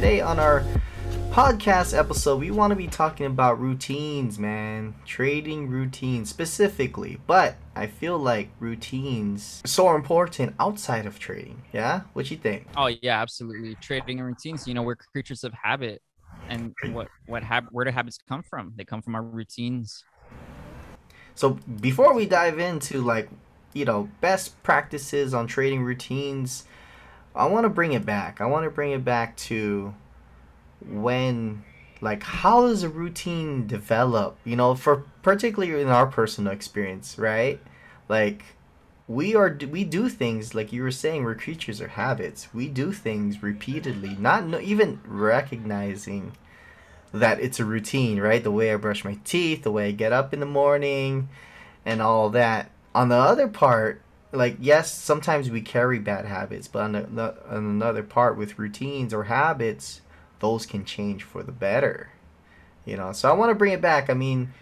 today 0.00 0.22
on 0.22 0.38
our 0.38 0.64
podcast 1.30 1.94
episode, 1.94 2.40
we 2.40 2.50
want 2.50 2.70
to 2.70 2.74
be 2.74 2.86
talking 2.86 3.26
about 3.26 3.60
routines, 3.60 4.38
man. 4.38 4.94
Trading 5.04 5.68
routines 5.68 6.30
specifically. 6.30 7.20
But 7.26 7.56
I 7.76 7.86
feel 7.86 8.16
like 8.16 8.48
routines 8.60 9.60
are 9.62 9.68
so 9.68 9.94
important 9.94 10.54
outside 10.58 11.04
of 11.04 11.18
trading. 11.18 11.64
Yeah? 11.70 12.00
What 12.14 12.30
you 12.30 12.38
think? 12.38 12.66
Oh 12.78 12.86
yeah, 12.86 13.20
absolutely. 13.20 13.74
Trading 13.82 14.20
and 14.20 14.26
routines, 14.26 14.66
you 14.66 14.72
know, 14.72 14.80
we're 14.80 14.96
creatures 14.96 15.44
of 15.44 15.52
habit. 15.52 16.00
And 16.48 16.72
what 16.92 17.08
what 17.26 17.42
hab- 17.42 17.68
where 17.70 17.84
do 17.84 17.90
habits 17.90 18.18
come 18.26 18.42
from? 18.42 18.72
They 18.76 18.84
come 18.84 19.02
from 19.02 19.14
our 19.14 19.22
routines. 19.22 20.02
So 21.34 21.58
before 21.78 22.14
we 22.14 22.24
dive 22.24 22.58
into 22.58 23.02
like, 23.02 23.28
you 23.74 23.84
know, 23.84 24.08
best 24.22 24.62
practices 24.62 25.34
on 25.34 25.46
trading 25.46 25.82
routines, 25.82 26.64
I 27.34 27.46
want 27.46 27.64
to 27.64 27.68
bring 27.68 27.92
it 27.92 28.04
back. 28.04 28.40
I 28.40 28.46
want 28.46 28.64
to 28.64 28.70
bring 28.70 28.92
it 28.92 29.04
back 29.04 29.36
to 29.38 29.94
when 30.84 31.64
like 32.00 32.22
how 32.22 32.62
does 32.62 32.82
a 32.82 32.88
routine 32.88 33.66
develop? 33.66 34.38
You 34.44 34.56
know 34.56 34.74
for 34.74 35.04
particularly 35.22 35.80
in 35.80 35.88
our 35.88 36.06
personal 36.06 36.52
experience 36.52 37.18
right? 37.18 37.60
Like 38.08 38.44
we 39.06 39.34
are 39.34 39.56
we 39.70 39.84
do 39.84 40.08
things 40.08 40.54
like 40.54 40.72
you 40.72 40.82
were 40.82 40.90
saying 40.90 41.24
we're 41.24 41.34
creatures 41.34 41.80
of 41.80 41.90
habits. 41.90 42.52
We 42.54 42.68
do 42.68 42.92
things 42.92 43.42
repeatedly 43.42 44.16
not 44.18 44.46
no, 44.46 44.58
even 44.60 45.00
recognizing 45.04 46.32
that 47.12 47.40
it's 47.40 47.60
a 47.60 47.64
routine 47.64 48.20
right? 48.20 48.42
The 48.42 48.50
way 48.50 48.72
i 48.72 48.76
brush 48.76 49.04
my 49.04 49.18
teeth 49.24 49.62
the 49.62 49.72
way 49.72 49.88
i 49.88 49.92
get 49.92 50.12
up 50.12 50.32
in 50.32 50.40
the 50.40 50.46
morning 50.46 51.28
and 51.84 52.02
all 52.02 52.30
that. 52.30 52.70
On 52.92 53.08
the 53.08 53.16
other 53.16 53.46
part 53.46 54.02
like 54.32 54.56
yes 54.60 54.92
sometimes 54.92 55.50
we 55.50 55.60
carry 55.60 55.98
bad 55.98 56.24
habits 56.24 56.68
but 56.68 56.82
on, 56.82 56.92
the, 56.92 57.34
on 57.48 57.56
another 57.56 58.02
part 58.02 58.36
with 58.36 58.58
routines 58.58 59.12
or 59.12 59.24
habits 59.24 60.00
those 60.40 60.66
can 60.66 60.84
change 60.84 61.22
for 61.22 61.42
the 61.42 61.52
better. 61.52 62.10
You 62.84 62.96
know, 62.96 63.12
so 63.12 63.30
I 63.30 63.34
want 63.34 63.50
to 63.50 63.54
bring 63.54 63.72
it 63.72 63.80
back. 63.80 64.10
I 64.10 64.14
mean, 64.14 64.52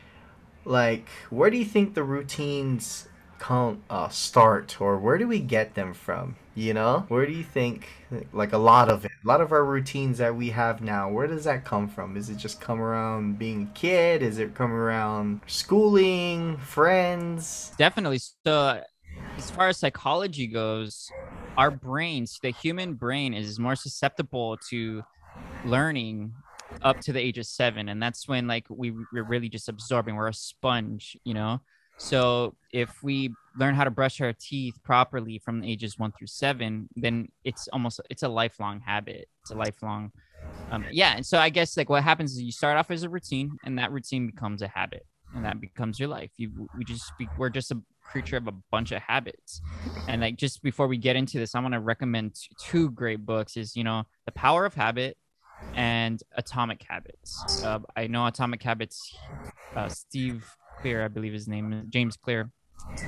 like, 0.64 1.08
where 1.30 1.50
do 1.50 1.56
you 1.56 1.64
think 1.64 1.94
the 1.94 2.02
routines 2.02 3.08
come 3.38 3.82
uh, 3.88 4.08
start, 4.08 4.80
or 4.80 4.98
where 4.98 5.16
do 5.16 5.26
we 5.26 5.38
get 5.38 5.74
them 5.74 5.94
from? 5.94 6.36
You 6.54 6.74
know, 6.74 7.04
where 7.06 7.24
do 7.24 7.32
you 7.32 7.44
think, 7.44 7.88
like, 8.32 8.52
a 8.52 8.58
lot 8.58 8.88
of 8.90 9.04
it, 9.04 9.12
a 9.24 9.28
lot 9.28 9.40
of 9.40 9.52
our 9.52 9.64
routines 9.64 10.18
that 10.18 10.34
we 10.34 10.50
have 10.50 10.82
now, 10.82 11.08
where 11.08 11.28
does 11.28 11.44
that 11.44 11.64
come 11.64 11.88
from? 11.88 12.16
Is 12.16 12.28
it 12.28 12.36
just 12.36 12.60
come 12.60 12.80
around 12.80 13.38
being 13.38 13.70
a 13.72 13.78
kid? 13.78 14.22
Is 14.22 14.38
it 14.38 14.56
come 14.56 14.72
around 14.72 15.40
schooling, 15.46 16.56
friends? 16.58 17.72
Definitely. 17.78 18.18
So, 18.44 18.82
as 19.38 19.50
far 19.52 19.68
as 19.68 19.78
psychology 19.78 20.48
goes, 20.48 21.10
our 21.56 21.70
brains, 21.70 22.40
the 22.42 22.50
human 22.50 22.94
brain, 22.94 23.32
is 23.32 23.58
more 23.58 23.76
susceptible 23.76 24.56
to 24.68 25.02
learning 25.64 26.32
up 26.82 27.00
to 27.00 27.12
the 27.12 27.20
age 27.20 27.38
of 27.38 27.46
seven. 27.46 27.88
And 27.88 28.02
that's 28.02 28.26
when 28.26 28.48
like 28.48 28.66
we, 28.68 28.92
we're 29.12 29.22
really 29.22 29.48
just 29.48 29.68
absorbing 29.68 30.16
we're 30.16 30.28
a 30.28 30.34
sponge 30.34 31.16
you 31.24 31.34
know? 31.34 31.60
So 32.00 32.54
if 32.72 33.02
we 33.02 33.30
learn 33.58 33.74
how 33.74 33.84
to 33.84 33.90
brush 33.90 34.20
our 34.20 34.32
teeth 34.32 34.74
properly 34.84 35.38
from 35.38 35.64
ages 35.64 35.98
one 35.98 36.12
through 36.12 36.28
seven 36.28 36.88
then 36.94 37.28
it's 37.44 37.68
almost 37.72 38.00
it's 38.10 38.22
a 38.22 38.28
lifelong 38.28 38.80
habit. 38.80 39.28
It's 39.42 39.50
a 39.50 39.56
lifelong 39.56 40.12
um, 40.70 40.84
yeah. 40.90 41.16
And 41.16 41.24
so 41.24 41.38
i 41.38 41.48
guess 41.48 41.76
like 41.76 41.88
what 41.88 42.02
happens 42.02 42.32
is 42.32 42.42
you 42.42 42.52
start 42.52 42.76
off 42.76 42.90
as 42.90 43.02
a 43.02 43.08
routine 43.08 43.56
and 43.64 43.78
that 43.78 43.90
routine 43.92 44.26
becomes 44.26 44.62
a 44.62 44.68
habit 44.68 45.06
and 45.34 45.44
that 45.44 45.60
becomes 45.60 45.98
your 45.98 46.08
life. 46.08 46.30
You 46.36 46.68
we 46.76 46.84
just 46.84 47.12
we're 47.36 47.50
just 47.50 47.70
a 47.70 47.80
creature 48.08 48.36
of 48.36 48.48
a 48.48 48.54
bunch 48.70 48.92
of 48.92 49.00
habits 49.02 49.60
and 50.08 50.20
like 50.20 50.36
just 50.36 50.62
before 50.62 50.88
we 50.88 50.96
get 50.96 51.16
into 51.16 51.38
this 51.38 51.54
i 51.54 51.60
want 51.60 51.74
to 51.74 51.80
recommend 51.80 52.34
two 52.58 52.90
great 52.90 53.24
books 53.24 53.56
is 53.56 53.76
you 53.76 53.84
know 53.84 54.04
the 54.26 54.32
power 54.32 54.64
of 54.64 54.74
habit 54.74 55.16
and 55.74 56.22
Atomic 56.36 56.84
Habits. 56.88 57.46
Uh, 57.62 57.80
I 57.96 58.06
know 58.06 58.26
Atomic 58.26 58.62
Habits, 58.62 59.12
uh, 59.76 59.88
Steve 59.88 60.56
Clear, 60.76 61.04
I 61.04 61.08
believe 61.08 61.32
his 61.32 61.48
name 61.48 61.72
is 61.72 61.86
James 61.88 62.16
Clear. 62.16 62.50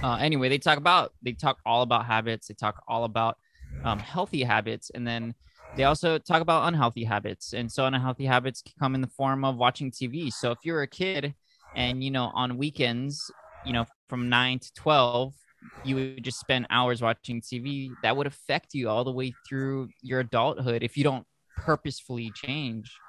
Uh, 0.03 0.17
anyway, 0.21 0.49
they 0.49 0.59
talk 0.59 0.79
about 0.79 1.13
they 1.23 1.33
talk 1.33 1.59
all 1.67 1.83
about 1.83 2.07
habits. 2.07 2.49
They 2.49 2.55
talk 2.55 2.83
all 2.89 3.05
about 3.05 3.37
um, 3.85 3.99
healthy 3.99 4.43
habits, 4.43 4.91
and 4.95 5.07
then 5.07 5.35
they 5.77 5.85
also 5.85 6.19
talk 6.19 6.41
about 6.43 6.69
unhealthy 6.69 7.05
habits. 7.05 7.53
And 7.53 7.71
so, 7.71 7.85
unhealthy 7.85 8.25
habits 8.25 8.63
can 8.63 8.75
come 8.79 8.95
in 8.95 9.01
the 9.01 9.09
form 9.09 9.45
of 9.45 9.57
watching 9.57 9.91
TV. 9.91 10.31
So, 10.31 10.53
if 10.53 10.59
you're 10.65 10.83
a 10.83 10.87
kid 10.87 11.35
and 11.75 12.03
you 12.03 12.11
know 12.11 12.31
on 12.35 12.57
weekends, 12.57 13.31
you 13.63 13.73
know 13.73 13.85
from 14.11 14.29
nine 14.31 14.61
to 14.61 14.75
twelve, 14.75 15.35
you 15.83 15.97
would 15.97 16.25
just 16.25 16.41
spend 16.41 16.67
hours 16.71 17.03
watching 17.03 17.43
TV. 17.43 17.99
That 18.03 18.17
would 18.19 18.29
affect 18.29 18.75
you 18.75 18.91
all 18.91 19.05
the 19.05 19.13
way 19.13 19.37
through 19.49 19.93
your 20.03 20.21
adulthood 20.21 20.83
if 20.85 20.99
you 20.99 21.05
don't 21.05 21.27
purposefully 21.57 22.33
change 22.33 23.03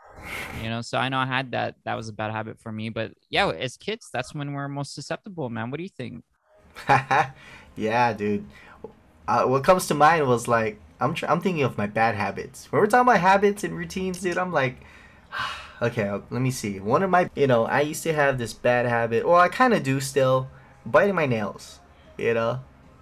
you 0.58 0.70
know? 0.70 0.82
So 0.82 0.98
i 0.98 1.10
know 1.10 1.20
i 1.20 1.26
had 1.26 1.52
that 1.52 1.76
that 1.86 1.96
was 1.96 2.10
a 2.10 2.14
bad 2.14 2.32
habit 2.32 2.60
for 2.60 2.72
me 2.72 2.90
but 2.90 3.14
yeah 3.30 3.50
as 3.50 3.78
kids 3.78 4.10
that's 4.14 4.34
when 4.36 4.54
we're 4.54 4.68
most 4.68 4.94
susceptible 4.96 5.50
man. 5.50 5.72
What 5.72 5.78
do 5.78 5.84
you 5.84 5.90
think? 5.90 6.24
Yeah 7.76 8.14
dude. 8.14 8.46
Uh, 9.28 9.46
what 9.46 9.64
comes 9.64 9.88
to 9.88 9.94
mind 9.94 10.28
was 10.28 10.48
like 10.48 10.80
i'm 11.00 11.14
tr- 11.14 11.28
i'm 11.28 11.42
thinking 11.42 11.64
of 11.64 11.78
my 11.78 11.88
bad 11.88 12.16
habits. 12.16 12.72
When 12.72 12.82
we're 12.82 12.88
talking 12.88 13.10
about 13.10 13.22
habits 13.22 13.64
and 13.64 13.78
routines 13.78 14.22
dude 14.22 14.38
i'm 14.38 14.52
like 14.54 14.78
okay 15.82 16.10
let 16.12 16.42
me 16.42 16.52
see. 16.52 16.80
One 16.80 17.04
of 17.04 17.10
my 17.10 17.30
you 17.36 17.48
know 17.48 17.66
i 17.66 17.82
used 17.82 18.04
to 18.04 18.14
have 18.14 18.38
this 18.38 18.54
bad 18.54 18.86
habit. 18.88 19.28
Well 19.28 19.38
i 19.38 19.50
kind 19.50 19.74
of 19.74 19.84
do 19.84 20.00
still 20.00 20.50
biting 20.86 21.16
my 21.16 21.26
nails 21.26 21.80
you 22.18 22.34
know 22.34 22.60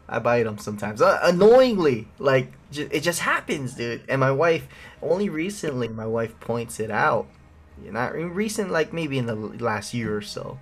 I 0.09 0.19
bite 0.19 0.43
them 0.43 0.57
sometimes. 0.57 1.01
Uh, 1.01 1.19
annoyingly, 1.21 2.07
like 2.17 2.51
j- 2.71 2.89
it 2.91 3.01
just 3.01 3.19
happens, 3.19 3.75
dude. 3.75 4.01
And 4.09 4.19
my 4.19 4.31
wife, 4.31 4.67
only 5.01 5.29
recently, 5.29 5.87
my 5.87 6.07
wife 6.07 6.37
points 6.39 6.79
it 6.79 6.89
out. 6.89 7.27
Not 7.81 8.13
recent, 8.13 8.71
like 8.71 8.91
maybe 8.91 9.17
in 9.17 9.27
the 9.27 9.35
last 9.35 9.93
year 9.93 10.15
or 10.17 10.21
so. 10.21 10.59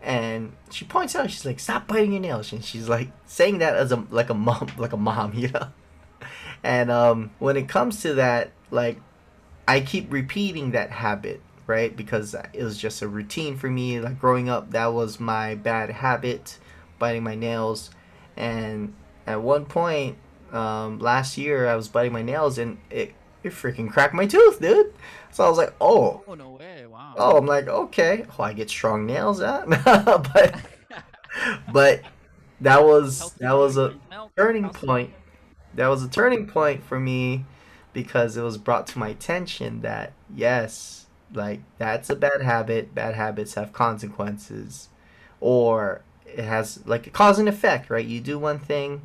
And 0.00 0.52
she 0.70 0.84
points 0.84 1.16
out, 1.16 1.30
she's 1.30 1.44
like, 1.44 1.58
"Stop 1.58 1.88
biting 1.88 2.12
your 2.12 2.20
nails," 2.20 2.52
and 2.52 2.64
she's 2.64 2.88
like 2.88 3.10
saying 3.26 3.58
that 3.58 3.76
as 3.76 3.92
a 3.92 4.04
like 4.10 4.30
a 4.30 4.34
mom, 4.34 4.68
like 4.76 4.92
a 4.92 4.96
mom, 4.96 5.32
you 5.34 5.48
know. 5.48 5.68
And 6.62 6.90
um, 6.90 7.30
when 7.38 7.56
it 7.56 7.68
comes 7.68 8.02
to 8.02 8.14
that, 8.14 8.52
like, 8.70 9.00
I 9.66 9.80
keep 9.80 10.12
repeating 10.12 10.72
that 10.72 10.90
habit, 10.90 11.40
right? 11.66 11.96
Because 11.96 12.34
it 12.52 12.62
was 12.62 12.78
just 12.78 13.02
a 13.02 13.08
routine 13.08 13.56
for 13.56 13.70
me. 13.70 14.00
Like 14.00 14.18
growing 14.18 14.48
up, 14.48 14.70
that 14.72 14.92
was 14.92 15.20
my 15.20 15.54
bad 15.54 15.90
habit, 15.90 16.58
biting 16.98 17.22
my 17.22 17.34
nails 17.34 17.90
and 18.36 18.94
at 19.26 19.40
one 19.40 19.64
point 19.64 20.16
um, 20.52 20.98
last 20.98 21.38
year 21.38 21.68
I 21.68 21.76
was 21.76 21.88
biting 21.88 22.12
my 22.12 22.22
nails 22.22 22.58
and 22.58 22.78
it 22.90 23.14
it 23.42 23.52
freaking 23.52 23.90
cracked 23.90 24.14
my 24.14 24.26
tooth, 24.26 24.60
dude. 24.60 24.94
So 25.32 25.44
I 25.44 25.48
was 25.48 25.58
like, 25.58 25.74
oh, 25.80 26.22
oh 26.28 26.34
no 26.34 26.50
way, 26.50 26.86
wow. 26.86 27.14
Oh, 27.16 27.36
I'm 27.36 27.46
like, 27.46 27.66
okay, 27.66 28.24
oh, 28.38 28.42
I 28.42 28.52
get 28.52 28.70
strong 28.70 29.06
nails, 29.06 29.40
huh? 29.40 29.64
but 30.34 30.60
but 31.72 32.02
that 32.60 32.84
was 32.84 33.32
that 33.34 33.52
was 33.52 33.76
a 33.76 33.94
turning 34.36 34.68
point. 34.68 35.12
That 35.74 35.88
was 35.88 36.04
a 36.04 36.08
turning 36.08 36.46
point 36.46 36.84
for 36.84 37.00
me 37.00 37.46
because 37.92 38.36
it 38.36 38.42
was 38.42 38.58
brought 38.58 38.86
to 38.88 38.98
my 38.98 39.08
attention 39.08 39.80
that 39.80 40.12
yes, 40.32 41.01
like 41.34 41.60
that's 41.78 42.10
a 42.10 42.16
bad 42.16 42.42
habit. 42.42 42.94
Bad 42.94 43.14
habits 43.14 43.54
have 43.54 43.72
consequences, 43.72 44.88
or 45.40 46.02
it 46.26 46.44
has 46.44 46.84
like 46.86 47.06
a 47.06 47.10
cause 47.10 47.38
and 47.38 47.48
effect, 47.48 47.90
right? 47.90 48.04
You 48.04 48.20
do 48.20 48.38
one 48.38 48.58
thing, 48.58 49.02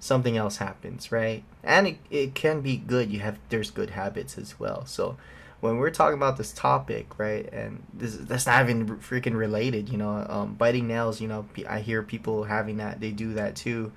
something 0.00 0.36
else 0.36 0.58
happens, 0.58 1.12
right? 1.12 1.44
And 1.62 1.86
it, 1.86 1.98
it 2.10 2.34
can 2.34 2.60
be 2.60 2.76
good. 2.76 3.10
You 3.10 3.20
have 3.20 3.38
there's 3.48 3.70
good 3.70 3.90
habits 3.90 4.38
as 4.38 4.58
well. 4.58 4.84
So 4.86 5.16
when 5.60 5.78
we're 5.78 5.90
talking 5.90 6.16
about 6.16 6.36
this 6.36 6.52
topic, 6.52 7.18
right, 7.18 7.48
and 7.52 7.82
this 7.94 8.16
that's 8.16 8.46
not 8.46 8.62
even 8.64 8.86
freaking 8.98 9.36
related, 9.36 9.88
you 9.88 9.96
know, 9.96 10.26
um, 10.28 10.54
biting 10.54 10.88
nails. 10.88 11.20
You 11.20 11.28
know, 11.28 11.46
I 11.68 11.80
hear 11.80 12.02
people 12.02 12.44
having 12.44 12.78
that. 12.78 13.00
They 13.00 13.12
do 13.12 13.34
that 13.34 13.54
too, 13.56 13.92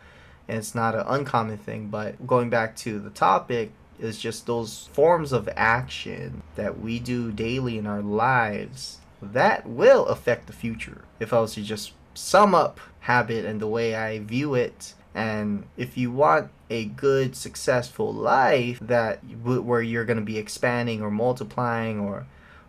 and 0.48 0.58
it's 0.60 0.76
not 0.76 0.94
an 0.96 1.04
uncommon 1.08 1.58
thing. 1.58 1.88
But 1.88 2.28
going 2.28 2.52
back 2.52 2.76
to 2.78 3.00
the 3.00 3.10
topic, 3.10 3.72
is 4.00 4.20
just 4.20 4.46
those 4.46 4.90
forms 4.94 5.32
of 5.32 5.50
action 5.56 6.44
that 6.56 6.80
we 6.80 7.00
do 7.00 7.32
daily 7.32 7.78
in 7.78 7.86
our 7.86 8.02
lives 8.02 9.00
that 9.22 9.68
will 9.68 10.06
affect 10.08 10.48
the 10.48 10.54
future. 10.54 11.02
If 11.20 11.34
I 11.34 11.40
was 11.40 11.54
to 11.56 11.62
just 11.62 11.94
sum 12.14 12.56
up 12.56 12.80
habit 13.02 13.46
and 13.46 13.60
the 13.60 13.68
way 13.68 13.96
I 13.96 14.20
view 14.20 14.56
it. 14.56 14.94
And 15.14 15.66
if 15.78 15.98
you 15.98 16.12
want 16.12 16.50
a 16.70 16.86
good, 16.86 17.36
successful 17.36 18.12
life 18.14 18.80
that 18.82 19.20
where 19.44 19.82
you're 19.82 20.06
going 20.06 20.20
to 20.20 20.26
be 20.26 20.38
expanding 20.38 21.02
or 21.02 21.12
multiplying 21.12 22.00
or 22.00 22.26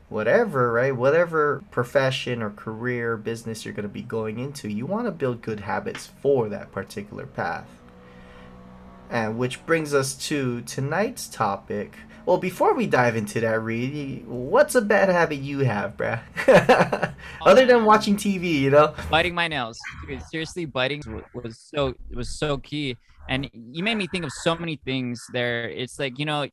whatever, 0.08 0.72
right? 0.72 0.94
Whatever 0.94 1.64
profession 1.70 2.42
or 2.42 2.50
career, 2.50 3.16
business 3.16 3.64
you're 3.64 3.74
going 3.74 3.88
to 3.88 3.92
be 3.92 4.02
going 4.02 4.38
into, 4.38 4.68
you 4.68 4.86
want 4.86 5.06
to 5.06 5.10
build 5.10 5.42
good 5.42 5.60
habits 5.60 6.10
for 6.20 6.48
that 6.48 6.70
particular 6.70 7.26
path. 7.26 7.66
And 9.10 9.38
which 9.38 9.64
brings 9.66 9.94
us 9.94 10.14
to 10.28 10.62
tonight's 10.62 11.28
topic, 11.28 11.96
well, 12.26 12.38
before 12.38 12.74
we 12.74 12.88
dive 12.88 13.14
into 13.14 13.40
that, 13.40 13.62
Reid, 13.62 14.26
what's 14.26 14.74
a 14.74 14.82
bad 14.82 15.08
habit 15.08 15.36
you 15.36 15.60
have, 15.60 15.96
bruh? 15.96 16.20
Other 17.46 17.64
than 17.66 17.84
watching 17.84 18.16
TV, 18.16 18.60
you 18.60 18.70
know? 18.70 18.94
Biting 19.08 19.32
my 19.32 19.46
nails. 19.46 19.78
Seriously, 20.28 20.64
biting 20.64 21.02
was 21.32 21.56
so 21.72 21.94
was 22.12 22.36
so 22.36 22.58
key, 22.58 22.96
and 23.28 23.48
you 23.52 23.84
made 23.84 23.94
me 23.94 24.08
think 24.08 24.24
of 24.24 24.32
so 24.32 24.56
many 24.56 24.74
things 24.84 25.24
there. 25.32 25.68
It's 25.68 26.00
like 26.00 26.18
you 26.18 26.24
know, 26.24 26.48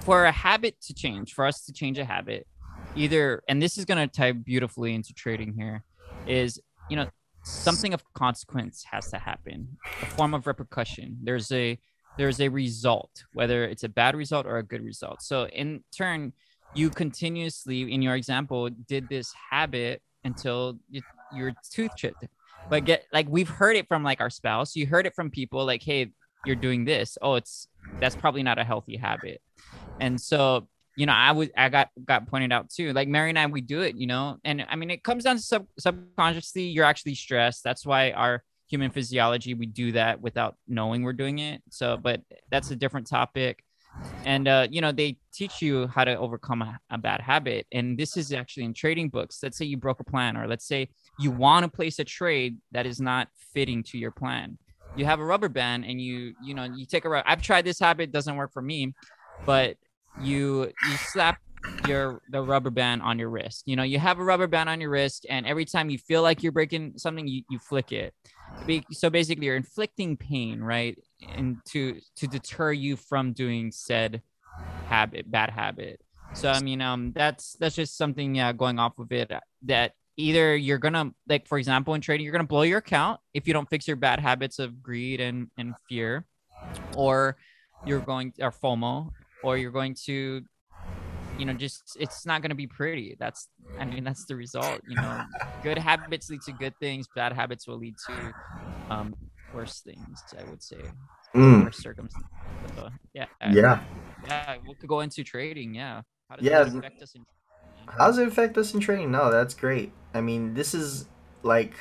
for 0.00 0.26
a 0.26 0.32
habit 0.32 0.78
to 0.82 0.94
change, 0.94 1.32
for 1.32 1.46
us 1.46 1.64
to 1.64 1.72
change 1.72 1.98
a 1.98 2.04
habit, 2.04 2.46
either 2.94 3.42
and 3.48 3.62
this 3.62 3.78
is 3.78 3.86
going 3.86 4.06
to 4.06 4.14
tie 4.14 4.32
beautifully 4.32 4.94
into 4.94 5.14
trading 5.14 5.54
here 5.54 5.84
is 6.26 6.60
you 6.90 6.96
know 6.96 7.08
something 7.42 7.92
of 7.92 8.04
consequence 8.14 8.84
has 8.90 9.08
to 9.10 9.18
happen 9.18 9.76
a 10.02 10.06
form 10.06 10.34
of 10.34 10.46
repercussion. 10.46 11.18
There's 11.22 11.50
a 11.52 11.78
there's 12.18 12.40
a 12.40 12.48
result 12.48 13.24
whether 13.32 13.64
it's 13.64 13.84
a 13.84 13.88
bad 13.88 14.14
result 14.14 14.46
or 14.46 14.58
a 14.58 14.62
good 14.62 14.84
result. 14.84 15.22
So 15.22 15.46
in 15.46 15.82
turn 15.96 16.32
you 16.74 16.90
continuously 16.90 17.92
in 17.92 18.02
your 18.02 18.14
example 18.14 18.68
did 18.88 19.08
this 19.08 19.32
habit 19.50 20.02
until 20.24 20.78
you, 20.90 21.02
your 21.34 21.52
tooth 21.70 21.94
chipped 21.96 22.24
but 22.70 22.84
get 22.84 23.04
like 23.12 23.26
we've 23.28 23.48
heard 23.48 23.76
it 23.76 23.88
from 23.88 24.02
like 24.02 24.20
our 24.20 24.30
spouse. 24.30 24.76
You 24.76 24.86
heard 24.86 25.06
it 25.06 25.14
from 25.14 25.30
people 25.30 25.64
like 25.66 25.82
hey 25.82 26.12
you're 26.46 26.56
doing 26.56 26.84
this. 26.84 27.18
Oh 27.22 27.34
it's 27.34 27.68
that's 28.00 28.16
probably 28.16 28.42
not 28.42 28.58
a 28.58 28.64
healthy 28.64 28.96
habit. 28.96 29.40
And 30.00 30.20
so 30.20 30.68
you 30.96 31.06
know, 31.06 31.12
I 31.12 31.32
was 31.32 31.48
I 31.56 31.68
got 31.68 31.88
got 32.04 32.28
pointed 32.28 32.52
out 32.52 32.70
too. 32.70 32.92
Like 32.92 33.08
Mary 33.08 33.30
and 33.30 33.38
I, 33.38 33.46
we 33.46 33.60
do 33.60 33.80
it, 33.82 33.96
you 33.96 34.06
know, 34.06 34.38
and 34.44 34.64
I 34.68 34.76
mean, 34.76 34.90
it 34.90 35.02
comes 35.02 35.24
down 35.24 35.36
to 35.36 35.42
sub 35.42 35.66
subconsciously. 35.78 36.64
You're 36.64 36.84
actually 36.84 37.14
stressed. 37.14 37.64
That's 37.64 37.86
why 37.86 38.10
our 38.10 38.42
human 38.68 38.90
physiology 38.90 39.54
we 39.54 39.66
do 39.66 39.92
that 39.92 40.20
without 40.20 40.56
knowing 40.68 41.02
we're 41.02 41.12
doing 41.12 41.38
it. 41.38 41.62
So, 41.70 41.96
but 41.96 42.20
that's 42.50 42.70
a 42.70 42.76
different 42.76 43.06
topic. 43.06 43.62
And 44.24 44.48
uh, 44.48 44.68
you 44.70 44.80
know, 44.80 44.92
they 44.92 45.18
teach 45.32 45.62
you 45.62 45.86
how 45.86 46.04
to 46.04 46.16
overcome 46.16 46.62
a, 46.62 46.78
a 46.90 46.98
bad 46.98 47.20
habit. 47.20 47.66
And 47.72 47.98
this 47.98 48.16
is 48.16 48.32
actually 48.32 48.64
in 48.64 48.74
trading 48.74 49.08
books. 49.08 49.38
Let's 49.42 49.56
say 49.56 49.64
you 49.64 49.76
broke 49.76 50.00
a 50.00 50.04
plan, 50.04 50.36
or 50.36 50.46
let's 50.46 50.66
say 50.66 50.88
you 51.18 51.30
want 51.30 51.64
to 51.64 51.70
place 51.70 51.98
a 51.98 52.04
trade 52.04 52.58
that 52.72 52.86
is 52.86 53.00
not 53.00 53.28
fitting 53.54 53.82
to 53.84 53.98
your 53.98 54.10
plan. 54.10 54.58
You 54.96 55.06
have 55.06 55.20
a 55.20 55.24
rubber 55.24 55.48
band, 55.48 55.84
and 55.86 56.00
you 56.00 56.34
you 56.42 56.54
know 56.54 56.64
you 56.64 56.84
take 56.84 57.04
a. 57.06 57.22
I've 57.26 57.42
tried 57.42 57.64
this 57.64 57.78
habit, 57.78 58.12
doesn't 58.12 58.36
work 58.36 58.52
for 58.52 58.62
me, 58.62 58.94
but 59.46 59.76
you 60.20 60.64
you 60.64 60.96
slap 60.96 61.38
your 61.86 62.20
the 62.30 62.42
rubber 62.42 62.70
band 62.70 63.02
on 63.02 63.18
your 63.18 63.30
wrist. 63.30 63.64
You 63.66 63.76
know, 63.76 63.82
you 63.82 63.98
have 63.98 64.18
a 64.18 64.24
rubber 64.24 64.46
band 64.46 64.68
on 64.68 64.80
your 64.80 64.90
wrist, 64.90 65.26
and 65.28 65.46
every 65.46 65.64
time 65.64 65.90
you 65.90 65.98
feel 65.98 66.22
like 66.22 66.42
you're 66.42 66.52
breaking 66.52 66.94
something, 66.96 67.26
you, 67.26 67.42
you 67.50 67.58
flick 67.58 67.92
it. 67.92 68.14
So 68.92 69.10
basically, 69.10 69.46
you're 69.46 69.56
inflicting 69.56 70.16
pain, 70.16 70.60
right, 70.60 70.98
and 71.34 71.58
to 71.66 72.00
to 72.16 72.26
deter 72.26 72.72
you 72.72 72.96
from 72.96 73.32
doing 73.32 73.72
said 73.72 74.22
habit, 74.86 75.30
bad 75.30 75.50
habit. 75.50 76.00
So 76.34 76.50
I 76.50 76.60
mean, 76.60 76.80
um, 76.80 77.12
that's 77.14 77.56
that's 77.58 77.74
just 77.74 77.96
something, 77.96 78.34
yeah, 78.34 78.52
going 78.52 78.78
off 78.78 78.98
of 78.98 79.10
it 79.12 79.32
that 79.62 79.92
either 80.16 80.56
you're 80.56 80.78
gonna 80.78 81.12
like, 81.28 81.46
for 81.46 81.58
example, 81.58 81.94
in 81.94 82.00
trading, 82.00 82.24
you're 82.24 82.32
gonna 82.32 82.44
blow 82.44 82.62
your 82.62 82.78
account 82.78 83.20
if 83.34 83.46
you 83.46 83.52
don't 83.52 83.68
fix 83.68 83.86
your 83.86 83.96
bad 83.96 84.20
habits 84.20 84.58
of 84.58 84.82
greed 84.82 85.20
and 85.20 85.48
and 85.58 85.74
fear, 85.88 86.26
or 86.96 87.36
you're 87.84 88.00
going 88.00 88.32
or 88.40 88.50
FOMO, 88.50 89.10
or 89.42 89.56
you're 89.56 89.70
going 89.70 89.94
to 90.06 90.42
you 91.38 91.46
know 91.46 91.52
just 91.52 91.96
it's 91.98 92.26
not 92.26 92.42
going 92.42 92.50
to 92.50 92.56
be 92.56 92.66
pretty. 92.66 93.16
That's 93.18 93.48
i 93.78 93.84
mean 93.84 94.04
that's 94.04 94.24
the 94.26 94.36
result 94.36 94.80
you 94.88 94.96
know. 94.96 95.22
Good 95.62 95.78
habits 95.78 96.28
lead 96.30 96.42
to 96.42 96.52
good 96.52 96.74
things 96.80 97.06
bad 97.14 97.32
habits 97.32 97.66
will 97.66 97.78
lead 97.78 97.94
to 98.06 98.32
um 98.90 99.14
worse 99.54 99.80
things 99.80 100.22
i 100.38 100.48
would 100.50 100.62
say. 100.62 100.80
Mm. 101.34 101.64
worse 101.64 101.78
circumstances 101.78 102.28
so, 102.76 102.88
yeah. 103.14 103.26
Yeah. 103.50 103.82
Yeah 104.26 104.56
we 104.66 104.74
could 104.74 104.88
go 104.88 105.00
into 105.00 105.24
trading 105.24 105.74
yeah. 105.74 106.02
How 106.28 106.36
does 106.36 106.46
yeah. 106.46 106.60
affect 106.60 107.02
us 107.02 107.14
in 107.14 107.24
how 107.88 108.06
does 108.06 108.18
it 108.18 108.28
affect 108.28 108.56
us 108.56 108.74
in 108.74 108.80
trading? 108.80 109.10
No 109.10 109.30
that's 109.30 109.54
great. 109.54 109.92
I 110.14 110.20
mean 110.20 110.54
this 110.54 110.74
is 110.74 111.06
like 111.42 111.74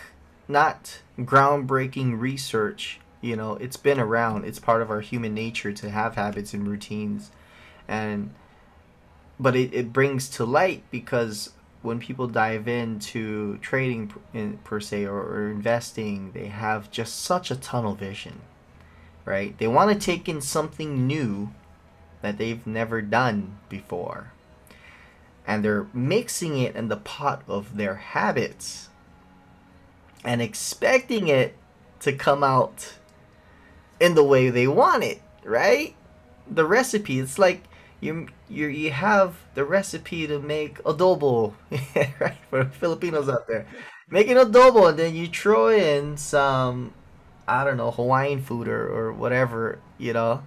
not 0.47 1.01
groundbreaking 1.19 2.19
research 2.19 2.99
you 3.23 3.35
know. 3.35 3.53
It's 3.55 3.77
been 3.77 3.99
around. 3.99 4.45
It's 4.45 4.57
part 4.57 4.81
of 4.81 4.89
our 4.89 5.01
human 5.01 5.35
nature 5.35 5.71
to 5.71 5.89
have 5.91 6.15
habits 6.15 6.53
and 6.55 6.67
routines 6.67 7.31
and 7.91 8.33
but 9.39 9.55
it, 9.55 9.73
it 9.73 9.91
brings 9.93 10.29
to 10.29 10.45
light 10.45 10.83
because 10.89 11.51
when 11.83 11.99
people 11.99 12.27
dive 12.27 12.67
into 12.67 13.57
trading 13.57 14.13
in, 14.33 14.57
per 14.59 14.79
se 14.79 15.05
or, 15.05 15.21
or 15.21 15.51
investing 15.51 16.31
they 16.31 16.47
have 16.47 16.89
just 16.89 17.19
such 17.19 17.51
a 17.51 17.55
tunnel 17.55 17.93
vision 17.93 18.41
right? 19.25 19.57
They 19.57 19.67
want 19.67 19.91
to 19.91 20.05
take 20.05 20.27
in 20.27 20.41
something 20.41 21.07
new 21.07 21.51
that 22.21 22.37
they've 22.37 22.65
never 22.65 23.01
done 23.01 23.57
before. 23.69 24.31
And 25.45 25.65
they're 25.65 25.87
mixing 25.93 26.57
it 26.57 26.75
in 26.75 26.87
the 26.87 26.97
pot 26.97 27.43
of 27.47 27.77
their 27.77 27.95
habits 27.95 28.89
and 30.23 30.41
expecting 30.41 31.27
it 31.27 31.57
to 31.99 32.13
come 32.13 32.43
out 32.43 32.95
in 33.99 34.15
the 34.15 34.23
way 34.23 34.49
they 34.49 34.67
want 34.67 35.03
it 35.03 35.21
right? 35.43 35.95
The 36.49 36.65
recipe 36.65 37.19
it's 37.19 37.39
like 37.39 37.63
you 38.01 38.27
you 38.49 38.67
you 38.67 38.91
have 38.91 39.35
the 39.53 39.63
recipe 39.63 40.27
to 40.27 40.39
make 40.39 40.83
adobo, 40.83 41.53
right? 42.19 42.37
For 42.49 42.65
Filipinos 42.65 43.29
out 43.29 43.47
there, 43.47 43.67
making 44.09 44.35
adobo, 44.35 44.89
and 44.89 44.99
then 44.99 45.15
you 45.15 45.27
throw 45.27 45.69
in 45.69 46.17
some, 46.17 46.93
I 47.47 47.63
don't 47.63 47.77
know, 47.77 47.91
Hawaiian 47.91 48.41
food 48.41 48.67
or, 48.67 48.87
or 48.87 49.13
whatever, 49.13 49.79
you 49.99 50.13
know, 50.13 50.43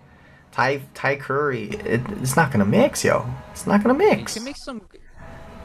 Thai 0.51 0.83
Thai 0.95 1.17
curry. 1.17 1.69
It, 1.71 2.03
it's 2.21 2.37
not 2.37 2.51
gonna 2.51 2.67
mix, 2.67 3.05
yo. 3.05 3.25
It's 3.53 3.67
not 3.67 3.83
gonna 3.83 3.95
mix. 3.95 4.35
You 4.35 4.41
can 4.41 4.45
make 4.45 4.57
some. 4.57 4.83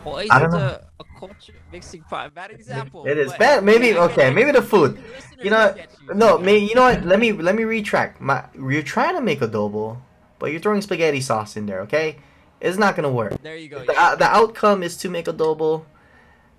Hawaii 0.04 0.28
I 0.30 0.40
don't 0.40 0.52
know. 0.52 0.58
A, 0.58 0.82
a 1.02 1.20
culture 1.20 1.54
mixing 1.74 2.04
pot. 2.04 2.34
Bad 2.34 2.52
example. 2.52 3.06
It 3.06 3.18
is 3.18 3.34
bad. 3.34 3.64
Maybe 3.66 3.98
okay. 3.98 4.32
Maybe 4.32 4.52
the 4.52 4.62
food. 4.62 4.98
You 5.44 5.50
know, 5.50 5.76
no. 6.14 6.38
Maybe 6.38 6.66
you 6.66 6.76
know 6.76 6.84
what? 6.84 7.04
Let 7.04 7.20
me 7.20 7.34
let 7.34 7.56
me 7.56 7.66
retract. 7.66 8.22
My 8.22 8.46
you're 8.56 8.84
trying 8.84 9.16
to 9.16 9.22
make 9.22 9.42
adobo 9.42 9.98
but 10.40 10.52
you're 10.52 10.62
throwing 10.62 10.82
spaghetti 10.82 11.22
sauce 11.22 11.56
in 11.56 11.66
there, 11.66 11.82
okay? 11.82 12.18
It's 12.62 12.78
not 12.78 12.96
gonna 12.96 13.12
work. 13.12 13.42
There 13.42 13.56
you 13.56 13.70
go. 13.70 13.86
The, 13.86 13.94
uh, 13.94 14.16
the 14.16 14.26
outcome 14.26 14.84
is 14.84 14.98
to 14.98 15.10
make 15.10 15.26
adobo, 15.26 15.86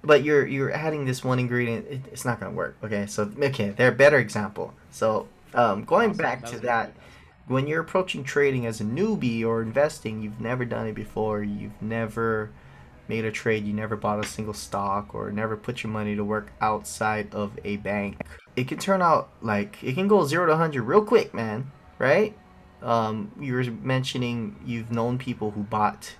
but 0.02 0.24
you're 0.24 0.46
you're 0.46 0.72
adding 0.72 1.04
this 1.04 1.22
one 1.22 1.38
ingredient. 1.38 1.86
It, 1.88 2.00
it's 2.12 2.24
not 2.24 2.40
gonna 2.40 2.54
work. 2.54 2.76
Okay, 2.82 3.06
so 3.06 3.30
okay, 3.42 3.70
they're 3.70 3.88
a 3.88 3.92
better 3.92 4.18
example. 4.18 4.72
So 4.90 5.28
um, 5.54 5.84
going 5.84 6.14
back 6.14 6.44
to 6.46 6.58
that, 6.60 6.92
when 7.48 7.66
you're 7.66 7.80
approaching 7.80 8.24
trading 8.24 8.64
as 8.66 8.80
a 8.80 8.84
newbie 8.84 9.44
or 9.44 9.60
investing, 9.60 10.22
you've 10.22 10.40
never 10.40 10.64
done 10.64 10.86
it 10.86 10.94
before. 10.94 11.42
You've 11.42 11.82
never 11.82 12.50
made 13.08 13.24
a 13.24 13.32
trade. 13.32 13.66
You 13.66 13.74
never 13.74 13.96
bought 13.96 14.24
a 14.24 14.26
single 14.26 14.54
stock 14.54 15.14
or 15.14 15.30
never 15.32 15.56
put 15.56 15.82
your 15.82 15.92
money 15.92 16.16
to 16.16 16.24
work 16.24 16.52
outside 16.60 17.34
of 17.34 17.58
a 17.64 17.76
bank. 17.76 18.22
It 18.56 18.68
can 18.68 18.78
turn 18.78 19.02
out 19.02 19.30
like 19.42 19.82
it 19.82 19.94
can 19.94 20.08
go 20.08 20.24
zero 20.24 20.46
to 20.46 20.56
hundred 20.56 20.84
real 20.84 21.04
quick, 21.04 21.34
man. 21.34 21.70
Right? 21.98 22.34
Um, 22.82 23.32
you 23.38 23.54
were 23.54 23.64
mentioning 23.64 24.56
you've 24.64 24.90
known 24.90 25.18
people 25.18 25.52
who 25.52 25.62
bought 25.62 26.14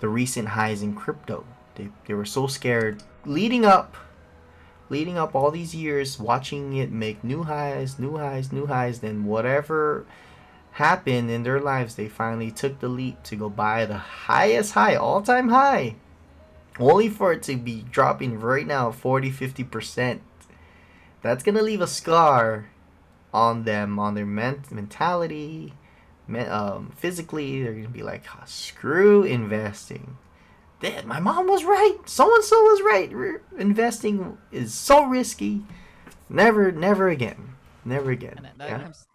the 0.00 0.08
recent 0.08 0.48
highs 0.48 0.82
in 0.82 0.94
crypto. 0.94 1.44
They, 1.76 1.88
they 2.06 2.14
were 2.14 2.24
so 2.24 2.46
scared 2.46 3.02
leading 3.24 3.64
up, 3.64 3.96
leading 4.88 5.18
up 5.18 5.34
all 5.34 5.50
these 5.50 5.74
years, 5.74 6.18
watching 6.18 6.76
it 6.76 6.90
make 6.90 7.22
new 7.22 7.44
highs, 7.44 7.98
new 7.98 8.16
highs, 8.16 8.52
new 8.52 8.66
highs. 8.66 9.00
Then 9.00 9.24
whatever 9.24 10.06
happened 10.72 11.30
in 11.30 11.42
their 11.42 11.60
lives, 11.60 11.94
they 11.94 12.08
finally 12.08 12.50
took 12.50 12.80
the 12.80 12.88
leap 12.88 13.22
to 13.24 13.36
go 13.36 13.48
buy 13.48 13.84
the 13.84 13.96
highest 13.96 14.72
high, 14.72 14.94
all 14.96 15.22
time 15.22 15.48
high, 15.48 15.96
only 16.78 17.08
for 17.08 17.32
it 17.32 17.42
to 17.44 17.56
be 17.56 17.82
dropping 17.90 18.40
right 18.40 18.66
now 18.66 18.90
40 18.90 19.30
50%. 19.30 20.20
That's 21.22 21.42
gonna 21.42 21.62
leave 21.62 21.80
a 21.80 21.86
scar 21.86 22.66
on 23.36 23.64
them, 23.64 23.98
on 23.98 24.14
their 24.14 24.26
ment- 24.26 24.72
mentality, 24.72 25.74
me- 26.26 26.40
um, 26.40 26.90
physically. 26.96 27.62
They're 27.62 27.74
gonna 27.74 27.88
be 27.88 28.02
like, 28.02 28.24
oh, 28.34 28.42
screw 28.46 29.22
investing. 29.22 30.16
My 31.04 31.20
mom 31.20 31.46
was 31.46 31.64
right. 31.64 31.96
So 32.06 32.34
and 32.34 32.44
so 32.44 32.56
was 32.62 32.82
right. 32.82 33.12
Re- 33.12 33.38
investing 33.58 34.38
is 34.52 34.72
so 34.74 35.04
risky. 35.04 35.64
Never, 36.28 36.72
never 36.72 37.08
again. 37.08 37.54
Never 37.84 38.10
again. 38.10 38.48
That 38.58 38.68
yeah? 38.68 38.82
comes 38.82 39.06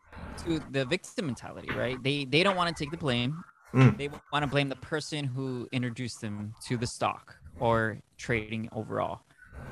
to 0.45 0.61
the 0.71 0.85
victim 0.85 1.25
mentality, 1.25 1.69
right? 1.75 2.01
They 2.01 2.25
they 2.25 2.43
don't 2.43 2.55
want 2.55 2.75
to 2.75 2.83
take 2.83 2.91
the 2.91 2.97
blame. 2.97 3.43
Mm. 3.73 3.97
They 3.97 4.09
want 4.31 4.43
to 4.43 4.47
blame 4.47 4.69
the 4.69 4.75
person 4.77 5.25
who 5.25 5.67
introduced 5.71 6.21
them 6.21 6.53
to 6.67 6.77
the 6.77 6.87
stock 6.87 7.35
or 7.59 7.97
trading 8.17 8.69
overall. 8.73 9.21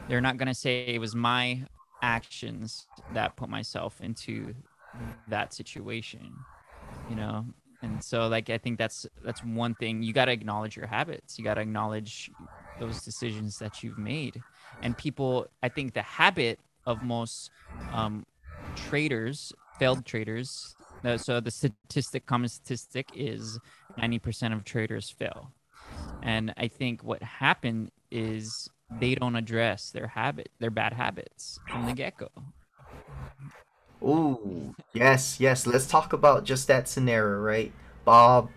They're 0.08 0.22
not 0.22 0.38
gonna 0.38 0.54
say 0.54 0.86
it 0.86 1.00
was 1.00 1.16
my 1.16 1.64
actions 2.02 2.88
that 3.14 3.36
put 3.36 3.50
myself 3.50 4.00
into 4.02 4.56
that 5.28 5.54
situation 5.54 6.34
you 7.10 7.16
know? 7.16 7.46
And 7.82 8.04
so 8.04 8.28
like 8.28 8.50
i 8.50 8.58
think 8.58 8.78
that's 8.78 9.06
that's 9.24 9.44
one 9.44 9.74
thing. 9.76 10.04
You 10.04 10.14
got 10.14 10.26
to 10.26 10.32
acknowledge 10.32 10.76
your 10.76 10.88
habits. 10.88 11.38
You 11.38 11.46
got 11.46 11.56
to 11.56 11.62
acknowledge 11.62 12.30
those 12.80 13.04
decisions 13.04 13.58
that 13.60 13.84
you've 13.84 13.98
made. 13.98 14.44
And 14.82 14.98
people 14.98 15.48
i 15.64 15.70
think 15.70 15.94
the 15.94 16.02
habit 16.02 16.60
of 16.86 17.04
most 17.04 17.52
um, 17.94 18.26
traders 18.76 19.54
failed 19.78 20.06
traders 20.06 20.76
so 21.18 21.40
the 21.40 21.52
statistic 21.52 22.26
common 22.26 22.50
statistic 22.50 23.10
is 23.14 23.58
90% 23.98 24.54
of 24.54 24.66
traders 24.66 25.10
fail. 25.10 25.54
And 26.22 26.54
i 26.58 26.68
think 26.68 27.04
what 27.04 27.24
happened 27.24 27.92
is 28.12 28.70
they 28.92 29.16
don't 29.16 29.36
address 29.36 29.92
their 29.92 30.08
habit, 30.08 30.50
their 30.60 30.72
bad 30.72 30.94
habits 30.94 31.60
from 31.70 31.86
the 31.86 31.94
get 31.94 32.18
go. 32.18 32.30
Ooh, 34.02 34.76
yes, 34.94 35.40
yes. 35.40 35.68
Let's 35.68 35.86
talk 35.86 36.14
about 36.14 36.46
just 36.46 36.68
that 36.68 36.88
scenario, 36.88 37.40
right? 37.40 37.74
Bob 38.06 38.50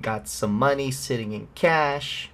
got 0.00 0.26
some 0.26 0.52
money 0.52 0.90
sitting 0.90 1.32
in 1.32 1.48
cash, 1.54 2.30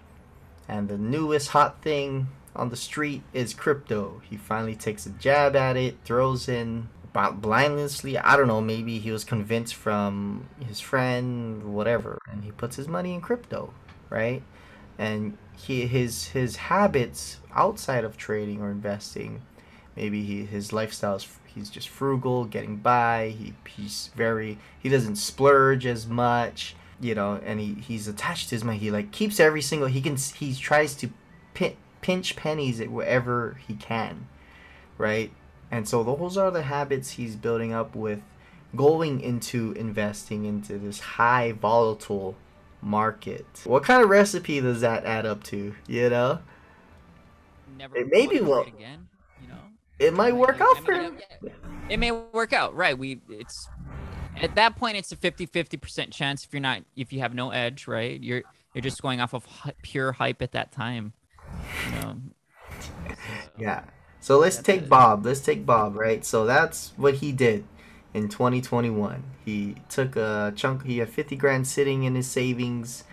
and 0.66 0.88
the 0.88 0.98
newest 0.98 1.48
hot 1.48 1.82
thing 1.82 2.28
on 2.56 2.70
the 2.70 2.76
street 2.76 3.22
is 3.32 3.54
crypto. 3.54 4.22
He 4.28 4.36
finally 4.36 4.74
takes 4.74 5.06
a 5.06 5.10
jab 5.10 5.56
at 5.56 5.76
it, 5.76 5.98
throws 6.04 6.48
in 6.48 6.88
blindlessly. 7.12 8.16
I 8.16 8.36
don't 8.36 8.48
know, 8.48 8.60
maybe 8.60 8.98
he 8.98 9.10
was 9.10 9.24
convinced 9.24 9.74
from 9.74 10.48
his 10.66 10.80
friend, 10.80 11.74
whatever, 11.74 12.18
and 12.30 12.44
he 12.44 12.52
puts 12.52 12.76
his 12.76 12.88
money 12.88 13.14
in 13.14 13.20
crypto, 13.20 13.74
right? 14.08 14.42
And 14.98 15.36
he 15.58 15.86
his 15.86 16.28
his 16.28 16.56
habits 16.56 17.38
outside 17.54 18.04
of 18.04 18.16
trading 18.16 18.62
or 18.62 18.70
investing, 18.70 19.42
maybe 19.96 20.22
he 20.24 20.44
his 20.44 20.72
lifestyle 20.72 21.16
is 21.16 21.26
he's 21.46 21.70
just 21.70 21.88
frugal, 21.88 22.44
getting 22.44 22.76
by. 22.76 23.34
He 23.38 23.54
he's 23.68 24.10
very 24.16 24.58
he 24.78 24.88
doesn't 24.88 25.16
splurge 25.16 25.86
as 25.86 26.06
much 26.06 26.74
you 27.00 27.14
know, 27.14 27.40
and 27.44 27.60
he, 27.60 27.74
he's 27.74 28.08
attached 28.08 28.48
to 28.48 28.54
his 28.54 28.64
money. 28.64 28.78
He 28.78 28.90
like 28.90 29.12
keeps 29.12 29.38
every 29.38 29.62
single 29.62 29.88
he 29.88 30.00
can. 30.00 30.16
He 30.16 30.54
tries 30.54 30.94
to 30.96 31.10
pin, 31.54 31.76
pinch 32.00 32.36
pennies 32.36 32.80
at 32.80 32.90
wherever 32.90 33.58
he 33.66 33.74
can, 33.74 34.26
right? 34.96 35.30
And 35.70 35.88
so 35.88 36.02
those 36.02 36.36
are 36.36 36.50
the 36.50 36.62
habits 36.62 37.10
he's 37.10 37.36
building 37.36 37.72
up 37.72 37.94
with 37.94 38.20
going 38.74 39.20
into 39.20 39.72
investing 39.72 40.44
into 40.44 40.78
this 40.78 41.00
high 41.00 41.52
volatile 41.52 42.36
market. 42.80 43.46
What 43.64 43.84
kind 43.84 44.02
of 44.02 44.08
recipe 44.08 44.60
does 44.60 44.80
that 44.80 45.04
add 45.04 45.26
up 45.26 45.42
to? 45.44 45.74
You 45.86 46.10
know, 46.10 46.40
never 47.76 47.96
it 47.96 48.08
maybe 48.10 48.40
will 48.40 48.62
again. 48.62 49.08
You 49.42 49.48
know, 49.48 49.60
it 49.98 50.14
might 50.14 50.34
work 50.34 50.60
out 50.60 50.84
for 50.84 50.92
him. 50.92 51.18
It 51.88 51.98
may 51.98 52.12
work 52.12 52.52
out, 52.52 52.74
right? 52.74 52.96
We 52.96 53.20
it's 53.28 53.68
at 54.42 54.54
that 54.54 54.76
point 54.76 54.96
it's 54.96 55.12
a 55.12 55.16
50-50% 55.16 56.12
chance 56.12 56.44
if 56.44 56.52
you're 56.52 56.60
not 56.60 56.82
if 56.96 57.12
you 57.12 57.20
have 57.20 57.34
no 57.34 57.50
edge 57.50 57.86
right 57.86 58.22
you're 58.22 58.42
you're 58.74 58.82
just 58.82 59.02
going 59.02 59.20
off 59.20 59.34
of 59.34 59.46
pure 59.82 60.12
hype 60.12 60.42
at 60.42 60.52
that 60.52 60.72
time 60.72 61.12
you 61.86 61.92
know? 61.92 62.16
yeah 63.58 63.84
so 64.20 64.38
let's 64.38 64.58
take 64.58 64.82
it. 64.82 64.88
bob 64.88 65.24
let's 65.24 65.40
take 65.40 65.64
bob 65.66 65.96
right 65.96 66.24
so 66.24 66.44
that's 66.44 66.92
what 66.96 67.14
he 67.14 67.32
did 67.32 67.64
in 68.18 68.28
2021 68.28 69.22
he 69.44 69.76
took 69.88 70.16
a 70.16 70.52
chunk 70.54 70.84
he 70.84 70.98
had 70.98 71.08
50 71.08 71.36
grand 71.36 71.66
sitting 71.66 72.04
in 72.04 72.14
his 72.14 72.30
savings 72.30 73.04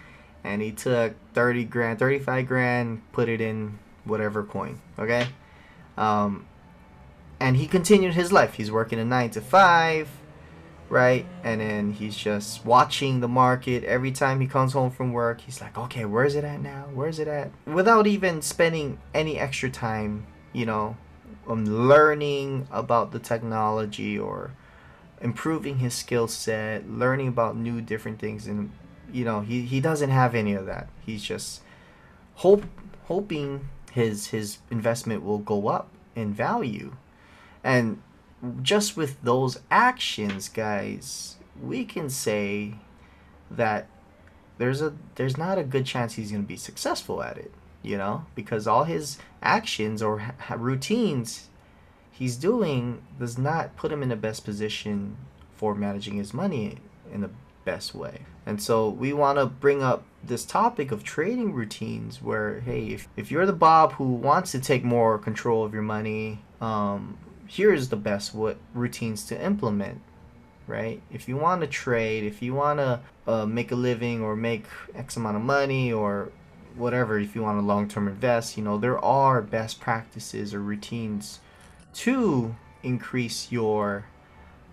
and 0.43 0.61
he 0.61 0.71
took 0.71 1.15
30 1.33 1.65
grand 1.65 1.99
35 1.99 2.47
grand 2.47 3.01
put 3.11 3.29
it 3.29 3.39
in 3.39 3.79
whatever 4.03 4.43
coin 4.43 4.81
okay 4.99 5.27
um 5.97 6.45
and 7.39 7.57
he 7.57 7.67
continued 7.67 8.13
his 8.13 8.31
life 8.31 8.55
he's 8.55 8.71
working 8.71 8.99
a 8.99 9.05
9 9.05 9.29
to 9.31 9.41
5 9.41 10.09
right? 10.89 11.25
And 11.43 11.61
then 11.61 11.91
he's 11.93 12.15
just 12.15 12.65
watching 12.65 13.19
the 13.19 13.27
market 13.27 13.83
every 13.83 14.11
time 14.11 14.39
he 14.39 14.47
comes 14.47 14.73
home 14.73 14.91
from 14.91 15.13
work. 15.13 15.41
He's 15.41 15.61
like, 15.61 15.77
okay, 15.77 16.05
where's 16.05 16.35
it 16.35 16.43
at 16.43 16.61
now? 16.61 16.85
Where's 16.93 17.19
it 17.19 17.27
at? 17.27 17.51
Without 17.65 18.07
even 18.07 18.41
spending 18.41 18.99
any 19.13 19.39
extra 19.39 19.69
time, 19.69 20.27
you 20.53 20.65
know, 20.65 20.95
um, 21.47 21.65
learning 21.65 22.67
about 22.71 23.11
the 23.11 23.19
technology 23.19 24.17
or 24.17 24.51
improving 25.21 25.79
his 25.79 25.93
skill 25.93 26.27
set, 26.27 26.89
learning 26.89 27.27
about 27.27 27.55
new 27.55 27.81
different 27.81 28.19
things. 28.19 28.47
And, 28.47 28.71
you 29.11 29.25
know, 29.25 29.41
he, 29.41 29.61
he 29.61 29.79
doesn't 29.79 30.09
have 30.09 30.35
any 30.35 30.53
of 30.53 30.65
that. 30.65 30.89
He's 31.05 31.23
just 31.23 31.61
hope 32.35 32.65
hoping 33.05 33.69
his 33.91 34.27
his 34.27 34.57
investment 34.69 35.23
will 35.23 35.37
go 35.37 35.67
up 35.67 35.89
in 36.15 36.33
value. 36.33 36.95
And 37.63 38.01
just 38.61 38.97
with 38.97 39.21
those 39.23 39.59
actions, 39.71 40.49
guys, 40.49 41.37
we 41.61 41.85
can 41.85 42.09
say 42.09 42.75
that 43.49 43.87
there's 44.57 44.81
a 44.81 44.93
there's 45.15 45.37
not 45.37 45.57
a 45.57 45.63
good 45.63 45.85
chance 45.85 46.13
he's 46.13 46.31
going 46.31 46.43
to 46.43 46.47
be 46.47 46.57
successful 46.57 47.23
at 47.23 47.37
it, 47.37 47.51
you 47.81 47.97
know, 47.97 48.25
because 48.35 48.67
all 48.67 48.83
his 48.83 49.17
actions 49.41 50.01
or 50.01 50.19
ha- 50.19 50.55
routines 50.57 51.47
he's 52.17 52.37
doing 52.37 53.01
does 53.19 53.37
not 53.37 53.75
put 53.75 53.91
him 53.91 54.01
in 54.01 54.09
the 54.09 54.15
best 54.15 54.45
position 54.45 55.17
for 55.53 55.75
managing 55.75 56.15
his 56.15 56.33
money 56.33 56.77
in 57.11 57.21
the 57.21 57.29
best 57.65 57.93
way. 57.93 58.21
And 58.45 58.61
so 58.61 58.89
we 58.89 59.11
want 59.11 59.37
to 59.37 59.45
bring 59.45 59.83
up 59.83 60.05
this 60.23 60.45
topic 60.45 60.91
of 60.91 61.03
trading 61.03 61.53
routines 61.53 62.21
where 62.21 62.61
hey, 62.61 62.87
if, 62.87 63.07
if 63.17 63.31
you're 63.31 63.45
the 63.45 63.53
Bob 63.53 63.93
who 63.93 64.13
wants 64.13 64.51
to 64.51 64.59
take 64.59 64.83
more 64.83 65.17
control 65.17 65.65
of 65.65 65.73
your 65.73 65.83
money, 65.83 66.39
um, 66.61 67.17
here's 67.47 67.89
the 67.89 67.95
best 67.95 68.33
what 68.33 68.57
routines 68.73 69.25
to 69.25 69.43
implement 69.43 70.01
right 70.67 70.99
if 71.11 71.29
you 71.29 71.37
want 71.37 71.61
to 71.61 71.67
trade 71.67 72.23
if 72.23 72.41
you 72.41 72.55
want 72.55 72.79
to 72.79 72.99
uh, 73.27 73.45
make 73.45 73.71
a 73.71 73.75
living 73.75 74.19
or 74.19 74.35
make 74.35 74.65
x 74.95 75.15
amount 75.15 75.35
of 75.35 75.43
money 75.43 75.93
or 75.93 76.31
whatever 76.75 77.19
if 77.19 77.35
you 77.35 77.43
want 77.43 77.55
to 77.59 77.63
long-term 77.63 78.07
invest 78.07 78.57
you 78.57 78.63
know 78.63 78.79
there 78.79 78.97
are 79.05 79.43
best 79.43 79.79
practices 79.79 80.55
or 80.55 80.59
routines 80.59 81.39
to 81.95 82.55
increase 82.83 83.51
your 83.51 84.05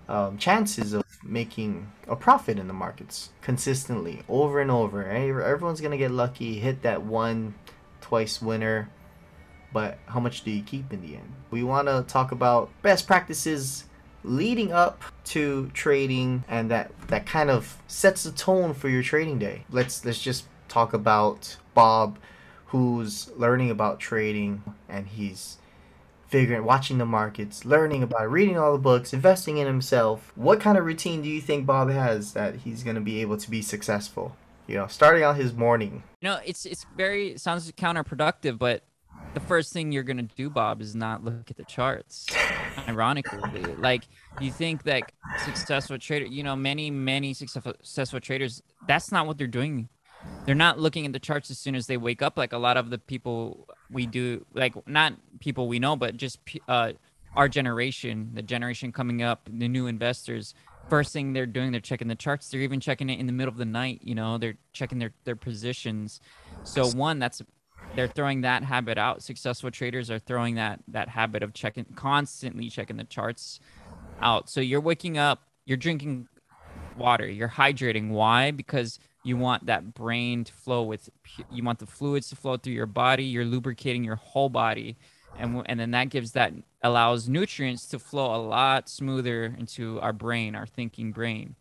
um, 0.09 0.37
chances 0.37 0.93
of 0.93 1.05
making 1.25 1.91
a 2.09 2.17
profit 2.17 2.59
in 2.59 2.67
the 2.67 2.75
markets 2.75 3.31
consistently 3.41 4.23
over 4.29 4.61
and 4.61 4.71
over 4.71 5.09
everyone's 5.09 5.81
gonna 5.81 5.97
get 5.97 6.11
lucky 6.11 6.59
hit 6.59 6.83
that 6.83 7.03
one 7.03 7.55
twice 8.01 8.43
winner 8.43 8.91
but 9.73 9.99
how 10.07 10.21
much 10.21 10.45
do 10.45 10.51
you 10.51 10.63
keep 10.63 10.93
in 10.93 11.01
the 11.01 11.17
end? 11.17 11.33
We 11.51 11.63
want 11.63 11.89
to 11.89 12.05
talk 12.07 12.33
about 12.33 12.71
best 12.83 13.07
practices 13.07 13.85
leading 14.25 14.73
up 14.73 15.03
to 15.25 15.71
trading 15.75 16.45
and 16.49 16.71
that 16.71 16.93
that 17.09 17.27
kind 17.27 17.51
of 17.51 17.79
sets 17.89 18.23
the 18.23 18.33
tone 18.33 18.75
for 18.75 18.89
your 18.89 19.03
trading 19.03 19.39
day. 19.39 19.65
Let's 19.71 20.05
let's 20.05 20.21
just 20.21 20.45
talk 20.69 20.93
about 20.93 21.57
Bob 21.75 22.19
who's 22.67 23.31
learning 23.37 23.71
about 23.71 24.01
trading 24.01 24.63
and 24.89 25.07
he's 25.07 25.59
figuring 26.33 26.65
watching 26.65 26.97
the 26.97 27.05
markets, 27.05 27.67
learning 27.67 28.03
about 28.03 28.23
it, 28.23 28.29
reading 28.29 28.59
all 28.59 28.73
the 28.73 28.79
books, 28.79 29.13
investing 29.13 29.59
in 29.59 29.67
himself. 29.67 30.33
What 30.35 30.61
kind 30.61 30.79
of 30.79 30.87
routine 30.87 31.21
do 31.21 31.29
you 31.29 31.43
think 31.43 31.67
Bob 31.67 31.91
has 31.91 32.33
that 32.33 32.57
he's 32.57 32.83
going 32.83 32.97
to 32.97 33.03
be 33.03 33.21
able 33.21 33.37
to 33.37 33.51
be 33.51 33.61
successful? 33.61 34.35
You 34.67 34.77
know, 34.77 34.87
starting 34.87 35.23
out 35.23 35.37
his 35.37 35.53
morning. 35.53 36.03
You 36.23 36.31
know, 36.31 36.39
it's 36.45 36.65
it's 36.65 36.87
very 36.97 37.37
sounds 37.37 37.71
counterproductive, 37.73 38.59
but 38.59 38.85
the 39.35 39.41
first 39.41 39.73
thing 39.73 39.93
you're 39.93 40.05
gonna 40.05 40.23
do, 40.23 40.49
Bob, 40.49 40.81
is 40.81 40.95
not 40.95 41.23
look 41.23 41.51
at 41.51 41.57
the 41.57 41.65
charts. 41.65 42.27
Ironically, 42.89 43.63
like 43.77 44.05
you 44.41 44.51
think 44.51 44.85
that 44.85 45.13
successful 45.45 45.99
trader, 45.99 46.27
you 46.27 46.43
know, 46.43 46.57
many 46.57 46.91
many 46.91 47.35
successful 47.35 47.75
successful 47.83 48.21
traders, 48.21 48.63
that's 48.87 49.13
not 49.13 49.27
what 49.27 49.37
they're 49.37 49.47
doing. 49.47 49.89
They're 50.47 50.55
not 50.55 50.79
looking 50.79 51.05
at 51.05 51.13
the 51.13 51.19
charts 51.19 51.51
as 51.51 51.59
soon 51.59 51.75
as 51.75 51.89
they 51.89 51.97
wake 51.97 52.23
up. 52.23 52.39
Like 52.39 52.53
a 52.53 52.59
lot 52.59 52.77
of 52.77 52.91
the 52.91 52.99
people 52.99 53.69
we 53.93 54.07
do, 54.07 54.45
like 54.55 54.75
not 54.89 55.15
people 55.41 55.69
we 55.69 55.79
know, 55.79 55.97
but 55.97 56.17
just 56.17 56.39
uh, 56.69 56.93
our 57.37 57.49
generation, 57.49 58.31
the 58.35 58.43
generation 58.43 58.93
coming 58.93 59.23
up, 59.23 59.49
the 59.53 59.69
new 59.69 59.87
investors. 59.87 60.55
First 60.89 61.13
thing 61.13 61.33
they're 61.33 61.47
doing, 61.47 61.73
they're 61.73 61.81
checking 61.81 62.09
the 62.09 62.15
charts. 62.15 62.51
They're 62.51 62.61
even 62.61 62.81
checking 62.81 63.09
it 63.09 63.21
in 63.21 63.27
the 63.27 63.33
middle 63.33 63.53
of 63.53 63.59
the 63.59 63.65
night. 63.65 64.01
You 64.03 64.15
know, 64.15 64.39
they're 64.39 64.57
checking 64.73 64.99
their 64.99 65.13
their 65.25 65.37
positions. 65.37 66.21
So 66.65 66.89
one, 66.89 67.19
that's 67.19 67.43
they're 67.95 68.09
throwing 68.09 68.43
that 68.43 68.65
habit 68.65 68.99
out. 68.99 69.23
Successful 69.23 69.71
traders 69.71 70.11
are 70.11 70.19
throwing 70.19 70.57
that 70.57 70.81
that 70.89 71.09
habit 71.09 71.43
of 71.43 71.55
checking 71.55 71.85
constantly 71.95 72.69
checking 72.69 72.97
the 72.97 73.05
charts 73.05 73.61
out. 74.21 74.51
So 74.51 74.61
you're 74.61 74.81
waking 74.81 75.19
up, 75.19 75.43
you're 75.65 75.77
drinking 75.77 76.29
water, 76.97 77.29
you're 77.29 77.49
hydrating. 77.49 78.11
Why? 78.11 78.51
Because 78.51 78.99
you 79.25 79.37
want 79.37 79.67
that 79.67 79.95
brain 79.95 80.45
to 80.45 80.53
flow 80.53 80.83
with 80.83 81.09
you 81.51 81.63
want 81.63 81.79
the 81.79 81.87
fluids 81.87 82.29
to 82.31 82.37
flow 82.37 82.57
through 82.57 82.73
your 82.73 82.87
body, 82.87 83.25
you're 83.25 83.45
lubricating 83.45 84.05
your 84.05 84.17
whole 84.17 84.49
body. 84.49 84.97
And, 85.39 85.63
and 85.67 85.81
then 85.81 85.93
that 85.93 86.11
gives 86.11 86.33
that 86.33 86.53
allows 86.83 87.29
nutrients 87.29 87.87
to 87.89 87.99
flow 87.99 88.35
a 88.35 88.41
lot 88.43 88.89
smoother 88.89 89.55
into 89.59 90.01
our 90.01 90.13
brain, 90.13 90.55
our 90.55 90.67
thinking 90.67 91.13
brain. 91.13 91.55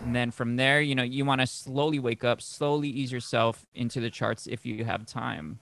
And 0.00 0.14
then 0.14 0.30
from 0.30 0.56
there, 0.56 0.80
you 0.80 0.94
know, 0.94 1.02
you 1.02 1.24
want 1.24 1.40
to 1.40 1.46
slowly 1.46 1.98
wake 1.98 2.24
up, 2.24 2.40
slowly 2.40 2.88
ease 2.88 3.12
yourself 3.12 3.66
into 3.74 4.00
the 4.00 4.10
charts 4.10 4.46
if 4.46 4.64
you 4.64 4.84
have 4.84 5.06
time. 5.06 5.58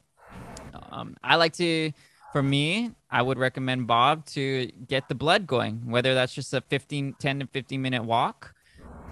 Um, 0.91 1.17
I 1.25 1.37
like 1.37 1.55
to, 1.55 1.93
for 2.33 2.43
me, 2.43 2.93
I 3.11 3.23
would 3.23 3.39
recommend 3.39 3.87
Bob 3.87 4.27
to 4.27 4.67
get 4.87 5.09
the 5.09 5.15
blood 5.15 5.47
going, 5.47 5.91
whether 5.91 6.15
that's 6.15 6.35
just 6.35 6.53
a 6.55 6.61
15, 6.61 7.15
10 7.19 7.41
to 7.41 7.47
15 7.47 7.81
minute 7.83 8.05
walk 8.05 8.55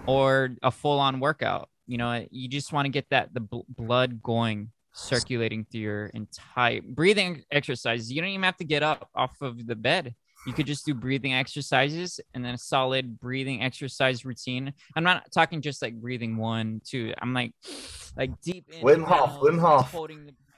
or 0.05 0.51
a 0.63 0.71
full 0.71 0.99
on 0.99 1.19
workout. 1.19 1.69
You 1.87 1.97
know, 1.97 2.25
you 2.31 2.47
just 2.47 2.71
want 2.71 2.85
to 2.85 2.89
get 2.89 3.05
that 3.09 3.33
the 3.33 3.39
bl- 3.39 3.61
blood 3.69 4.21
going, 4.21 4.71
circulating 4.93 5.65
through 5.71 5.81
your 5.81 6.05
entire 6.07 6.81
breathing 6.81 7.43
exercises. 7.51 8.11
You 8.11 8.21
don't 8.21 8.29
even 8.29 8.43
have 8.43 8.57
to 8.57 8.65
get 8.65 8.83
up 8.83 9.09
off 9.15 9.41
of 9.41 9.65
the 9.65 9.75
bed 9.75 10.13
you 10.47 10.53
could 10.53 10.65
just 10.65 10.85
do 10.85 10.93
breathing 10.93 11.33
exercises 11.33 12.21
and 12.33 12.43
then 12.43 12.53
a 12.53 12.57
solid 12.57 13.19
breathing 13.19 13.61
exercise 13.61 14.23
routine. 14.23 14.73
I'm 14.95 15.03
not 15.03 15.29
talking 15.33 15.61
just 15.61 15.81
like 15.81 15.93
breathing 15.95 16.37
one, 16.37 16.81
two. 16.85 17.13
I'm 17.21 17.33
like, 17.33 17.51
like 18.15 18.39
deep. 18.41 18.65
In, 18.71 18.81
Wim 18.81 19.03
Hof. 19.03 19.41
Wim 19.41 19.59
Hof. 19.59 19.93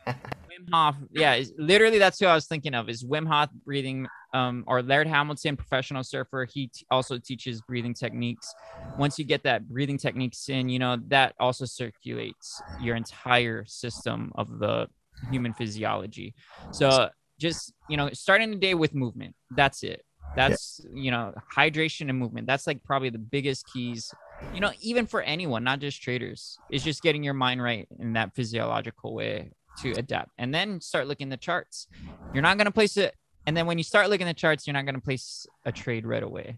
Holding 0.60 0.66
the, 0.66 0.72
Wim 0.72 0.72
Wim 0.72 0.74
Hof. 0.74 0.96
Yeah, 1.12 1.44
literally 1.58 2.00
that's 2.00 2.20
who 2.20 2.26
I 2.26 2.36
was 2.36 2.48
thinking 2.48 2.74
of. 2.74 2.90
Is 2.90 3.04
Wim 3.04 3.28
Hof 3.28 3.50
breathing? 3.66 4.08
Um, 4.34 4.64
or 4.68 4.84
Laird 4.84 5.08
Hamilton, 5.08 5.58
professional 5.58 6.04
surfer. 6.04 6.46
He 6.46 6.68
t- 6.68 6.86
also 6.92 7.18
teaches 7.18 7.62
breathing 7.62 7.96
techniques. 7.96 8.54
Once 8.98 9.18
you 9.18 9.26
get 9.26 9.44
that 9.44 9.68
breathing 9.68 9.98
techniques 9.98 10.50
in, 10.50 10.70
you 10.70 10.80
know 10.80 10.98
that 11.08 11.34
also 11.40 11.66
circulates 11.66 12.62
your 12.82 12.96
entire 12.96 13.66
system 13.66 14.32
of 14.36 14.60
the 14.60 14.88
human 15.32 15.54
physiology. 15.54 16.36
So 16.72 17.10
just 17.40 17.74
you 17.90 17.98
know, 17.98 18.10
starting 18.14 18.52
the 18.52 18.58
day 18.58 18.76
with 18.76 18.94
movement. 18.94 19.36
That's 19.52 19.84
it. 19.84 20.06
That's 20.36 20.82
yeah. 20.84 21.02
you 21.02 21.12
know, 21.12 21.34
hydration 21.56 22.10
and 22.10 22.20
movement. 22.20 22.46
That's 22.46 22.68
like 22.68 22.84
probably 22.84 23.10
the 23.10 23.18
biggest 23.18 23.66
keys. 23.74 24.14
You 24.54 24.60
know, 24.60 24.72
even 24.82 25.06
for 25.06 25.22
anyone, 25.22 25.64
not 25.64 25.80
just 25.80 26.02
traders, 26.02 26.58
It's 26.70 26.84
just 26.84 27.02
getting 27.02 27.24
your 27.24 27.34
mind 27.34 27.62
right 27.62 27.88
in 28.00 28.14
that 28.14 28.36
physiological 28.36 29.14
way 29.14 29.52
to 29.82 29.92
adapt, 29.94 30.32
and 30.38 30.54
then 30.54 30.82
start 30.82 31.08
looking 31.08 31.30
the 31.30 31.38
charts. 31.38 31.88
You're 32.34 32.44
not 32.44 32.58
gonna 32.58 32.72
place 32.72 32.98
it, 32.98 33.16
and 33.46 33.56
then 33.56 33.66
when 33.66 33.78
you 33.78 33.84
start 33.84 34.10
looking 34.10 34.28
the 34.28 34.34
charts, 34.34 34.68
you're 34.68 34.74
not 34.74 34.86
gonna 34.86 35.00
place 35.00 35.48
a 35.66 35.72
trade 35.72 36.06
right 36.06 36.24
away. 36.24 36.58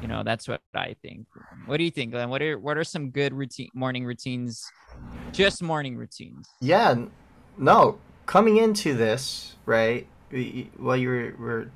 You 0.00 0.08
know, 0.08 0.22
that's 0.24 0.48
what 0.48 0.60
I 0.74 0.96
think. 1.00 1.26
What 1.66 1.76
do 1.76 1.84
you 1.84 1.90
think, 1.90 2.12
Glenn? 2.12 2.28
What 2.28 2.42
are 2.42 2.58
what 2.58 2.76
are 2.76 2.84
some 2.84 3.10
good 3.10 3.32
routine 3.32 3.70
morning 3.74 4.04
routines? 4.04 4.70
Just 5.32 5.62
morning 5.62 5.96
routines. 5.96 6.48
Yeah, 6.60 7.06
no, 7.56 7.98
coming 8.26 8.56
into 8.56 8.94
this, 8.94 9.54
right? 9.66 10.06
While 10.76 10.96
you 10.96 11.08
were, 11.08 11.34
were 11.38 11.70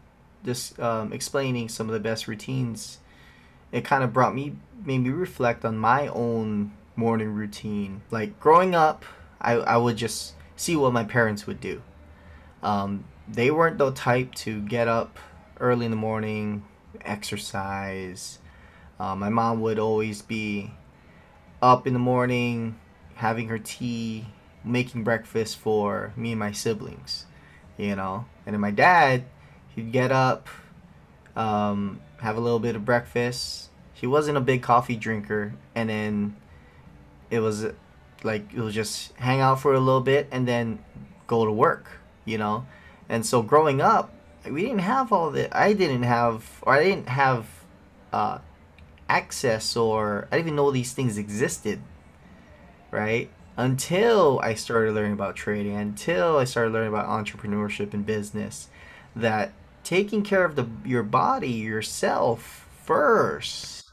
just 0.45 0.79
um, 0.81 1.13
explaining 1.13 1.69
some 1.69 1.89
of 1.89 1.93
the 1.93 2.01
best 2.01 2.27
routines, 2.27 2.99
it 3.73 3.85
kind 3.85 4.03
of 4.03 4.13
brought 4.13 4.35
me 4.35 4.57
made 4.85 4.99
me 4.99 5.11
reflect 5.11 5.65
on 5.65 5.77
my 5.77 6.09
own 6.09 6.73
morning 6.97 7.33
routine. 7.35 8.03
Like 8.11 8.39
growing 8.41 8.75
up, 8.75 9.05
I, 9.41 9.53
I 9.53 9.77
would 9.77 9.97
just 9.97 10.35
see 10.57 10.75
what 10.77 10.93
my 10.93 11.05
parents 11.05 11.47
would 11.47 11.61
do. 11.61 11.83
Um, 12.63 13.05
they 13.29 13.51
weren't 13.51 13.79
the 13.79 13.93
type 13.93 14.35
to 14.37 14.61
get 14.63 14.89
up 14.89 15.19
early 15.61 15.85
in 15.85 15.91
the 15.91 15.97
morning, 15.97 16.65
exercise. 17.03 18.39
Uh, 18.99 19.15
my 19.15 19.29
mom 19.29 19.61
would 19.61 19.79
always 19.79 20.23
be 20.23 20.73
up 21.63 21.87
in 21.87 21.93
the 21.93 21.99
morning, 21.99 22.79
having 23.15 23.49
her 23.49 23.59
tea, 23.59 24.27
making 24.65 25.05
breakfast 25.05 25.57
for 25.59 26.13
me 26.17 26.33
and 26.33 26.41
my 26.41 26.53
siblings, 26.53 27.27
you 27.77 27.95
know. 27.95 28.27
And 28.45 28.55
then 28.55 28.61
my 28.61 28.71
dad, 28.71 29.25
he'd 29.75 29.93
get 29.93 30.13
up, 30.13 30.49
um, 31.35 32.01
have 32.21 32.37
a 32.37 32.41
little 32.41 32.59
bit 32.59 32.77
of 32.77 32.85
breakfast. 32.85 33.71
He 33.93 34.07
wasn't 34.07 34.37
a 34.37 34.41
big 34.41 34.63
coffee 34.63 34.97
drinker, 34.97 35.55
and 35.75 35.89
then 35.89 36.37
it 37.31 37.41
was 37.41 37.67
like 38.23 38.53
it 38.53 38.61
was 38.61 38.75
just 38.75 39.13
hang 39.15 39.41
out 39.41 39.61
for 39.61 39.75
a 39.75 39.81
little 39.81 40.01
bit 40.01 40.29
and 40.31 40.47
then 40.47 40.79
go 41.27 41.45
to 41.45 41.53
work, 41.53 42.01
you 42.25 42.39
know. 42.39 42.67
And 43.09 43.25
so 43.25 43.43
growing 43.43 43.81
up, 43.81 44.13
we 44.49 44.63
didn't 44.63 44.81
have 44.81 45.13
all 45.13 45.31
the. 45.31 45.55
I 45.57 45.73
didn't 45.73 46.05
have, 46.05 46.61
or 46.63 46.75
I 46.75 46.85
didn't 46.85 47.09
have 47.09 47.47
uh, 48.13 48.39
access, 49.09 49.77
or 49.77 50.29
I 50.31 50.37
didn't 50.37 50.47
even 50.49 50.57
know 50.57 50.71
these 50.71 50.93
things 50.93 51.19
existed, 51.19 51.81
right? 52.91 53.31
until 53.57 54.39
I 54.43 54.55
started 54.55 54.95
learning 54.95 55.15
about 55.15 55.35
trading, 55.35 55.77
until 55.77 56.37
I 56.37 56.45
started 56.45 56.73
learning 56.73 56.91
about 56.91 57.07
entrepreneurship 57.07 57.95
and 57.95 58.05
business, 58.05 58.69
that 59.15 59.53
taking 59.83 60.23
care 60.23 60.45
of 60.45 60.57
the 60.57 60.67
your 60.85 61.03
body 61.03 61.53
yourself 61.53 62.69
first, 62.85 63.86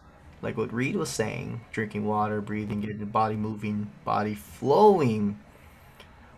like 0.43 0.57
what 0.57 0.73
Reid 0.73 0.97
was 0.97 1.09
saying, 1.09 1.61
drinking 1.71 2.05
water, 2.05 2.41
breathing, 2.41 2.81
getting 2.81 2.99
the 2.99 3.05
body 3.05 3.35
moving, 3.35 3.89
body 4.03 4.35
flowing, 4.35 5.39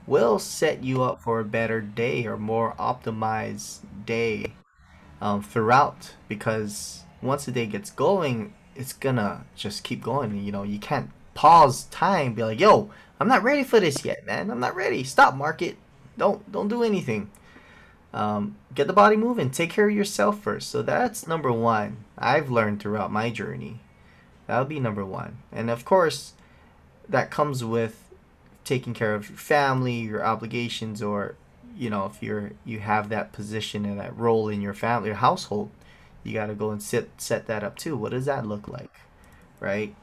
will 0.05 0.37
set 0.37 0.83
you 0.83 1.01
up 1.01 1.21
for 1.21 1.39
a 1.39 1.45
better 1.45 1.81
day 1.81 2.27
or 2.27 2.37
more 2.37 2.75
optimized 2.77 3.79
day 4.05 4.53
um, 5.19 5.41
throughout. 5.41 6.13
Because 6.29 7.01
once 7.21 7.45
the 7.45 7.51
day 7.51 7.65
gets 7.65 7.89
going, 7.89 8.53
it's 8.75 8.93
gonna 8.93 9.45
just 9.55 9.83
keep 9.83 10.03
going. 10.03 10.39
You 10.43 10.51
know, 10.51 10.63
you 10.63 10.77
can't 10.77 11.09
pause 11.33 11.85
time, 11.85 12.35
be 12.35 12.43
like, 12.43 12.59
yo, 12.59 12.91
I'm 13.19 13.27
not 13.27 13.43
ready 13.43 13.63
for 13.63 13.79
this 13.79 14.05
yet, 14.05 14.23
man. 14.23 14.51
I'm 14.51 14.59
not 14.59 14.75
ready. 14.75 15.03
Stop, 15.03 15.35
market. 15.35 15.77
Don't 16.15 16.49
don't 16.51 16.67
do 16.67 16.83
anything. 16.83 17.31
Um, 18.13 18.55
get 18.73 18.85
the 18.85 18.93
body 18.93 19.17
moving. 19.17 19.49
Take 19.49 19.71
care 19.71 19.89
of 19.89 19.95
yourself 19.95 20.39
first. 20.39 20.69
So 20.69 20.83
that's 20.83 21.27
number 21.27 21.51
one. 21.51 22.05
I've 22.17 22.51
learned 22.51 22.79
throughout 22.79 23.11
my 23.11 23.31
journey. 23.31 23.81
That 24.47 24.59
would 24.59 24.69
be 24.69 24.79
number 24.79 25.05
one. 25.05 25.37
And 25.51 25.69
of 25.69 25.85
course, 25.85 26.33
that 27.09 27.31
comes 27.31 27.63
with 27.63 28.09
taking 28.63 28.93
care 28.93 29.15
of 29.15 29.29
your 29.29 29.37
family, 29.37 29.93
your 29.93 30.23
obligations, 30.23 31.01
or 31.01 31.35
you 31.77 31.89
know, 31.89 32.05
if 32.05 32.21
you're 32.23 32.51
you 32.63 32.79
have 32.79 33.09
that 33.09 33.31
position 33.31 33.85
and 33.85 33.99
that 33.99 34.17
role 34.17 34.47
in 34.49 34.61
your 34.61 34.73
family 34.73 35.09
or 35.09 35.15
household, 35.15 35.69
you 36.23 36.33
got 36.33 36.47
to 36.47 36.55
go 36.55 36.71
and 36.71 36.81
sit 36.81 37.09
set 37.17 37.47
that 37.47 37.63
up 37.63 37.77
too. 37.77 37.97
What 37.97 38.11
does 38.11 38.25
that 38.25 38.45
look 38.45 38.67
like, 38.67 38.91
right? 39.59 39.95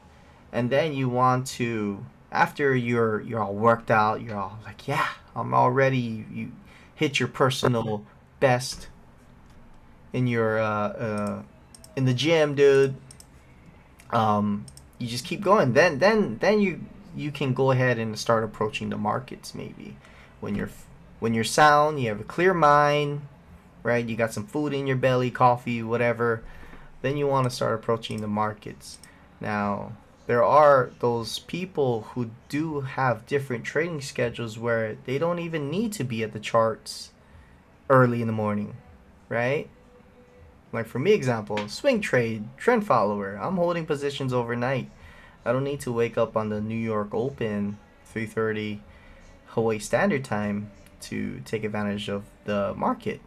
And 0.51 0.69
then 0.69 0.93
you 0.93 1.09
want 1.09 1.47
to 1.47 2.05
after 2.31 2.75
you're 2.75 3.21
you're 3.21 3.39
all 3.39 3.53
worked 3.53 3.91
out, 3.91 4.21
you're 4.21 4.37
all 4.37 4.59
like, 4.65 4.87
yeah, 4.87 5.07
I'm 5.35 5.53
already. 5.53 6.25
You 6.31 6.51
hit 6.95 7.19
your 7.19 7.29
personal 7.29 8.05
best 8.39 8.87
in 10.13 10.27
your 10.27 10.59
uh, 10.59 10.89
uh, 10.89 11.41
in 11.95 12.05
the 12.05 12.13
gym, 12.13 12.55
dude. 12.55 12.95
Um, 14.13 14.65
you 14.99 15.07
just 15.07 15.25
keep 15.25 15.41
going. 15.41 15.73
Then 15.73 15.99
then 15.99 16.37
then 16.39 16.59
you 16.59 16.81
you 17.15 17.31
can 17.31 17.53
go 17.53 17.71
ahead 17.71 17.99
and 17.99 18.17
start 18.17 18.43
approaching 18.43 18.89
the 18.89 18.97
markets 18.97 19.53
maybe 19.53 19.95
when 20.43 20.55
you're 20.55 20.69
when 21.19 21.33
you're 21.33 21.45
sound, 21.45 22.01
you 22.01 22.09
have 22.09 22.19
a 22.19 22.25
clear 22.25 22.53
mind, 22.53 23.21
right? 23.81 24.05
You 24.05 24.17
got 24.17 24.33
some 24.33 24.45
food 24.45 24.73
in 24.73 24.87
your 24.87 24.97
belly, 24.97 25.31
coffee, 25.31 25.81
whatever. 25.81 26.43
Then 27.01 27.15
you 27.15 27.27
want 27.27 27.45
to 27.45 27.49
start 27.49 27.75
approaching 27.75 28.19
the 28.19 28.27
markets. 28.27 28.97
Now, 29.39 29.93
there 30.27 30.43
are 30.43 30.91
those 30.99 31.39
people 31.39 32.01
who 32.11 32.31
do 32.49 32.81
have 32.81 33.25
different 33.25 33.63
trading 33.63 34.01
schedules 34.01 34.59
where 34.59 34.97
they 35.05 35.17
don't 35.17 35.39
even 35.39 35.69
need 35.69 35.93
to 35.93 36.03
be 36.03 36.23
at 36.23 36.33
the 36.33 36.41
charts 36.41 37.11
early 37.89 38.19
in 38.19 38.27
the 38.27 38.33
morning, 38.33 38.75
right? 39.29 39.69
Like 40.73 40.87
for 40.87 40.99
me 40.99 41.13
example, 41.13 41.67
swing 41.69 42.01
trade, 42.01 42.45
trend 42.57 42.85
follower. 42.85 43.39
I'm 43.39 43.57
holding 43.57 43.85
positions 43.85 44.33
overnight. 44.33 44.89
I 45.45 45.51
don't 45.51 45.63
need 45.63 45.81
to 45.81 45.91
wake 45.91 46.17
up 46.17 46.35
on 46.35 46.49
the 46.49 46.59
New 46.59 46.75
York 46.75 47.13
Open 47.13 47.77
3:30 48.11 48.79
Hawaii 49.47 49.77
Standard 49.77 50.25
Time 50.25 50.71
to 51.01 51.41
take 51.45 51.63
advantage 51.63 52.09
of 52.09 52.23
the 52.45 52.73
market. 52.75 53.21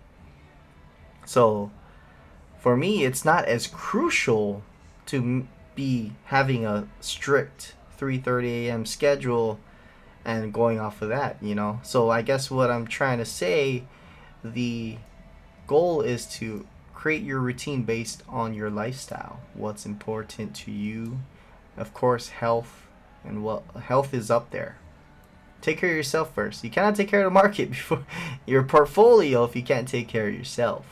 So 1.25 1.71
for 2.59 2.77
me, 2.77 3.05
it's 3.05 3.25
not 3.25 3.45
as 3.45 3.69
crucial 3.69 4.63
to 5.07 5.47
be 5.77 6.13
having 6.25 6.67
a 6.67 6.89
strict 7.01 7.75
3:30 7.97 8.67
a.m. 8.67 8.85
schedule 8.85 9.61
and 10.25 10.53
going 10.53 10.81
off 10.81 11.01
of 11.01 11.11
that, 11.11 11.41
you 11.41 11.55
know. 11.55 11.79
So 11.85 12.11
I 12.11 12.23
guess 12.23 12.51
what 12.51 12.73
I'm 12.73 12.89
trying 12.89 13.19
to 13.19 13.25
say, 13.25 13.85
the 14.43 14.97
goal 15.69 16.01
is 16.01 16.27
to 16.27 16.67
create 16.97 17.23
your 17.23 17.39
routine 17.39 17.83
based 17.83 18.23
on 18.27 18.55
your 18.55 18.71
lifestyle. 18.71 19.41
What's 19.53 19.85
important 19.85 20.57
to 20.57 20.73
you? 20.73 21.21
Of 21.77 21.93
course, 21.93 22.31
health 22.31 22.87
and 23.23 23.45
what 23.45 23.63
health 23.83 24.15
is 24.15 24.31
up 24.31 24.51
there. 24.51 24.79
Take 25.61 25.79
care 25.79 25.91
of 25.91 25.97
yourself 25.97 26.35
first. 26.35 26.65
You 26.65 26.71
cannot 26.71 26.97
take 26.97 27.09
care 27.09 27.21
of 27.21 27.27
the 27.27 27.31
market 27.31 27.71
before 27.77 28.07
your 28.47 28.63
portfolio 28.63 29.45
if 29.45 29.55
you 29.55 29.63
can't 29.63 29.87
take 29.87 30.09
care 30.09 30.29
of 30.29 30.35
yourself. 30.35 30.87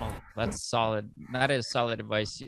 Oh, 0.00 0.14
that's 0.36 0.62
solid. 0.62 1.10
That 1.32 1.50
is 1.50 1.68
solid 1.68 1.98
advice. 1.98 2.40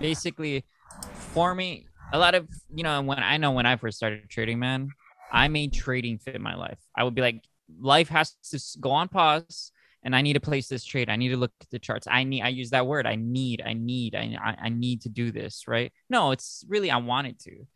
Basically, 0.00 0.64
for 1.12 1.54
me, 1.54 1.86
a 2.14 2.18
lot 2.18 2.34
of 2.34 2.48
you 2.74 2.82
know 2.82 3.02
when 3.02 3.18
I 3.18 3.36
know 3.36 3.52
when 3.52 3.66
I 3.66 3.76
first 3.76 3.98
started 3.98 4.28
trading, 4.30 4.58
man, 4.58 4.88
I 5.30 5.48
made 5.48 5.74
trading 5.74 6.18
fit 6.18 6.40
my 6.40 6.54
life. 6.54 6.78
I 6.96 7.04
would 7.04 7.14
be 7.14 7.20
like, 7.22 7.44
life 7.78 8.08
has 8.08 8.34
to 8.50 8.58
go 8.80 8.90
on 8.90 9.08
pause, 9.08 9.71
and 10.04 10.16
I 10.16 10.22
need 10.22 10.32
to 10.34 10.40
place 10.40 10.68
this 10.68 10.84
trade. 10.84 11.08
I 11.08 11.16
need 11.16 11.28
to 11.28 11.36
look 11.36 11.52
at 11.60 11.70
the 11.70 11.78
charts. 11.78 12.06
I 12.10 12.24
need. 12.24 12.42
I 12.42 12.48
use 12.48 12.70
that 12.70 12.86
word. 12.86 13.06
I 13.06 13.14
need. 13.14 13.62
I 13.64 13.72
need. 13.74 14.14
I 14.14 14.56
I 14.60 14.68
need 14.68 15.02
to 15.02 15.08
do 15.08 15.30
this. 15.30 15.64
Right? 15.68 15.92
No, 16.10 16.32
it's 16.32 16.64
really 16.68 16.90
I 16.90 16.96
wanted 16.96 17.38
to, 17.40 17.66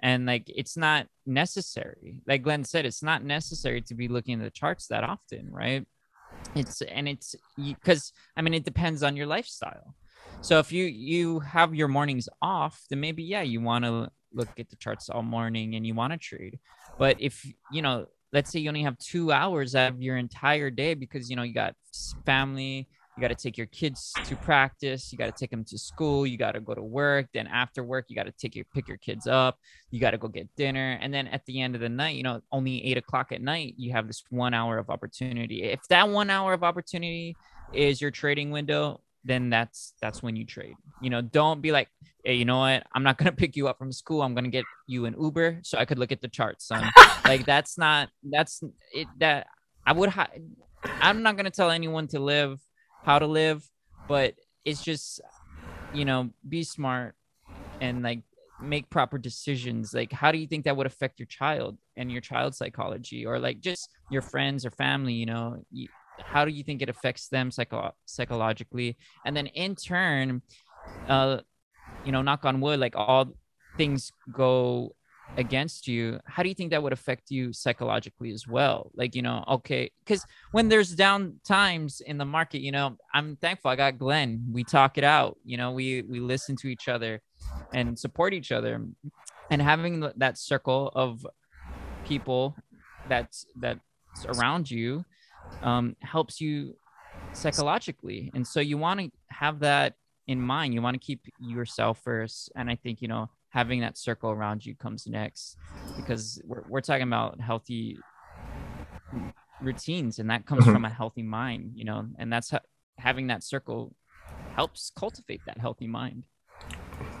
and 0.00 0.26
like 0.26 0.44
it's 0.46 0.76
not 0.76 1.06
necessary. 1.26 2.20
Like 2.26 2.42
Glenn 2.42 2.64
said, 2.64 2.86
it's 2.86 3.02
not 3.02 3.24
necessary 3.24 3.82
to 3.82 3.94
be 3.94 4.08
looking 4.08 4.34
at 4.34 4.44
the 4.44 4.50
charts 4.50 4.88
that 4.88 5.04
often. 5.04 5.50
Right? 5.50 5.86
it's 6.54 6.82
and 6.82 7.08
it's 7.08 7.34
because 7.56 8.12
i 8.36 8.42
mean 8.42 8.54
it 8.54 8.64
depends 8.64 9.02
on 9.02 9.16
your 9.16 9.26
lifestyle 9.26 9.94
so 10.40 10.58
if 10.58 10.72
you 10.72 10.84
you 10.84 11.40
have 11.40 11.74
your 11.74 11.88
mornings 11.88 12.28
off 12.42 12.82
then 12.90 13.00
maybe 13.00 13.22
yeah 13.22 13.42
you 13.42 13.60
want 13.60 13.84
to 13.84 14.08
look 14.32 14.48
at 14.58 14.68
the 14.70 14.76
charts 14.76 15.08
all 15.08 15.22
morning 15.22 15.74
and 15.74 15.86
you 15.86 15.94
want 15.94 16.12
to 16.12 16.18
trade 16.18 16.58
but 16.98 17.16
if 17.20 17.44
you 17.72 17.82
know 17.82 18.06
let's 18.32 18.50
say 18.50 18.60
you 18.60 18.68
only 18.68 18.82
have 18.82 18.98
two 18.98 19.32
hours 19.32 19.74
out 19.74 19.92
of 19.92 20.02
your 20.02 20.16
entire 20.16 20.70
day 20.70 20.94
because 20.94 21.30
you 21.30 21.36
know 21.36 21.42
you 21.42 21.54
got 21.54 21.74
family 22.24 22.88
you 23.16 23.20
got 23.20 23.28
to 23.28 23.34
take 23.34 23.58
your 23.58 23.66
kids 23.66 24.12
to 24.24 24.36
practice 24.36 25.12
you 25.12 25.18
got 25.18 25.26
to 25.26 25.38
take 25.38 25.50
them 25.50 25.64
to 25.64 25.76
school 25.76 26.26
you 26.26 26.38
got 26.38 26.52
to 26.52 26.60
go 26.60 26.74
to 26.74 26.82
work 26.82 27.26
then 27.34 27.46
after 27.46 27.82
work 27.82 28.06
you 28.08 28.16
got 28.16 28.26
to 28.26 28.32
take 28.32 28.54
your 28.54 28.64
pick 28.72 28.88
your 28.88 28.96
kids 28.98 29.26
up 29.26 29.58
you 29.90 30.00
got 30.00 30.12
to 30.12 30.18
go 30.18 30.28
get 30.28 30.48
dinner 30.56 30.98
and 31.00 31.12
then 31.12 31.26
at 31.28 31.44
the 31.46 31.60
end 31.60 31.74
of 31.74 31.80
the 31.80 31.88
night 31.88 32.16
you 32.16 32.22
know 32.22 32.40
only 32.52 32.84
eight 32.84 32.96
o'clock 32.96 33.32
at 33.32 33.42
night 33.42 33.74
you 33.76 33.92
have 33.92 34.06
this 34.06 34.22
one 34.30 34.54
hour 34.54 34.78
of 34.78 34.90
opportunity. 34.90 35.62
If 35.64 35.86
that 35.88 36.08
one 36.08 36.30
hour 36.30 36.52
of 36.52 36.62
opportunity 36.62 37.36
is 37.72 38.00
your 38.00 38.10
trading 38.10 38.50
window 38.50 39.00
then 39.24 39.50
that's 39.50 39.94
that's 40.00 40.22
when 40.22 40.36
you 40.36 40.44
trade. 40.44 40.74
You 41.02 41.10
know 41.10 41.22
don't 41.22 41.60
be 41.60 41.72
like 41.72 41.88
hey 42.24 42.34
you 42.34 42.44
know 42.44 42.58
what? 42.58 42.86
I'm 42.94 43.02
not 43.02 43.18
gonna 43.18 43.32
pick 43.42 43.56
you 43.56 43.68
up 43.68 43.78
from 43.78 43.92
school. 43.92 44.22
I'm 44.22 44.34
gonna 44.34 44.48
get 44.48 44.64
you 44.86 45.04
an 45.06 45.14
uber 45.20 45.60
so 45.62 45.78
i 45.78 45.84
could 45.84 45.98
look 45.98 46.12
at 46.12 46.20
the 46.20 46.28
charts 46.28 46.66
son. 46.66 46.90
Like 47.24 47.46
that's 47.46 47.78
not 47.78 48.08
that's 48.24 48.60
it 48.92 49.06
that 49.18 49.46
i 49.86 49.92
would 49.92 50.08
ha- 50.08 50.30
i'm 51.00 51.22
not 51.22 51.36
gonna 51.36 51.50
tell 51.50 51.70
anyone 51.70 52.08
to 52.08 52.18
live 52.18 52.58
how 53.04 53.18
to 53.18 53.26
live, 53.26 53.68
but 54.08 54.34
it's 54.64 54.82
just 54.82 55.20
you 55.94 56.04
know 56.04 56.30
be 56.48 56.62
smart 56.62 57.14
and 57.80 58.02
like 58.02 58.22
make 58.62 58.90
proper 58.90 59.18
decisions. 59.18 59.94
Like 59.94 60.12
how 60.12 60.32
do 60.32 60.38
you 60.38 60.46
think 60.46 60.64
that 60.64 60.76
would 60.76 60.86
affect 60.86 61.18
your 61.18 61.26
child 61.26 61.78
and 61.96 62.12
your 62.12 62.20
child's 62.20 62.58
psychology 62.58 63.24
or 63.24 63.38
like 63.38 63.60
just 63.60 63.88
your 64.10 64.22
friends 64.22 64.66
or 64.66 64.70
family 64.70 65.14
you 65.14 65.26
know? 65.26 65.64
You, 65.70 65.88
how 66.22 66.44
do 66.44 66.50
you 66.50 66.62
think 66.62 66.82
it 66.82 66.88
affects 66.88 67.28
them 67.28 67.50
psycho- 67.50 67.94
psychologically? 68.04 68.96
And 69.24 69.36
then 69.36 69.46
in 69.46 69.74
turn 69.74 70.42
uh 71.08 71.38
you 72.04 72.12
know 72.12 72.22
knock 72.22 72.44
on 72.44 72.60
wood 72.60 72.78
like 72.78 72.94
all 72.96 73.32
things 73.76 74.12
go 74.32 74.94
against 75.36 75.86
you 75.86 76.18
how 76.26 76.42
do 76.42 76.48
you 76.48 76.54
think 76.54 76.70
that 76.70 76.82
would 76.82 76.92
affect 76.92 77.30
you 77.30 77.52
psychologically 77.52 78.32
as 78.32 78.46
well? 78.46 78.90
Like 78.94 79.14
you 79.14 79.22
know 79.22 79.44
okay 79.48 79.90
because 80.04 80.24
when 80.52 80.68
there's 80.68 80.94
down 80.94 81.40
times 81.44 82.00
in 82.00 82.18
the 82.18 82.24
market 82.24 82.60
you 82.60 82.72
know 82.72 82.96
i'm 83.14 83.36
thankful 83.36 83.70
i 83.70 83.76
got 83.76 83.98
glenn. 83.98 84.44
We 84.50 84.64
talk 84.64 84.98
it 84.98 85.04
out 85.04 85.38
you 85.44 85.56
know 85.56 85.72
we 85.72 86.02
we 86.02 86.20
listen 86.20 86.56
to 86.56 86.68
each 86.68 86.88
other 86.88 87.22
and 87.72 87.98
support 87.98 88.34
each 88.34 88.52
other. 88.52 88.84
And 89.50 89.60
having 89.60 90.08
that 90.16 90.38
circle 90.38 90.92
of 90.94 91.26
people 92.06 92.56
that's 93.08 93.46
that's 93.56 93.80
around 94.26 94.70
you 94.70 95.04
um, 95.62 95.96
helps 96.00 96.40
you 96.40 96.76
psychologically. 97.32 98.30
And 98.34 98.46
so 98.46 98.60
you 98.60 98.78
want 98.78 99.00
to 99.00 99.10
have 99.28 99.60
that 99.60 99.94
in 100.26 100.40
mind. 100.40 100.74
You 100.74 100.82
want 100.82 100.94
to 100.94 101.04
keep 101.04 101.20
yourself 101.38 102.00
first. 102.02 102.50
And 102.54 102.70
i 102.70 102.76
think 102.76 103.02
you 103.02 103.08
know 103.08 103.28
having 103.50 103.80
that 103.80 103.98
circle 103.98 104.30
around 104.30 104.64
you 104.64 104.76
comes 104.76 105.06
next 105.08 105.56
because 105.96 106.40
we're, 106.44 106.62
we're 106.68 106.80
talking 106.80 107.02
about 107.02 107.40
healthy 107.40 107.98
routines 109.60 110.20
and 110.20 110.30
that 110.30 110.46
comes 110.46 110.62
mm-hmm. 110.62 110.72
from 110.72 110.84
a 110.84 110.88
healthy 110.88 111.22
mind 111.22 111.72
you 111.74 111.84
know 111.84 112.06
and 112.16 112.32
that's 112.32 112.50
ha- 112.50 112.60
having 112.96 113.26
that 113.26 113.42
circle 113.42 113.92
helps 114.54 114.90
cultivate 114.94 115.40
that 115.46 115.58
healthy 115.58 115.86
mind. 115.86 116.24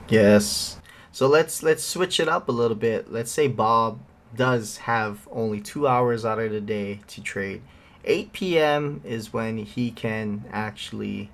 Yes. 0.08 0.80
So 1.12 1.26
let's 1.26 1.62
let's 1.62 1.84
switch 1.84 2.20
it 2.20 2.28
up 2.28 2.48
a 2.48 2.52
little 2.52 2.76
bit. 2.76 3.10
Let's 3.10 3.30
say 3.30 3.48
bob 3.48 4.00
does 4.36 4.76
have 4.78 5.26
only 5.32 5.60
two 5.60 5.88
hours 5.88 6.24
out 6.24 6.38
of 6.38 6.52
the 6.52 6.60
day 6.60 7.00
to 7.08 7.20
trade 7.20 7.62
8 8.04 8.32
p.m 8.32 9.00
is 9.04 9.32
when 9.32 9.58
he 9.58 9.90
can 9.90 10.44
actually 10.50 11.30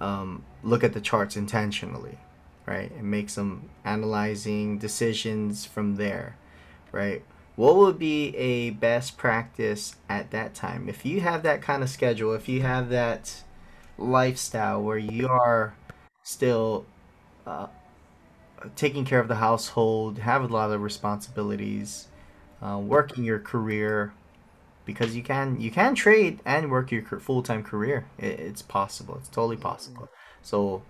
um, 0.00 0.44
look 0.62 0.84
at 0.84 0.92
the 0.92 1.00
charts 1.00 1.36
intentionally 1.36 2.18
right? 2.66 2.90
And 2.90 3.10
make 3.10 3.30
some 3.30 3.70
analyzing 3.84 4.78
decisions 4.78 5.64
from 5.64 5.96
there, 5.96 6.36
right? 6.92 7.22
What 7.54 7.76
would 7.76 7.98
be 7.98 8.36
a 8.36 8.70
best 8.70 9.16
practice 9.16 9.96
at 10.08 10.30
that 10.32 10.54
time? 10.54 10.88
If 10.88 11.06
you 11.06 11.20
have 11.20 11.42
that 11.44 11.62
kind 11.62 11.82
of 11.82 11.88
schedule, 11.88 12.34
if 12.34 12.48
you 12.48 12.62
have 12.62 12.90
that 12.90 13.42
lifestyle 13.96 14.82
where 14.82 14.98
you 14.98 15.28
are 15.28 15.74
still 16.22 16.84
uh, 17.46 17.68
taking 18.74 19.06
care 19.06 19.20
of 19.20 19.28
the 19.28 19.36
household, 19.36 20.18
have 20.18 20.42
a 20.42 20.48
lot 20.48 20.70
of 20.70 20.82
responsibilities, 20.82 22.08
uh, 22.60 22.78
working 22.78 23.24
your 23.24 23.38
career, 23.38 24.12
because 24.86 25.14
you 25.14 25.22
can 25.22 25.60
you 25.60 25.70
can 25.70 25.94
trade 25.94 26.40
and 26.46 26.70
work 26.70 26.90
your 26.90 27.02
full 27.02 27.42
time 27.42 27.62
career. 27.62 28.06
It, 28.16 28.40
it's 28.40 28.62
possible. 28.62 29.16
It's 29.18 29.28
totally 29.28 29.56
possible. 29.56 30.08
So 30.40 30.82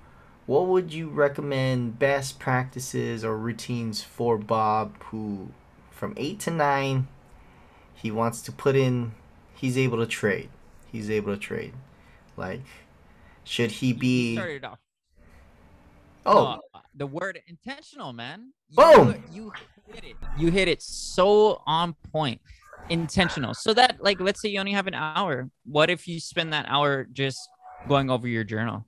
what 0.47 0.67
would 0.69 0.93
you 0.93 1.09
recommend 1.09 1.99
best 1.99 2.39
practices 2.39 3.25
or 3.25 3.37
routines 3.37 4.03
for 4.03 4.39
Bob 4.39 5.03
who 5.05 5.49
from 5.91 6.15
8 6.17 6.39
to 6.41 6.51
9 6.53 7.09
he 7.95 8.11
wants 8.11 8.43
to 8.43 8.53
put 8.53 8.77
in 8.77 9.13
he's 9.55 9.77
able 9.77 9.99
to 9.99 10.07
trade. 10.07 10.51
He's 10.93 11.11
able 11.11 11.35
to 11.35 11.41
trade. 11.41 11.73
Like 12.37 12.61
should 13.43 13.73
he 13.73 13.93
be 13.93 14.31
you 14.31 14.37
started 14.37 14.65
off. 14.65 14.79
Oh, 16.29 16.59
uh, 16.75 16.81
the 16.97 17.07
word 17.07 17.41
intentional, 17.47 18.13
man. 18.13 18.53
You, 18.69 18.77
Boom. 18.77 19.25
You 19.33 19.53
hit 19.93 20.05
it. 20.05 20.17
You 20.37 20.51
hit 20.51 20.67
it 20.67 20.83
so 20.83 21.63
on 21.67 21.95
point. 22.13 22.41
Intentional. 22.88 23.55
So 23.55 23.75
that 23.75 23.96
like 24.01 24.20
let's 24.20 24.40
say 24.40 24.49
you 24.49 24.61
only 24.61 24.72
have 24.72 24.87
an 24.87 24.94
hour. 24.94 25.51
What 25.64 25.90
if 25.90 26.07
you 26.07 26.20
spend 26.20 26.53
that 26.53 26.66
hour 26.68 27.07
just 27.12 27.49
going 27.88 28.11
over 28.11 28.29
your 28.29 28.44
journal? 28.44 28.87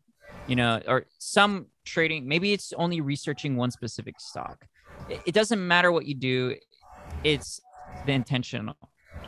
you 0.48 0.56
know, 0.56 0.80
or 0.88 1.06
some 1.18 1.66
trading, 1.84 2.26
maybe 2.26 2.52
it's 2.52 2.72
only 2.72 3.00
researching 3.00 3.54
one 3.54 3.70
specific 3.70 4.18
stock. 4.18 4.66
It, 5.08 5.20
it 5.26 5.34
doesn't 5.34 5.64
matter 5.64 5.92
what 5.92 6.06
you 6.06 6.14
do, 6.14 6.56
it's 7.22 7.60
the 8.06 8.12
intention 8.12 8.72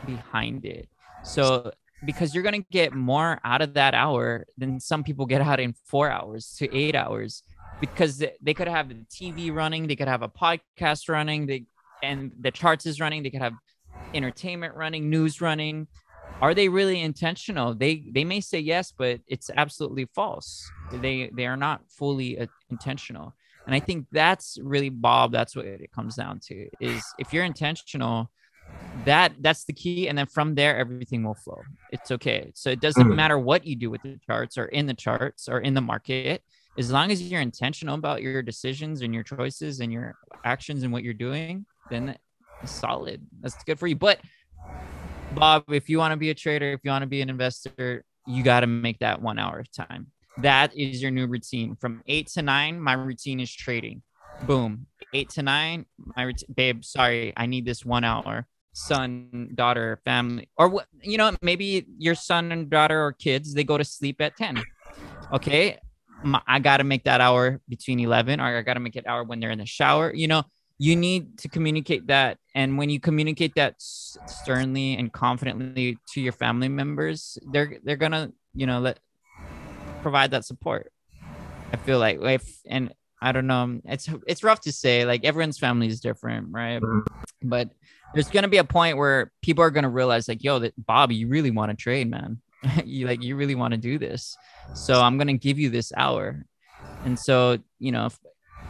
behind 0.05 0.65
it. 0.65 0.89
So, 1.23 1.71
because 2.03 2.33
you're 2.33 2.43
going 2.43 2.59
to 2.59 2.67
get 2.71 2.93
more 2.93 3.39
out 3.43 3.61
of 3.61 3.75
that 3.75 3.93
hour 3.93 4.47
than 4.57 4.79
some 4.79 5.03
people 5.03 5.27
get 5.27 5.39
out 5.39 5.59
in 5.59 5.75
four 5.85 6.09
hours 6.09 6.55
to 6.57 6.75
eight 6.75 6.95
hours 6.95 7.43
because 7.79 8.23
they 8.41 8.53
could 8.55 8.67
have 8.67 8.89
the 8.89 8.95
TV 9.11 9.53
running, 9.53 9.85
they 9.85 9.95
could 9.95 10.07
have 10.07 10.23
a 10.23 10.27
podcast 10.27 11.07
running, 11.07 11.45
they, 11.45 11.65
and 12.01 12.31
the 12.39 12.49
charts 12.49 12.87
is 12.87 12.99
running, 12.99 13.21
they 13.21 13.29
could 13.29 13.41
have 13.41 13.53
entertainment 14.13 14.75
running, 14.75 15.09
news 15.09 15.41
running. 15.41 15.87
Are 16.41 16.53
they 16.53 16.69
really 16.69 17.01
intentional? 17.01 17.75
They 17.75 18.09
they 18.11 18.23
may 18.23 18.41
say 18.41 18.59
yes 18.59 18.91
but 18.91 19.19
it's 19.27 19.49
absolutely 19.55 20.05
false. 20.15 20.69
They 20.91 21.29
they 21.33 21.45
are 21.45 21.57
not 21.57 21.81
fully 21.89 22.39
uh, 22.39 22.47
intentional. 22.69 23.33
And 23.67 23.75
i 23.75 23.79
think 23.79 24.07
that's 24.11 24.57
really 24.61 24.89
bob 24.89 25.31
that's 25.31 25.55
what 25.55 25.65
it 25.65 25.91
comes 25.91 26.15
down 26.15 26.39
to 26.47 26.67
is 26.79 27.03
if 27.19 27.31
you're 27.31 27.45
intentional 27.45 28.31
that 29.05 29.33
that's 29.39 29.65
the 29.65 29.73
key. 29.73 30.07
And 30.07 30.17
then 30.17 30.27
from 30.27 30.55
there 30.55 30.77
everything 30.77 31.23
will 31.23 31.35
flow. 31.35 31.61
It's 31.91 32.11
okay. 32.11 32.51
So 32.53 32.69
it 32.69 32.79
doesn't 32.79 33.07
mm. 33.07 33.15
matter 33.15 33.39
what 33.39 33.65
you 33.65 33.75
do 33.75 33.89
with 33.89 34.01
the 34.03 34.19
charts 34.25 34.57
or 34.57 34.65
in 34.65 34.85
the 34.85 34.93
charts 34.93 35.49
or 35.49 35.59
in 35.59 35.73
the 35.73 35.81
market 35.81 36.43
as 36.77 36.91
long 36.91 37.11
as 37.11 37.21
you're 37.21 37.41
intentional 37.41 37.95
about 37.95 38.21
your 38.21 38.41
decisions 38.41 39.01
and 39.01 39.13
your 39.13 39.23
choices 39.23 39.79
and 39.79 39.91
your 39.91 40.15
actions 40.45 40.83
and 40.83 40.93
what 40.93 41.03
you're 41.03 41.13
doing 41.13 41.65
then 41.89 42.15
solid 42.65 43.25
that's 43.41 43.61
good 43.63 43.79
for 43.79 43.87
you 43.87 43.95
but 43.95 44.19
Bob, 45.33 45.63
if 45.71 45.87
you 45.87 45.97
want 45.97 46.11
to 46.11 46.17
be 46.17 46.29
a 46.29 46.33
trader, 46.33 46.73
if 46.73 46.81
you 46.83 46.91
want 46.91 47.03
to 47.03 47.07
be 47.07 47.21
an 47.21 47.29
investor, 47.29 48.03
you 48.27 48.43
got 48.43 48.61
to 48.61 48.67
make 48.67 48.99
that 48.99 49.21
one 49.21 49.39
hour 49.39 49.59
of 49.59 49.71
time. 49.71 50.07
That 50.37 50.75
is 50.75 51.01
your 51.01 51.11
new 51.11 51.25
routine. 51.25 51.75
From 51.75 52.03
eight 52.05 52.27
to 52.33 52.41
nine, 52.41 52.81
my 52.81 52.93
routine 52.93 53.39
is 53.39 53.53
trading. 53.53 54.01
Boom. 54.43 54.87
Eight 55.13 55.29
to 55.31 55.43
nine, 55.43 55.85
my 55.97 56.33
babe, 56.53 56.83
sorry, 56.83 57.31
I 57.37 57.45
need 57.45 57.65
this 57.65 57.85
one 57.85 58.03
hour. 58.03 58.45
Son, 58.73 59.51
daughter, 59.55 59.99
family, 60.05 60.49
or 60.57 60.83
you 61.01 61.17
know, 61.17 61.31
maybe 61.41 61.85
your 61.97 62.15
son 62.15 62.51
and 62.51 62.69
daughter 62.69 63.03
or 63.03 63.13
kids, 63.13 63.53
they 63.53 63.63
go 63.63 63.77
to 63.77 63.83
sleep 63.83 64.19
at 64.21 64.35
10. 64.37 64.61
Okay. 65.33 65.77
I 66.47 66.59
got 66.59 66.77
to 66.77 66.83
make 66.83 67.05
that 67.05 67.19
hour 67.19 67.61
between 67.67 67.99
11 67.99 68.39
or 68.39 68.57
I 68.57 68.61
got 68.61 68.75
to 68.75 68.79
make 68.79 68.95
it 68.95 69.07
hour 69.07 69.23
when 69.23 69.39
they're 69.39 69.51
in 69.51 69.59
the 69.59 69.65
shower. 69.65 70.13
You 70.13 70.27
know, 70.27 70.43
you 70.77 70.95
need 70.95 71.37
to 71.39 71.49
communicate 71.49 72.07
that 72.07 72.37
and 72.53 72.77
when 72.77 72.89
you 72.89 72.99
communicate 72.99 73.55
that 73.55 73.75
sternly 73.79 74.95
and 74.95 75.11
confidently 75.13 75.97
to 76.13 76.21
your 76.21 76.33
family 76.33 76.67
members 76.67 77.37
they're 77.51 77.77
they're 77.83 77.95
gonna 77.95 78.31
you 78.53 78.65
know 78.65 78.79
let 78.79 78.99
provide 80.01 80.31
that 80.31 80.45
support. 80.45 80.91
I 81.71 81.77
feel 81.77 81.99
like 81.99 82.19
if 82.21 82.59
and 82.67 82.93
i 83.21 83.31
don't 83.31 83.47
know 83.47 83.79
it's 83.85 84.09
it's 84.27 84.43
rough 84.43 84.61
to 84.61 84.71
say 84.71 85.05
like 85.05 85.23
everyone's 85.23 85.57
family 85.57 85.87
is 85.87 86.01
different 86.01 86.47
right? 86.51 86.81
Mm-hmm. 86.81 87.49
but 87.49 87.69
there's 88.13 88.29
gonna 88.29 88.49
be 88.49 88.57
a 88.57 88.63
point 88.63 88.97
where 88.97 89.31
people 89.41 89.63
are 89.63 89.69
gonna 89.69 89.89
realize 89.89 90.27
like 90.27 90.43
yo 90.43 90.59
that 90.59 90.73
bobby 90.85 91.15
you 91.15 91.27
really 91.27 91.51
want 91.51 91.71
to 91.71 91.77
trade 91.77 92.09
man. 92.09 92.41
You 92.85 93.07
like 93.07 93.23
you 93.23 93.35
really 93.35 93.55
want 93.55 93.71
to 93.73 93.77
do 93.77 93.97
this. 93.97 94.37
So 94.75 95.01
i'm 95.01 95.17
gonna 95.17 95.37
give 95.37 95.57
you 95.57 95.69
this 95.69 95.91
hour. 95.95 96.45
And 97.05 97.17
so 97.17 97.57
you 97.79 97.91
know 97.91 98.09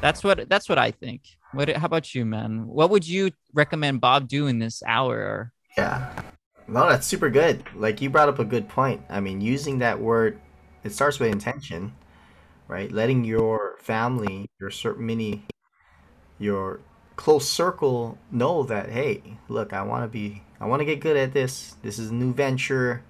that's 0.02 0.24
what 0.24 0.50
that's 0.50 0.68
what 0.68 0.78
i 0.78 0.92
think 0.92 1.22
what? 1.54 1.70
How 1.70 1.86
about 1.86 2.16
you, 2.16 2.26
man? 2.26 2.66
What 2.68 2.90
would 2.90 3.08
you 3.08 3.32
recommend 3.54 4.00
Bob 4.02 4.28
do 4.28 4.48
in 4.48 4.60
this 4.60 4.82
hour? 4.88 5.52
Yeah, 5.78 6.14
no, 6.68 6.90
that's 6.90 7.08
super 7.08 7.30
good. 7.30 7.64
Like 7.76 8.02
you 8.02 8.10
brought 8.10 8.30
up 8.30 8.40
a 8.40 8.46
good 8.46 8.70
point. 8.70 9.04
I 9.10 9.20
mean, 9.20 9.42
using 9.42 9.80
that 9.80 10.00
word, 10.00 10.40
it 10.84 10.94
starts 10.94 11.20
with 11.20 11.32
intention, 11.32 11.94
right? 12.68 12.92
Letting 12.92 13.26
your 13.26 13.76
family, 13.80 14.50
your 14.60 14.72
certain 14.72 15.06
many, 15.06 15.44
your 16.40 16.80
close 17.18 17.50
circle 17.50 18.18
know 18.32 18.64
that 18.64 18.90
hey, 18.90 19.22
look, 19.50 19.74
I 19.74 19.82
want 19.82 20.04
to 20.06 20.08
be, 20.08 20.44
I 20.60 20.66
want 20.66 20.80
to 20.80 20.86
get 20.86 21.02
good 21.02 21.18
at 21.18 21.34
this. 21.34 21.76
This 21.82 22.00
is 22.00 22.12
a 22.12 22.14
new 22.14 22.34
venture. 22.34 23.04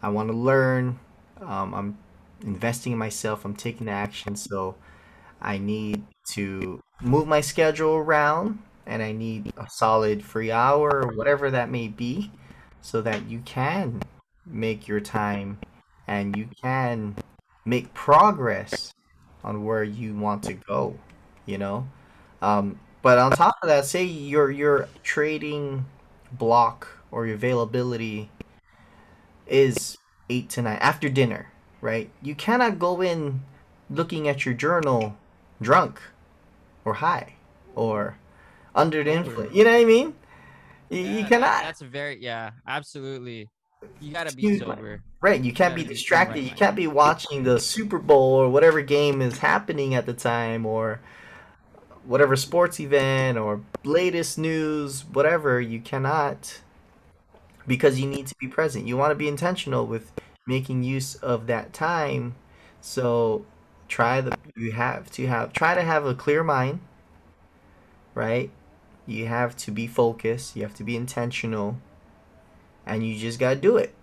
I 0.00 0.10
want 0.10 0.28
to 0.28 0.36
learn. 0.36 1.00
Um, 1.40 1.74
I'm 1.74 1.98
investing 2.42 2.92
in 2.92 2.98
myself. 2.98 3.44
I'm 3.44 3.56
taking 3.56 3.88
action. 3.88 4.36
So 4.36 4.76
I 5.44 5.58
need 5.58 6.02
to 6.30 6.82
move 7.02 7.28
my 7.28 7.40
schedule 7.40 7.94
around 7.96 8.58
and 8.86 9.02
I 9.02 9.12
need 9.12 9.52
a 9.56 9.68
solid 9.68 10.24
free 10.24 10.50
hour 10.50 11.02
or 11.02 11.12
whatever 11.14 11.50
that 11.50 11.70
may 11.70 11.88
be 11.88 12.30
so 12.80 13.02
that 13.02 13.28
you 13.28 13.40
can 13.40 14.02
make 14.46 14.88
your 14.88 15.00
time 15.00 15.58
and 16.06 16.36
you 16.36 16.48
can 16.60 17.16
make 17.64 17.94
progress 17.94 18.92
on 19.42 19.64
where 19.64 19.84
you 19.84 20.14
want 20.14 20.42
to 20.44 20.54
go, 20.54 20.98
you 21.46 21.58
know? 21.58 21.88
Um, 22.42 22.78
but 23.02 23.18
on 23.18 23.32
top 23.32 23.56
of 23.62 23.68
that, 23.68 23.84
say 23.84 24.04
your 24.04 24.50
your 24.50 24.88
trading 25.02 25.84
block 26.32 26.88
or 27.10 27.26
your 27.26 27.34
availability 27.36 28.30
is 29.46 29.98
eight 30.30 30.48
to 30.50 30.62
nine 30.62 30.78
after 30.78 31.08
dinner, 31.08 31.52
right? 31.80 32.10
You 32.22 32.34
cannot 32.34 32.78
go 32.78 33.02
in 33.02 33.42
looking 33.90 34.26
at 34.26 34.44
your 34.46 34.54
journal 34.54 35.16
drunk 35.60 36.00
or 36.84 36.94
high 36.94 37.34
or 37.74 38.18
under 38.74 39.02
the 39.02 39.12
influence. 39.12 39.54
You 39.54 39.64
know 39.64 39.72
what 39.72 39.80
I 39.80 39.84
mean? 39.84 40.14
You, 40.90 41.00
yeah, 41.00 41.18
you 41.18 41.24
cannot. 41.24 41.62
That's 41.62 41.80
a 41.80 41.86
very 41.86 42.22
yeah, 42.22 42.50
absolutely. 42.66 43.48
You 44.00 44.12
gotta 44.12 44.34
be 44.34 44.58
sober. 44.58 45.02
Right, 45.20 45.40
you 45.40 45.52
can't 45.52 45.76
you 45.76 45.84
be 45.84 45.88
distracted. 45.88 46.42
You 46.42 46.50
can't 46.50 46.76
be 46.76 46.86
watching 46.86 47.44
the 47.44 47.58
Super 47.58 47.98
Bowl 47.98 48.34
or 48.34 48.48
whatever 48.48 48.82
game 48.82 49.22
is 49.22 49.38
happening 49.38 49.94
at 49.94 50.06
the 50.06 50.12
time 50.12 50.66
or 50.66 51.00
whatever 52.04 52.36
sports 52.36 52.80
event 52.80 53.38
or 53.38 53.62
latest 53.84 54.38
news, 54.38 55.04
whatever. 55.04 55.60
You 55.60 55.80
cannot 55.80 56.60
because 57.66 57.98
you 57.98 58.06
need 58.06 58.26
to 58.26 58.34
be 58.38 58.48
present. 58.48 58.86
You 58.86 58.96
want 58.96 59.10
to 59.10 59.14
be 59.14 59.28
intentional 59.28 59.86
with 59.86 60.12
making 60.46 60.82
use 60.82 61.14
of 61.16 61.46
that 61.46 61.72
time. 61.72 62.34
So 62.80 63.46
try 63.94 64.20
the 64.20 64.36
you 64.56 64.72
have 64.72 65.08
to 65.08 65.24
have 65.28 65.52
try 65.52 65.72
to 65.72 65.82
have 65.82 66.04
a 66.04 66.16
clear 66.16 66.42
mind, 66.42 66.80
right? 68.12 68.50
You 69.06 69.26
have 69.26 69.56
to 69.58 69.70
be 69.70 69.86
focused, 69.86 70.56
you 70.56 70.62
have 70.62 70.74
to 70.74 70.84
be 70.84 70.96
intentional, 70.96 71.76
and 72.84 73.06
you 73.06 73.16
just 73.16 73.38
got 73.38 73.54
to 73.54 73.60
do 73.60 73.76
it. 73.76 73.94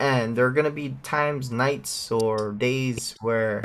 And 0.00 0.36
there 0.36 0.44
are 0.46 0.52
to 0.64 0.70
be 0.70 0.96
times, 1.04 1.52
nights 1.52 2.10
or 2.10 2.52
days 2.52 3.14
where 3.20 3.62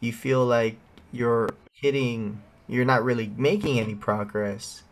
you 0.00 0.12
feel 0.12 0.44
like 0.44 0.76
you're 1.12 1.50
hitting 1.72 2.42
you're 2.68 2.84
not 2.84 3.04
really 3.04 3.30
making 3.36 3.78
any 3.78 3.94
progress 3.94 4.82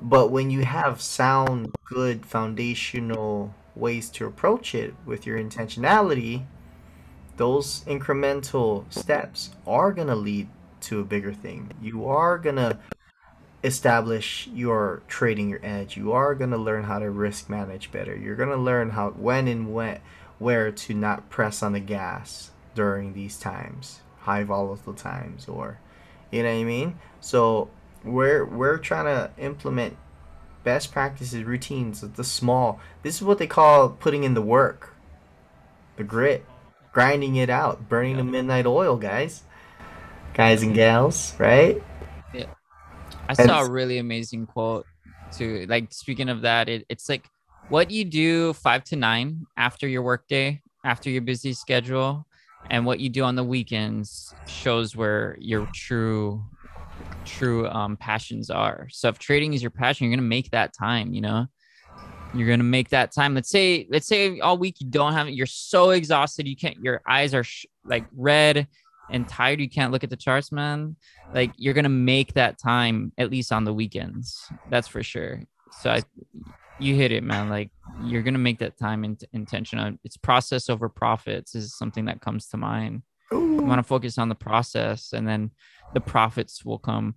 but 0.00 0.30
when 0.30 0.50
you 0.50 0.64
have 0.64 1.00
sound, 1.00 1.74
good 1.84 2.24
foundational 2.24 3.52
ways 3.74 4.08
to 4.10 4.26
approach 4.26 4.72
it 4.74 4.94
with 5.04 5.26
your 5.26 5.36
intentionality, 5.36 6.44
those 7.40 7.82
incremental 7.84 8.84
steps 8.92 9.48
are 9.66 9.92
going 9.94 10.08
to 10.08 10.14
lead 10.14 10.46
to 10.78 11.00
a 11.00 11.04
bigger 11.04 11.32
thing. 11.32 11.70
You 11.80 12.04
are 12.04 12.36
going 12.36 12.56
to 12.56 12.76
establish 13.64 14.46
your 14.52 15.00
trading 15.08 15.48
your 15.48 15.60
edge. 15.62 15.96
You 15.96 16.12
are 16.12 16.34
going 16.34 16.50
to 16.50 16.58
learn 16.58 16.84
how 16.84 16.98
to 16.98 17.08
risk 17.08 17.48
manage 17.48 17.90
better. 17.90 18.14
You're 18.14 18.36
going 18.36 18.50
to 18.50 18.58
learn 18.58 18.90
how 18.90 19.12
when 19.12 19.48
and 19.48 19.72
when 19.72 20.00
where 20.38 20.70
to 20.70 20.92
not 20.92 21.30
press 21.30 21.62
on 21.62 21.72
the 21.72 21.80
gas 21.80 22.50
during 22.74 23.14
these 23.14 23.38
times, 23.38 24.00
high 24.18 24.44
volatile 24.44 24.92
times 24.92 25.48
or 25.48 25.78
you 26.30 26.42
know 26.42 26.52
what 26.52 26.60
I 26.60 26.64
mean? 26.64 26.98
So 27.20 27.70
we're 28.04 28.44
we're 28.44 28.76
trying 28.76 29.06
to 29.06 29.30
implement 29.42 29.96
best 30.62 30.92
practices, 30.92 31.42
routines, 31.44 32.02
the 32.02 32.22
small. 32.22 32.80
This 33.02 33.16
is 33.16 33.22
what 33.22 33.38
they 33.38 33.46
call 33.46 33.88
putting 33.88 34.24
in 34.24 34.34
the 34.34 34.42
work, 34.42 34.92
the 35.96 36.04
grit, 36.04 36.44
grinding 36.92 37.36
it 37.36 37.50
out, 37.50 37.88
burning 37.88 38.16
the 38.16 38.24
midnight 38.24 38.66
oil, 38.66 38.96
guys, 38.96 39.42
guys 40.34 40.62
and 40.62 40.74
gals, 40.74 41.34
right? 41.38 41.82
Yeah, 42.34 42.46
I 43.28 43.34
and 43.38 43.38
saw 43.38 43.60
a 43.62 43.70
really 43.70 43.98
amazing 43.98 44.46
quote 44.46 44.86
too. 45.36 45.66
Like 45.68 45.92
speaking 45.92 46.28
of 46.28 46.42
that, 46.42 46.68
it, 46.68 46.84
it's 46.88 47.08
like 47.08 47.28
what 47.68 47.90
you 47.90 48.04
do 48.04 48.52
five 48.52 48.84
to 48.84 48.96
nine 48.96 49.46
after 49.56 49.86
your 49.86 50.02
workday, 50.02 50.62
after 50.84 51.10
your 51.10 51.22
busy 51.22 51.52
schedule, 51.52 52.26
and 52.70 52.84
what 52.84 53.00
you 53.00 53.08
do 53.08 53.24
on 53.24 53.36
the 53.36 53.44
weekends 53.44 54.34
shows 54.48 54.96
where 54.96 55.36
your 55.38 55.66
true 55.72 56.42
true 57.24 57.68
um, 57.68 57.96
passions 57.96 58.50
are. 58.50 58.88
So 58.90 59.08
if 59.08 59.18
trading 59.18 59.54
is 59.54 59.62
your 59.62 59.70
passion, 59.70 60.06
you're 60.06 60.16
gonna 60.16 60.28
make 60.28 60.50
that 60.50 60.72
time. 60.72 61.12
You 61.12 61.20
know, 61.20 61.46
you're 62.34 62.48
gonna 62.48 62.64
make 62.64 62.90
that 62.90 63.12
time. 63.12 63.34
Let's 63.34 63.50
say 63.50 63.86
let's 63.90 64.06
say 64.06 64.40
all 64.40 64.58
week 64.58 64.76
you 64.80 64.88
don't 64.88 65.12
have 65.12 65.28
it. 65.28 65.34
You're 65.34 65.46
so 65.46 65.90
exhausted. 65.90 66.46
You 66.46 66.56
can't. 66.56 66.76
Your 66.82 67.02
eyes 67.08 67.34
are 67.34 67.44
sh- 67.44 67.66
like 67.84 68.04
red 68.14 68.68
and 69.10 69.28
tired. 69.28 69.60
You 69.60 69.68
can't 69.68 69.92
look 69.92 70.04
at 70.04 70.10
the 70.10 70.16
charts, 70.16 70.52
man. 70.52 70.96
Like 71.34 71.52
you're 71.56 71.74
gonna 71.74 71.88
make 71.88 72.34
that 72.34 72.58
time 72.58 73.12
at 73.18 73.30
least 73.30 73.52
on 73.52 73.64
the 73.64 73.74
weekends. 73.74 74.46
That's 74.68 74.88
for 74.88 75.02
sure. 75.02 75.42
So 75.80 75.90
I, 75.90 76.02
you 76.78 76.94
hit 76.94 77.12
it, 77.12 77.24
man. 77.24 77.48
Like 77.48 77.70
you're 78.04 78.22
gonna 78.22 78.38
make 78.38 78.58
that 78.60 78.78
time 78.78 79.04
in- 79.04 79.18
intentional. 79.32 79.96
It's 80.04 80.16
process 80.16 80.70
over 80.70 80.88
profits 80.88 81.54
is 81.54 81.76
something 81.76 82.04
that 82.04 82.20
comes 82.20 82.46
to 82.48 82.56
mind. 82.56 83.02
Ooh. 83.32 83.54
You 83.54 83.62
want 83.62 83.78
to 83.78 83.84
focus 83.84 84.18
on 84.18 84.28
the 84.28 84.34
process, 84.34 85.12
and 85.12 85.26
then 85.26 85.50
the 85.94 86.00
profits 86.00 86.64
will 86.64 86.78
come. 86.78 87.16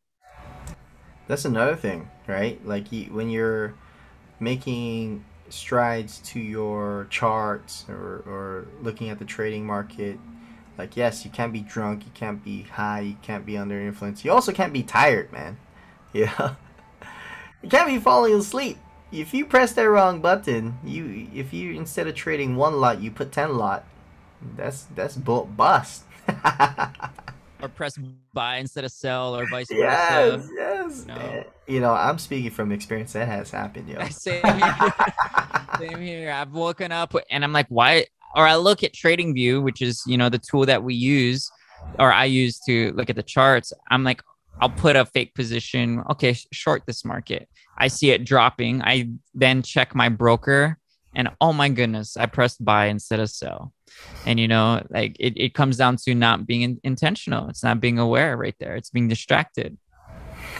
That's 1.27 1.45
another 1.45 1.75
thing, 1.75 2.09
right? 2.27 2.63
Like 2.65 2.87
when 3.09 3.29
you're 3.29 3.75
making 4.39 5.23
strides 5.49 6.19
to 6.19 6.39
your 6.39 7.07
charts 7.09 7.85
or, 7.87 8.23
or 8.25 8.67
looking 8.81 9.09
at 9.09 9.19
the 9.19 9.25
trading 9.25 9.65
market, 9.65 10.19
like 10.77 10.97
yes, 10.97 11.23
you 11.23 11.31
can't 11.31 11.53
be 11.53 11.61
drunk, 11.61 12.05
you 12.05 12.11
can't 12.13 12.43
be 12.43 12.63
high, 12.63 13.01
you 13.01 13.17
can't 13.21 13.45
be 13.45 13.57
under 13.57 13.79
influence. 13.79 14.25
You 14.25 14.31
also 14.31 14.51
can't 14.51 14.73
be 14.73 14.83
tired, 14.83 15.31
man. 15.31 15.57
Yeah. 16.15 16.53
you 17.63 17.69
can't 17.69 17.87
be 17.87 17.97
falling 17.97 18.35
asleep. 18.35 18.77
If 19.11 19.33
you 19.33 19.47
press 19.47 19.71
that 19.73 19.89
wrong 19.89 20.21
button, 20.21 20.77
you 20.83 21.27
if 21.33 21.51
you 21.51 21.73
instead 21.73 22.05
of 22.05 22.13
trading 22.13 22.55
one 22.55 22.79
lot, 22.79 23.01
you 23.01 23.09
put 23.09 23.31
ten 23.31 23.57
lot. 23.57 23.83
That's 24.55 24.83
that's 24.95 25.15
bust. 25.17 26.03
or 27.63 27.69
press 27.69 27.97
buy 28.33 28.57
instead 28.57 28.83
of 28.83 28.91
sell 28.91 29.35
or 29.35 29.47
vice 29.49 29.67
yes, 29.71 30.35
versa. 30.35 30.49
Yes, 30.53 31.05
yes. 31.07 31.17
Eh, 31.17 31.43
you 31.67 31.79
know, 31.79 31.93
I'm 31.93 32.19
speaking 32.19 32.51
from 32.51 32.71
experience. 32.73 33.13
That 33.13 33.27
has 33.27 33.49
happened, 33.49 33.87
yo. 33.87 34.05
Same 34.09 34.43
here. 34.43 34.93
Same 35.79 36.01
here. 36.01 36.31
I've 36.31 36.51
woken 36.51 36.91
up 36.91 37.15
and 37.31 37.43
I'm 37.43 37.53
like, 37.53 37.67
why? 37.69 38.05
Or 38.35 38.45
I 38.45 38.55
look 38.55 38.83
at 38.83 38.93
TradingView, 38.93 39.63
which 39.63 39.81
is 39.81 40.03
you 40.05 40.17
know 40.17 40.29
the 40.29 40.39
tool 40.39 40.65
that 40.65 40.83
we 40.83 40.93
use, 40.93 41.49
or 41.99 42.11
I 42.11 42.25
use 42.25 42.59
to 42.61 42.91
look 42.93 43.09
at 43.09 43.15
the 43.15 43.23
charts. 43.23 43.71
I'm 43.89 44.03
like, 44.03 44.21
I'll 44.59 44.69
put 44.69 44.95
a 44.95 45.05
fake 45.05 45.33
position. 45.33 46.03
Okay, 46.11 46.35
short 46.51 46.83
this 46.85 47.05
market. 47.05 47.47
I 47.77 47.87
see 47.87 48.11
it 48.11 48.25
dropping. 48.25 48.81
I 48.81 49.09
then 49.33 49.61
check 49.61 49.95
my 49.95 50.09
broker, 50.09 50.77
and 51.15 51.29
oh 51.39 51.53
my 51.53 51.69
goodness, 51.69 52.17
I 52.17 52.25
pressed 52.25 52.63
buy 52.65 52.87
instead 52.87 53.19
of 53.19 53.29
sell 53.29 53.72
and 54.25 54.39
you 54.39 54.47
know 54.47 54.85
like 54.89 55.15
it, 55.19 55.33
it 55.37 55.53
comes 55.53 55.77
down 55.77 55.97
to 55.97 56.15
not 56.15 56.45
being 56.47 56.61
in, 56.61 56.79
intentional. 56.83 57.49
It's 57.49 57.63
not 57.63 57.79
being 57.81 57.99
aware 57.99 58.37
right 58.37 58.55
there. 58.59 58.75
It's 58.75 58.89
being 58.89 59.07
distracted. 59.07 59.77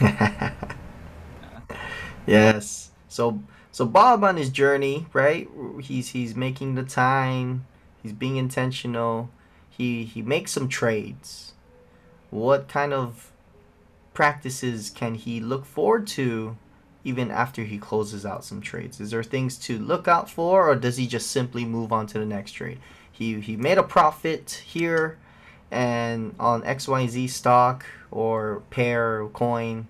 Yes. 2.26 2.90
So 3.08 3.42
so 3.70 3.86
bob 3.86 4.24
on 4.24 4.36
his 4.36 4.50
journey 4.50 5.06
right? 5.12 5.48
He's 5.82 6.10
he's 6.10 6.34
making 6.34 6.74
the 6.74 6.82
time. 6.82 7.66
He's 8.02 8.12
being 8.12 8.36
intentional. 8.36 9.30
He 9.68 10.04
he 10.04 10.22
makes 10.22 10.52
some 10.52 10.68
trades. 10.68 11.52
What 12.30 12.68
kind 12.68 12.92
of 12.92 13.32
practices 14.14 14.90
can 14.90 15.14
he 15.14 15.40
look 15.40 15.64
forward 15.66 16.06
to 16.08 16.56
even 17.04 17.30
after 17.30 17.64
he 17.64 17.78
closes 17.78 18.26
out 18.26 18.44
some 18.44 18.60
trades? 18.60 19.00
Is 19.00 19.10
there 19.10 19.22
things 19.22 19.58
to 19.60 19.78
look 19.78 20.08
out 20.08 20.30
for 20.30 20.68
or 20.70 20.76
does 20.76 20.96
he 20.96 21.06
just 21.06 21.30
simply 21.30 21.64
move 21.64 21.92
on 21.92 22.06
to 22.08 22.18
the 22.18 22.26
next 22.26 22.52
trade 22.52 22.80
he 23.14 23.40
he 23.40 23.56
made 23.56 23.78
a 23.78 23.82
profit 23.82 24.62
here 24.66 25.18
and 25.70 26.34
on 26.38 26.62
XYZ 26.62 27.30
stock 27.30 27.86
or 28.10 28.62
pair 28.70 29.22
or 29.22 29.28
coin, 29.28 29.86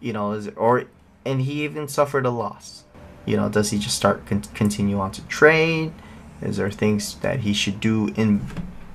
you 0.00 0.12
know, 0.12 0.32
is 0.32 0.48
or 0.56 0.84
and 1.26 1.42
he 1.42 1.64
even 1.64 1.86
suffered 1.86 2.24
a 2.24 2.30
loss. 2.30 2.84
You 3.26 3.36
know, 3.36 3.48
does 3.48 3.70
he 3.70 3.78
just 3.78 3.96
start 3.96 4.24
con- 4.26 4.42
continue 4.54 4.98
on 4.98 5.12
to 5.12 5.22
trade? 5.26 5.92
Is 6.40 6.56
there 6.56 6.70
things 6.70 7.16
that 7.16 7.40
he 7.40 7.52
should 7.52 7.78
do 7.78 8.08
in 8.16 8.46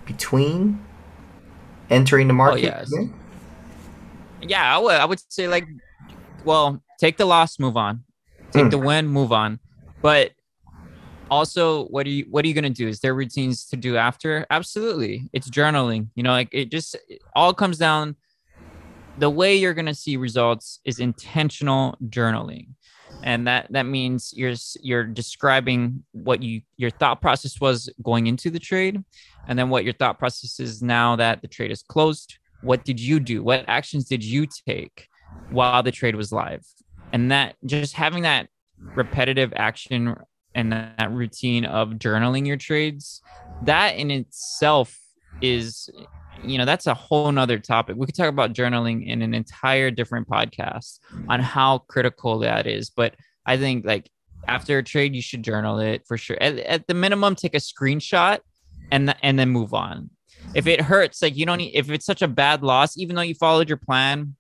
between 0.06 0.84
entering 1.90 2.28
the 2.28 2.34
market? 2.34 2.74
Oh, 2.74 2.80
yes. 2.80 2.94
Yeah, 4.42 4.76
I 4.76 4.80
would 4.80 4.96
I 4.96 5.06
would 5.06 5.22
say 5.32 5.48
like 5.48 5.68
well, 6.46 6.82
take 7.00 7.18
the 7.18 7.26
loss, 7.26 7.60
move 7.60 7.78
on. 7.78 8.04
Take 8.52 8.66
mm. 8.66 8.72
the 8.72 8.80
win, 8.80 9.08
move 9.08 9.32
on. 9.32 9.60
But 10.02 10.32
also 11.30 11.86
what 11.86 12.06
are 12.06 12.10
you 12.10 12.26
what 12.30 12.44
are 12.46 12.48
you 12.48 12.54
going 12.54 12.64
to 12.64 12.70
do? 12.70 12.88
Is 12.88 13.00
there 13.00 13.14
routines 13.14 13.66
to 13.66 13.78
do 13.78 13.98
after? 13.98 14.46
Absolutely. 14.50 15.30
It's 15.34 15.50
journaling 15.50 16.08
you 16.16 16.24
know 16.24 16.32
like 16.32 16.50
it 16.52 16.72
just 16.72 16.96
it 17.08 17.22
all 17.36 17.54
comes 17.54 17.78
down 17.78 18.16
the 19.20 19.30
way 19.30 19.56
you're 19.56 19.74
going 19.74 19.86
to 19.86 19.94
see 19.94 20.18
results 20.18 20.80
is 20.86 21.00
intentional 21.00 21.98
journaling. 22.06 22.70
And 23.22 23.48
that 23.48 23.68
that 23.72 23.84
means 23.84 24.34
you're 24.36 24.54
you're 24.82 25.04
describing 25.04 26.04
what 26.14 26.42
you 26.42 26.62
your 26.78 26.90
thought 26.90 27.22
process 27.22 27.60
was 27.60 27.90
going 28.02 28.28
into 28.28 28.50
the 28.50 28.60
trade 28.60 29.04
and 29.48 29.60
then 29.60 29.70
what 29.70 29.84
your 29.84 29.94
thought 29.94 30.20
process 30.20 30.60
is 30.60 30.82
now 30.82 31.18
that 31.18 31.42
the 31.42 31.48
trade 31.48 31.72
is 31.72 31.84
closed. 31.84 32.38
What 32.62 32.86
did 32.86 33.00
you 33.00 33.20
do? 33.20 33.44
What 33.44 33.66
actions 33.68 34.06
did 34.06 34.24
you 34.24 34.46
take 34.46 35.08
while 35.50 35.84
the 35.84 35.92
trade 35.92 36.16
was 36.16 36.32
live? 36.32 36.66
And 37.12 37.32
that 37.32 37.56
just 37.66 37.94
having 37.94 38.24
that 38.24 38.48
repetitive 38.96 39.52
action 39.56 40.16
and 40.60 40.72
that 40.74 41.12
routine 41.12 41.66
of 41.66 41.90
journaling 41.92 42.46
your 42.46 42.58
trades 42.58 43.22
that 43.64 43.96
in 43.96 44.12
itself 44.12 44.98
is 45.42 45.90
you 46.44 46.58
know 46.58 46.66
that's 46.66 46.88
a 46.88 46.94
whole 46.94 47.32
nother 47.32 47.60
topic. 47.60 47.96
We 47.98 48.06
could 48.06 48.16
talk 48.16 48.30
about 48.30 48.54
journaling 48.54 49.08
in 49.08 49.22
an 49.22 49.34
entire 49.34 49.92
different 49.92 50.28
podcast 50.28 51.00
on 51.28 51.40
how 51.40 51.80
critical 51.80 52.40
that 52.40 52.68
is. 52.68 52.90
But 52.90 53.16
i 53.46 53.58
think 53.58 53.86
like 53.86 54.10
after 54.48 54.78
a 54.78 54.84
trade 54.84 55.16
you 55.16 55.22
should 55.22 55.44
journal 55.44 55.80
it 55.80 56.04
for 56.08 56.18
sure. 56.18 56.38
At, 56.42 56.58
at 56.60 56.88
the 56.88 56.94
minimum 56.94 57.36
take 57.36 57.56
a 57.56 57.58
screenshot 57.58 58.40
and 58.92 59.16
and 59.22 59.40
then 59.40 59.50
move 59.50 59.74
on. 59.74 60.10
If 60.56 60.68
it 60.68 60.82
hurts 60.82 61.22
like 61.22 61.36
you 61.36 61.46
don't 61.46 61.58
need 61.58 61.76
if 61.76 61.90
it's 61.90 62.06
such 62.06 62.22
a 62.22 62.28
bad 62.28 62.64
loss 62.64 62.98
even 62.98 63.16
though 63.16 63.22
you 63.22 63.36
followed 63.36 63.70
your 63.70 63.78
plan 63.78 64.36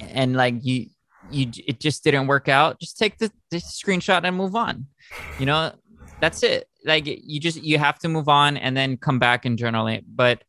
and 0.00 0.36
like 0.36 0.54
you 0.62 0.86
you 1.30 1.50
it 1.66 1.80
just 1.80 2.04
didn't 2.04 2.26
work 2.26 2.48
out 2.48 2.78
just 2.78 2.98
take 2.98 3.18
the, 3.18 3.30
the 3.50 3.58
screenshot 3.58 4.24
and 4.24 4.36
move 4.36 4.54
on 4.54 4.86
you 5.38 5.46
know 5.46 5.72
that's 6.20 6.42
it 6.42 6.68
like 6.84 7.04
you 7.06 7.40
just 7.40 7.62
you 7.62 7.78
have 7.78 7.98
to 7.98 8.08
move 8.08 8.28
on 8.28 8.56
and 8.56 8.76
then 8.76 8.96
come 8.96 9.18
back 9.18 9.44
and 9.44 9.58
journal 9.58 9.86
it 9.86 10.04
but 10.06 10.42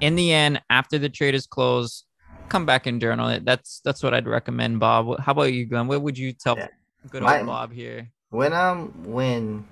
in 0.00 0.16
the 0.16 0.32
end, 0.32 0.60
after 0.70 0.98
the 0.98 1.08
trade 1.08 1.34
is 1.34 1.46
closed, 1.46 2.04
come 2.48 2.66
back 2.66 2.86
and 2.86 3.00
journal 3.00 3.28
it. 3.28 3.44
That's 3.44 3.80
that's 3.84 4.02
what 4.02 4.14
I'd 4.14 4.26
recommend, 4.26 4.80
Bob. 4.80 5.20
How 5.20 5.32
about 5.32 5.52
you, 5.52 5.66
Glenn? 5.66 5.86
What 5.86 6.02
would 6.02 6.18
you 6.18 6.32
tell 6.32 6.56
yeah. 6.56 6.68
good 7.10 7.22
old 7.22 7.30
My, 7.30 7.42
Bob 7.42 7.72
here? 7.72 8.10
When 8.30 8.52
I'm 8.52 9.04
when 9.04 9.66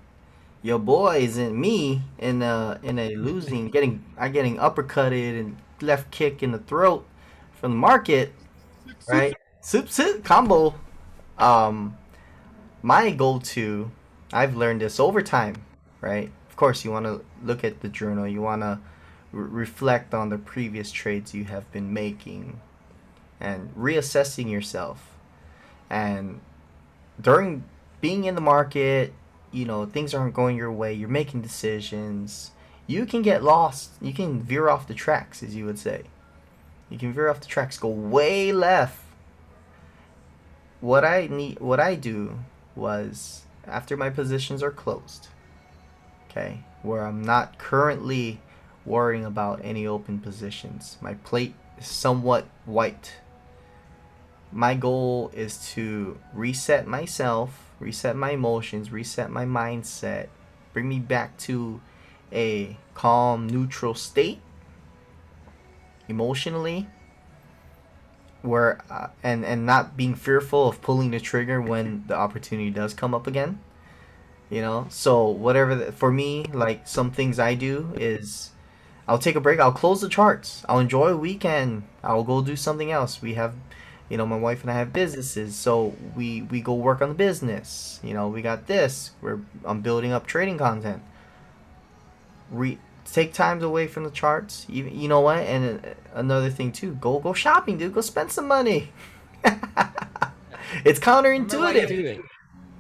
your 0.63 0.79
boy 0.79 1.19
is 1.19 1.39
in 1.39 1.61
me 1.61 2.03
in 2.19 2.43
a 2.43 2.79
in 2.83 2.99
a 2.99 3.17
losing, 3.17 3.69
getting 3.69 4.05
I 4.17 4.29
getting 4.29 4.57
uppercutted 4.57 5.39
and 5.39 5.57
left 5.81 6.11
kick 6.11 6.43
in 6.43 6.53
the 6.53 6.59
throat 6.59 7.05
from 7.53 7.73
the 7.73 7.79
market, 7.79 8.33
right? 9.09 9.37
Soup 9.65 9.89
soup 9.89 10.25
combo. 10.25 10.75
Um, 11.39 11.97
my 12.83 13.11
goal 13.11 13.39
to, 13.39 13.93
I've 14.33 14.57
learned 14.57 14.81
this 14.81 14.99
over 14.99 15.23
time, 15.23 15.63
right? 16.01 16.31
Of 16.51 16.57
course, 16.57 16.85
you 16.85 16.91
want 16.91 17.07
to 17.07 17.25
look 17.45 17.63
at 17.63 17.81
the 17.81 17.89
journal. 17.89 18.27
You 18.27 18.43
want 18.43 18.63
to 18.63 18.81
reflect 19.31 20.15
on 20.15 20.31
the 20.31 20.37
previous 20.37 20.91
trades 20.91 21.33
you 21.33 21.45
have 21.45 21.71
been 21.71 21.93
making 21.93 22.61
and 23.41 23.73
reassessing 23.77 24.51
yourself 24.51 25.17
and 25.89 26.41
during 27.21 27.65
being 28.01 28.25
in 28.25 28.35
the 28.35 28.41
market 28.41 29.13
you 29.51 29.65
know 29.65 29.87
things 29.87 30.13
aren't 30.13 30.35
going 30.35 30.57
your 30.57 30.71
way 30.71 30.93
you're 30.93 31.09
making 31.09 31.41
decisions 31.41 32.51
you 32.87 33.07
can 33.07 33.23
get 33.23 33.43
lost 33.43 33.91
you 34.03 34.13
can 34.13 34.43
veer 34.43 34.69
off 34.69 34.87
the 34.87 34.95
tracks 34.95 35.43
as 35.43 35.57
you 35.57 35.65
would 35.65 35.79
say 35.79 36.03
you 36.91 36.99
can 36.99 37.13
veer 37.13 37.29
off 37.29 37.41
the 37.41 37.47
tracks 37.47 37.79
go 37.79 37.89
way 37.89 38.53
left 38.53 39.02
what 40.83 41.05
i 41.05 41.27
need 41.29 41.59
what 41.59 41.81
i 41.81 41.95
do 41.95 42.39
was 42.77 43.47
after 43.67 43.97
my 43.97 44.11
positions 44.11 44.63
are 44.63 44.71
closed 44.71 45.29
okay 46.29 46.63
where 46.83 47.07
i'm 47.07 47.23
not 47.23 47.57
currently 47.57 48.39
worrying 48.85 49.25
about 49.25 49.61
any 49.63 49.87
open 49.87 50.19
positions. 50.19 50.97
My 51.01 51.15
plate 51.15 51.55
is 51.79 51.87
somewhat 51.87 52.47
white. 52.65 53.15
My 54.51 54.75
goal 54.75 55.31
is 55.35 55.71
to 55.73 56.19
reset 56.35 56.87
myself, 56.87 57.71
reset 57.81 58.17
my 58.17 58.31
emotions, 58.31 58.93
reset 58.93 59.31
my 59.31 59.45
mindset, 59.45 60.29
bring 60.73 60.89
me 60.89 60.99
back 60.99 61.37
to 61.39 61.81
a 62.33 62.77
calm, 62.95 63.47
neutral 63.47 63.95
state 63.95 64.41
emotionally 66.09 66.89
where 68.43 68.81
uh, 68.91 69.09
and 69.23 69.45
and 69.45 69.65
not 69.65 69.97
being 69.97 70.15
fearful 70.15 70.69
of 70.69 70.83
pulling 70.83 71.11
the 71.11 71.21
trigger 71.21 71.61
when 71.61 72.05
the 72.07 72.15
opportunity 72.15 72.71
does 72.71 72.93
come 72.95 73.15
up 73.15 73.27
again 73.27 73.59
you 74.51 74.61
know 74.61 74.87
so 74.91 75.27
whatever 75.27 75.75
the, 75.75 75.93
for 75.93 76.13
me 76.13 76.45
like 76.53 76.87
some 76.87 77.11
things 77.11 77.39
i 77.39 77.55
do 77.55 77.93
is 77.97 78.53
I'll 79.09 79.19
take 79.19 79.37
a 79.37 79.41
break. 79.41 79.61
I'll 79.61 79.73
close 79.73 80.01
the 80.01 80.09
charts. 80.09 80.65
I'll 80.69 80.79
enjoy 80.79 81.09
a 81.09 81.17
weekend. 81.17 81.83
I'll 82.03 82.25
go 82.25 82.43
do 82.43 82.57
something 82.57 82.91
else. 82.91 83.21
We 83.21 83.35
have, 83.35 83.55
you 84.09 84.17
know, 84.17 84.27
my 84.27 84.37
wife 84.37 84.63
and 84.63 84.71
I 84.71 84.75
have 84.75 84.93
businesses, 84.93 85.57
so 85.57 85.95
we 86.15 86.43
we 86.43 86.61
go 86.61 86.75
work 86.75 87.03
on 87.03 87.09
the 87.09 87.15
business. 87.15 88.01
You 88.03 88.15
know, 88.15 88.29
we 88.29 88.43
got 88.43 88.67
this. 88.67 89.11
We're 89.21 89.41
I'm 89.65 89.81
building 89.81 90.13
up 90.13 90.27
trading 90.27 90.59
content. 90.59 91.03
Re 92.51 92.79
take 93.05 93.33
times 93.33 93.63
away 93.63 93.87
from 93.87 94.05
the 94.05 94.11
charts. 94.11 94.67
You, 94.69 94.85
you 94.85 95.09
know 95.09 95.21
what? 95.21 95.39
And 95.39 95.85
uh, 95.85 95.89
another 96.15 96.51
thing 96.51 96.73
too. 96.73 96.95
Go 96.95 97.19
go 97.19 97.33
shopping, 97.33 97.79
dude. 97.79 97.95
Go 97.95 98.01
spend 98.01 98.33
some 98.33 98.49
money. 98.49 98.93
it's 100.85 101.01
counterintuitive. 101.01 102.23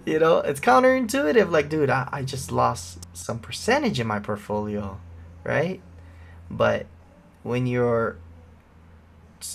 You 0.04 0.18
know, 0.18 0.38
it's 0.38 0.60
counterintuitive. 0.60 1.50
Like, 1.50 1.68
dude, 1.68 1.90
I, 1.90 2.08
I 2.10 2.22
just 2.22 2.50
lost 2.50 3.06
some 3.16 3.38
percentage 3.38 4.00
in 4.00 4.06
my 4.06 4.18
portfolio, 4.18 4.98
right? 5.44 5.80
But 6.50 6.86
when 7.42 7.66
you're 7.66 8.16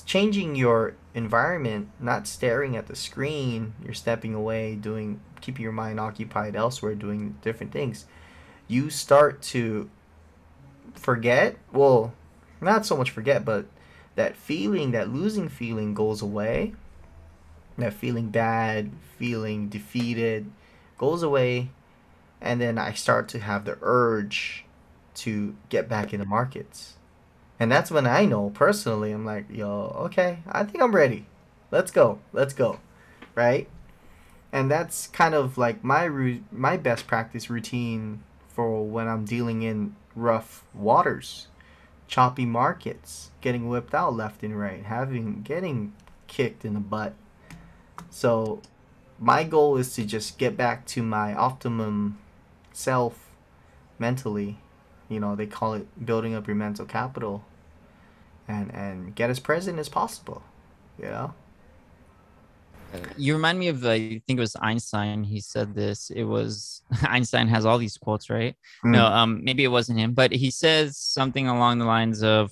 changing 0.05 0.55
your 0.55 0.95
environment, 1.13 1.89
not 1.99 2.27
staring 2.27 2.75
at 2.75 2.87
the 2.87 2.95
screen, 2.95 3.73
you're 3.83 3.93
stepping 3.93 4.33
away, 4.33 4.75
doing 4.75 5.19
keeping 5.41 5.63
your 5.63 5.71
mind 5.71 5.99
occupied 5.99 6.55
elsewhere, 6.55 6.95
doing 6.95 7.37
different 7.41 7.71
things. 7.71 8.05
You 8.67 8.89
start 8.89 9.41
to 9.43 9.89
forget, 10.97 11.57
well, 11.71 12.13
not 12.61 12.85
so 12.85 12.97
much 12.97 13.11
forget, 13.11 13.45
but 13.45 13.65
that 14.15 14.35
feeling, 14.35 14.91
that 14.91 15.09
losing 15.09 15.49
feeling 15.49 15.93
goes 15.93 16.21
away. 16.21 16.73
That 17.77 17.93
feeling 17.93 18.29
bad, 18.29 18.91
feeling 19.17 19.69
defeated 19.69 20.51
goes 20.97 21.21
away. 21.23 21.69
And 22.41 22.59
then 22.59 22.77
I 22.77 22.93
start 22.93 23.27
to 23.29 23.39
have 23.39 23.65
the 23.65 23.77
urge 23.81 24.65
to 25.15 25.55
get 25.69 25.87
back 25.87 26.13
in 26.13 26.19
the 26.19 26.25
markets. 26.25 26.95
And 27.59 27.71
that's 27.71 27.89
when 27.89 28.05
I 28.05 28.25
know 28.25 28.51
personally, 28.51 29.11
I'm 29.11 29.25
like, 29.25 29.45
yo, 29.49 29.95
okay, 30.05 30.39
I 30.47 30.63
think 30.63 30.83
I'm 30.83 30.95
ready. 30.95 31.25
Let's 31.71 31.91
go. 31.91 32.19
Let's 32.33 32.53
go. 32.53 32.79
Right? 33.35 33.67
And 34.51 34.71
that's 34.71 35.07
kind 35.07 35.35
of 35.35 35.57
like 35.57 35.83
my 35.83 36.39
my 36.51 36.77
best 36.77 37.07
practice 37.07 37.49
routine 37.49 38.23
for 38.47 38.85
when 38.85 39.07
I'm 39.07 39.25
dealing 39.25 39.61
in 39.61 39.95
rough 40.17 40.63
waters, 40.73 41.47
choppy 42.07 42.45
markets, 42.45 43.31
getting 43.41 43.67
whipped 43.69 43.93
out 43.93 44.15
left 44.15 44.43
and 44.43 44.59
right, 44.59 44.83
having 44.83 45.41
getting 45.41 45.93
kicked 46.27 46.65
in 46.65 46.73
the 46.73 46.79
butt. 46.79 47.13
So 48.09 48.61
my 49.19 49.43
goal 49.43 49.77
is 49.77 49.93
to 49.95 50.05
just 50.05 50.37
get 50.37 50.57
back 50.57 50.85
to 50.87 51.03
my 51.03 51.33
optimum 51.33 52.17
self 52.73 53.29
mentally 53.99 54.57
you 55.09 55.19
know, 55.19 55.35
they 55.35 55.45
call 55.45 55.73
it 55.73 56.05
building 56.05 56.35
up 56.35 56.47
your 56.47 56.55
mental 56.55 56.85
capital 56.85 57.45
and 58.47 58.73
and 58.73 59.15
get 59.15 59.29
as 59.29 59.39
present 59.39 59.79
as 59.79 59.89
possible, 59.89 60.43
you 60.97 61.05
know? 61.05 61.33
You 63.17 63.33
remind 63.33 63.59
me 63.59 63.67
of 63.67 63.85
I 63.85 64.21
think 64.25 64.37
it 64.37 64.39
was 64.39 64.55
Einstein. 64.61 65.23
He 65.23 65.39
said 65.39 65.75
this. 65.75 66.09
It 66.09 66.23
was 66.23 66.81
Einstein 67.03 67.47
has 67.47 67.65
all 67.65 67.77
these 67.77 67.97
quotes, 67.97 68.29
right? 68.29 68.55
Mm. 68.85 68.91
No, 68.91 69.05
um, 69.05 69.43
maybe 69.43 69.63
it 69.63 69.69
wasn't 69.69 69.99
him, 69.99 70.13
but 70.13 70.31
he 70.31 70.51
says 70.51 70.97
something 70.97 71.47
along 71.47 71.79
the 71.79 71.85
lines 71.85 72.23
of 72.23 72.51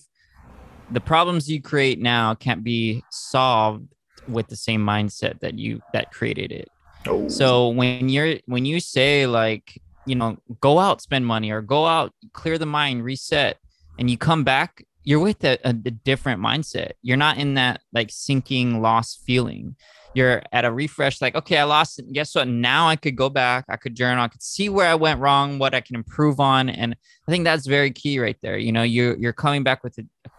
the 0.92 1.02
problems 1.02 1.50
you 1.50 1.62
create 1.62 2.00
now 2.00 2.36
can't 2.36 2.64
be 2.64 3.04
solved 3.10 3.88
with 4.28 4.48
the 4.48 4.56
same 4.56 4.86
mindset 4.86 5.40
that 5.40 5.58
you 5.58 5.82
that 5.94 6.12
created 6.12 6.52
it. 6.52 6.70
Oh. 7.08 7.28
So 7.28 7.70
when 7.70 8.10
you're 8.10 8.38
when 8.46 8.66
you 8.66 8.80
say 8.80 9.28
like 9.28 9.82
you 10.06 10.16
know, 10.16 10.38
go 10.62 10.80
out, 10.80 11.02
spend 11.02 11.26
money, 11.26 11.52
or 11.52 11.62
go 11.62 11.86
out, 11.86 12.14
clear 12.34 12.58
the 12.58 12.66
mind, 12.66 13.04
reset, 13.04 13.58
and 13.98 14.10
you 14.10 14.18
come 14.18 14.44
back, 14.44 14.86
you're 15.04 15.20
with 15.20 15.44
a, 15.44 15.58
a, 15.64 15.70
a 15.70 15.74
different 15.74 16.42
mindset. 16.42 16.92
You're 17.02 17.18
not 17.18 17.38
in 17.38 17.56
that 17.56 17.82
like 17.94 18.10
sinking, 18.12 18.82
lost 18.82 19.22
feeling. 19.26 19.76
You're 20.16 20.42
at 20.52 20.66
a 20.66 20.72
refresh, 20.72 21.22
like, 21.22 21.36
okay, 21.36 21.58
I 21.58 21.64
lost 21.66 22.00
it. 22.00 22.12
Guess 22.12 22.36
what? 22.36 22.48
Now 22.48 22.88
I 22.88 22.96
could 22.96 23.16
go 23.16 23.30
back, 23.30 23.66
I 23.70 23.76
could 23.76 23.96
journal, 23.96 24.24
I 24.24 24.30
could 24.30 24.42
see 24.42 24.70
where 24.70 24.88
I 24.88 24.96
went 24.96 25.20
wrong, 25.20 25.60
what 25.60 25.76
I 25.76 25.82
can 25.82 25.96
improve 25.96 26.40
on. 26.40 26.70
And 26.70 26.96
I 27.28 27.32
think 27.32 27.44
that's 27.44 27.68
very 27.68 27.92
key 27.92 28.20
right 28.20 28.38
there. 28.42 28.58
You 28.58 28.72
know, 28.72 28.84
you're 28.84 29.18
you're 29.18 29.34
coming 29.34 29.64
back 29.64 29.84
with 29.84 29.98
a, 29.98 30.30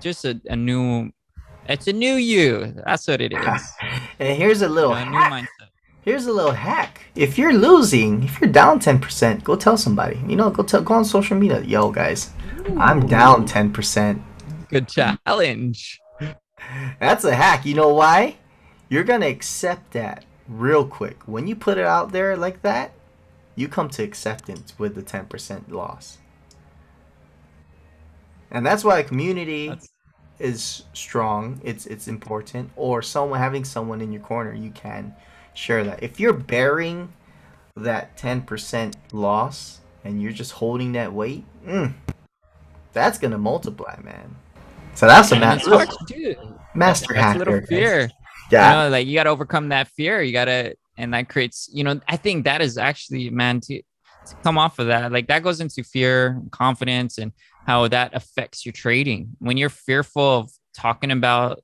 just 0.00 0.24
a, 0.24 0.40
a 0.46 0.56
new 0.56 1.10
it's 1.68 1.86
a 1.86 1.92
new 1.92 2.14
you. 2.14 2.74
That's 2.84 3.06
what 3.06 3.20
it 3.20 3.32
is. 3.32 3.72
and 4.18 4.36
here's 4.36 4.62
a 4.62 4.68
little 4.68 4.92
a 4.92 5.04
new 5.04 5.12
mindset. 5.12 5.46
Here's 6.02 6.26
a 6.26 6.32
little 6.32 6.52
hack. 6.52 7.02
If 7.14 7.38
you're 7.38 7.52
losing, 7.52 8.24
if 8.24 8.40
you're 8.40 8.50
down 8.50 8.80
10%, 8.80 9.44
go 9.44 9.54
tell 9.54 9.76
somebody. 9.76 10.18
You 10.26 10.34
know, 10.34 10.50
go 10.50 10.62
tell 10.64 10.80
go 10.82 10.94
on 10.94 11.04
social 11.04 11.36
media. 11.36 11.60
Yo, 11.60 11.92
guys, 11.92 12.30
I'm 12.76 13.06
down 13.06 13.46
10%. 13.46 14.20
Good 14.68 14.88
challenge. 14.88 16.00
That's 17.00 17.24
a 17.24 17.34
hack. 17.34 17.66
You 17.66 17.74
know 17.74 17.94
why? 17.94 18.36
You're 18.90 19.04
going 19.04 19.20
to 19.22 19.28
accept 19.28 19.92
that 19.92 20.24
real 20.48 20.84
quick. 20.84 21.22
When 21.26 21.46
you 21.46 21.54
put 21.54 21.78
it 21.78 21.86
out 21.86 22.10
there 22.12 22.36
like 22.36 22.60
that, 22.62 22.92
you 23.54 23.68
come 23.68 23.88
to 23.90 24.02
acceptance 24.02 24.78
with 24.78 24.96
the 24.96 25.02
10% 25.02 25.70
loss. 25.70 26.18
And 28.50 28.66
that's 28.66 28.82
why 28.82 28.98
a 28.98 29.04
community 29.04 29.68
that's... 29.68 29.88
is 30.40 30.82
strong. 30.92 31.60
It's 31.62 31.86
it's 31.86 32.08
important 32.08 32.72
or 32.74 33.00
someone 33.00 33.38
having 33.38 33.64
someone 33.64 34.00
in 34.00 34.12
your 34.12 34.22
corner 34.22 34.52
you 34.52 34.70
can 34.70 35.14
share 35.54 35.84
that. 35.84 36.02
If 36.02 36.18
you're 36.18 36.32
bearing 36.32 37.12
that 37.76 38.16
10% 38.16 38.94
loss 39.12 39.80
and 40.02 40.20
you're 40.20 40.32
just 40.32 40.52
holding 40.52 40.92
that 40.92 41.12
weight, 41.12 41.44
mm, 41.64 41.92
that's 42.92 43.18
going 43.18 43.30
to 43.30 43.38
multiply, 43.38 44.00
man. 44.02 44.34
So 44.94 45.06
that's 45.06 45.30
a 45.30 45.38
master, 45.38 45.70
master 46.74 47.14
that's 47.14 47.22
hacker. 47.22 47.38
little 47.38 47.60
fear. 47.66 48.10
Yeah. 48.50 48.68
You 48.68 48.84
know, 48.84 48.90
like 48.90 49.06
you 49.06 49.14
got 49.14 49.24
to 49.24 49.30
overcome 49.30 49.68
that 49.70 49.88
fear. 49.88 50.22
You 50.22 50.32
got 50.32 50.46
to, 50.46 50.74
and 50.96 51.14
that 51.14 51.28
creates, 51.28 51.68
you 51.72 51.84
know, 51.84 52.00
I 52.08 52.16
think 52.16 52.44
that 52.44 52.60
is 52.60 52.76
actually, 52.76 53.30
man, 53.30 53.60
to, 53.60 53.82
to 54.26 54.34
come 54.42 54.58
off 54.58 54.78
of 54.78 54.88
that, 54.88 55.12
like 55.12 55.28
that 55.28 55.42
goes 55.42 55.60
into 55.60 55.82
fear, 55.82 56.42
confidence, 56.50 57.18
and 57.18 57.32
how 57.66 57.88
that 57.88 58.14
affects 58.14 58.66
your 58.66 58.72
trading. 58.72 59.36
When 59.38 59.56
you're 59.56 59.70
fearful 59.70 60.38
of 60.38 60.50
talking 60.74 61.10
about 61.10 61.62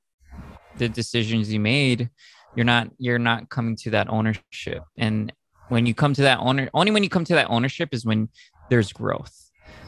the 0.79 0.89
decisions 0.89 1.53
you 1.53 1.61
made, 1.61 2.11
you're 2.55 2.65
not, 2.65 2.89
you're 2.99 3.19
not 3.19 3.51
coming 3.51 3.77
to 3.77 3.91
that 3.91 4.09
ownership. 4.09 4.85
And 4.97 5.33
when 5.69 5.85
you 5.85 5.95
come 5.95 6.15
to 6.15 6.23
that 6.23 6.39
owner, 6.39 6.71
only 6.73 6.93
when 6.93 7.03
you 7.03 7.11
come 7.11 7.25
to 7.25 7.35
that 7.35 7.51
ownership 7.51 7.91
is 7.93 8.07
when 8.07 8.29
there's 8.71 8.93
growth. 8.93 9.35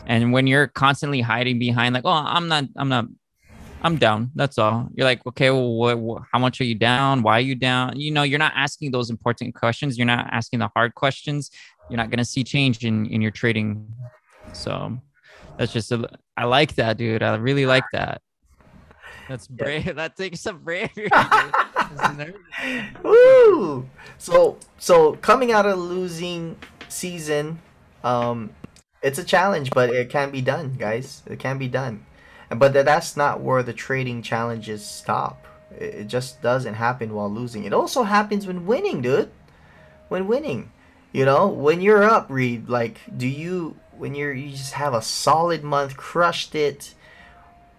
And 0.07 0.33
when 0.33 0.47
you're 0.47 0.67
constantly 0.67 1.21
hiding 1.21 1.59
behind, 1.59 1.95
like, 1.95 2.05
oh, 2.05 2.11
I'm 2.11 2.49
not, 2.49 2.65
I'm 2.77 2.89
not 2.89 3.07
I'm 3.83 3.97
down. 3.97 4.31
That's 4.35 4.59
all. 4.59 4.89
You're 4.95 5.07
like, 5.07 5.25
okay, 5.27 5.51
well, 5.51 5.75
what, 5.75 5.99
what, 5.99 6.23
how 6.33 6.39
much 6.39 6.61
are 6.61 6.65
you 6.65 6.75
down? 6.75 7.23
Why 7.23 7.39
are 7.39 7.41
you 7.41 7.55
down? 7.55 7.99
You 7.99 8.11
know, 8.11 8.25
you're 8.25 8.39
not 8.39 8.53
asking 8.57 8.91
those 8.91 9.09
important 9.11 9.55
questions. 9.55 9.97
You're 9.97 10.07
not 10.07 10.29
asking 10.33 10.59
the 10.59 10.69
hard 10.75 10.95
questions. 10.95 11.51
You're 11.89 11.97
not 11.97 12.11
going 12.11 12.19
to 12.19 12.25
see 12.25 12.43
change 12.43 12.85
in, 12.85 13.07
in 13.07 13.21
your 13.21 13.31
trading. 13.31 13.87
So 14.53 14.99
that's 15.57 15.73
just, 15.73 15.93
a, 15.93 16.09
I 16.37 16.45
like 16.45 16.75
that, 16.75 16.97
dude. 16.97 17.23
I 17.23 17.37
really 17.37 17.67
like 17.67 17.85
that. 17.93 18.21
That's 19.29 19.47
brave. 19.47 19.95
That 19.97 20.17
takes 20.17 20.41
some 20.41 20.59
bravery. 20.59 21.09
Woo! 23.05 23.89
So, 24.17 24.59
so 24.79 25.15
coming 25.17 25.53
out 25.53 25.67
of 25.67 25.79
losing 25.79 26.57
season, 26.89 27.61
um, 28.03 28.51
it's 29.03 29.19
a 29.19 29.25
challenge, 29.25 29.71
but 29.71 29.91
it 29.91 30.11
can 30.11 30.31
be 30.31 30.41
done, 30.41 30.75
guys. 30.79 31.23
It 31.27 31.39
can 31.39 31.59
be 31.59 31.69
done. 31.69 32.05
But 32.51 32.73
that's 32.73 33.17
not 33.17 33.41
where 33.41 33.63
the 33.63 33.73
trading 33.73 34.23
challenges 34.23 34.85
stop. 34.85 35.47
It 35.71 36.07
just 36.07 36.41
doesn't 36.41 36.75
happen 36.75 37.15
while 37.15 37.31
losing. 37.31 37.65
It 37.65 37.73
also 37.73 38.05
happens 38.05 38.47
when 38.47 38.67
winning, 38.67 39.03
dude. 39.03 39.31
When 40.09 40.27
winning. 40.27 40.73
You 41.13 41.25
know, 41.25 41.49
when 41.49 41.81
you're 41.81 42.05
up, 42.05 42.27
Reid, 42.31 42.69
like, 42.69 43.01
do 43.15 43.27
you, 43.27 43.77
when 43.97 44.15
you're, 44.15 44.33
you 44.33 44.51
just 44.51 44.75
have 44.75 44.95
a 44.95 45.03
solid 45.03 45.63
month, 45.63 45.97
crushed 45.97 46.55
it, 46.55 46.95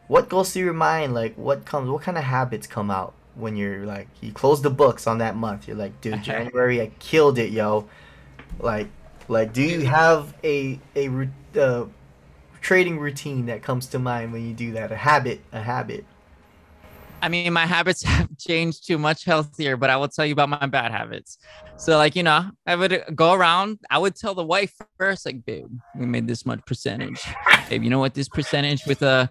what 0.07 0.29
goes 0.29 0.51
through 0.51 0.63
your 0.63 0.73
mind? 0.73 1.13
Like, 1.13 1.35
what 1.35 1.65
comes, 1.65 1.89
what 1.89 2.01
kind 2.01 2.17
of 2.17 2.23
habits 2.23 2.65
come 2.65 2.89
out 2.89 3.13
when 3.35 3.55
you're 3.55 3.85
like, 3.85 4.07
you 4.21 4.31
close 4.31 4.61
the 4.61 4.71
books 4.71 5.05
on 5.05 5.19
that 5.19 5.35
month? 5.35 5.67
You're 5.67 5.77
like, 5.77 5.99
dude, 6.01 6.23
January, 6.23 6.81
I 6.81 6.91
killed 6.99 7.37
it, 7.37 7.51
yo. 7.51 7.87
Like, 8.59 8.87
like, 9.27 9.53
do 9.53 9.61
you 9.61 9.85
have 9.85 10.33
a, 10.43 10.79
a, 10.95 11.29
uh, 11.55 11.85
trading 12.61 12.99
routine 12.99 13.45
that 13.47 13.61
comes 13.61 13.87
to 13.87 13.99
mind 13.99 14.31
when 14.31 14.47
you 14.47 14.53
do 14.53 14.71
that? 14.73 14.91
A 14.91 14.95
habit, 14.95 15.41
a 15.51 15.61
habit. 15.61 16.05
I 17.21 17.29
mean, 17.29 17.51
my 17.53 17.65
habits 17.65 18.03
have 18.05 18.29
changed 18.37 18.87
to 18.87 18.97
much 18.97 19.25
healthier, 19.25 19.77
but 19.77 19.89
I 19.89 19.97
will 19.97 20.07
tell 20.07 20.25
you 20.25 20.33
about 20.33 20.49
my 20.49 20.65
bad 20.65 20.91
habits. 20.91 21.37
So, 21.77 21.97
like, 21.97 22.15
you 22.15 22.23
know, 22.23 22.49
I 22.65 22.75
would 22.75 23.03
go 23.15 23.33
around, 23.33 23.79
I 23.89 23.97
would 23.97 24.15
tell 24.15 24.35
the 24.35 24.43
wife 24.45 24.73
first, 24.97 25.25
like, 25.25 25.45
babe, 25.45 25.67
we 25.95 26.05
made 26.05 26.27
this 26.27 26.45
much 26.45 26.65
percentage. 26.65 27.21
Babe, 27.69 27.83
you 27.83 27.89
know 27.89 27.99
what 27.99 28.13
this 28.13 28.29
percentage 28.29 28.85
with 28.85 29.01
a 29.01 29.29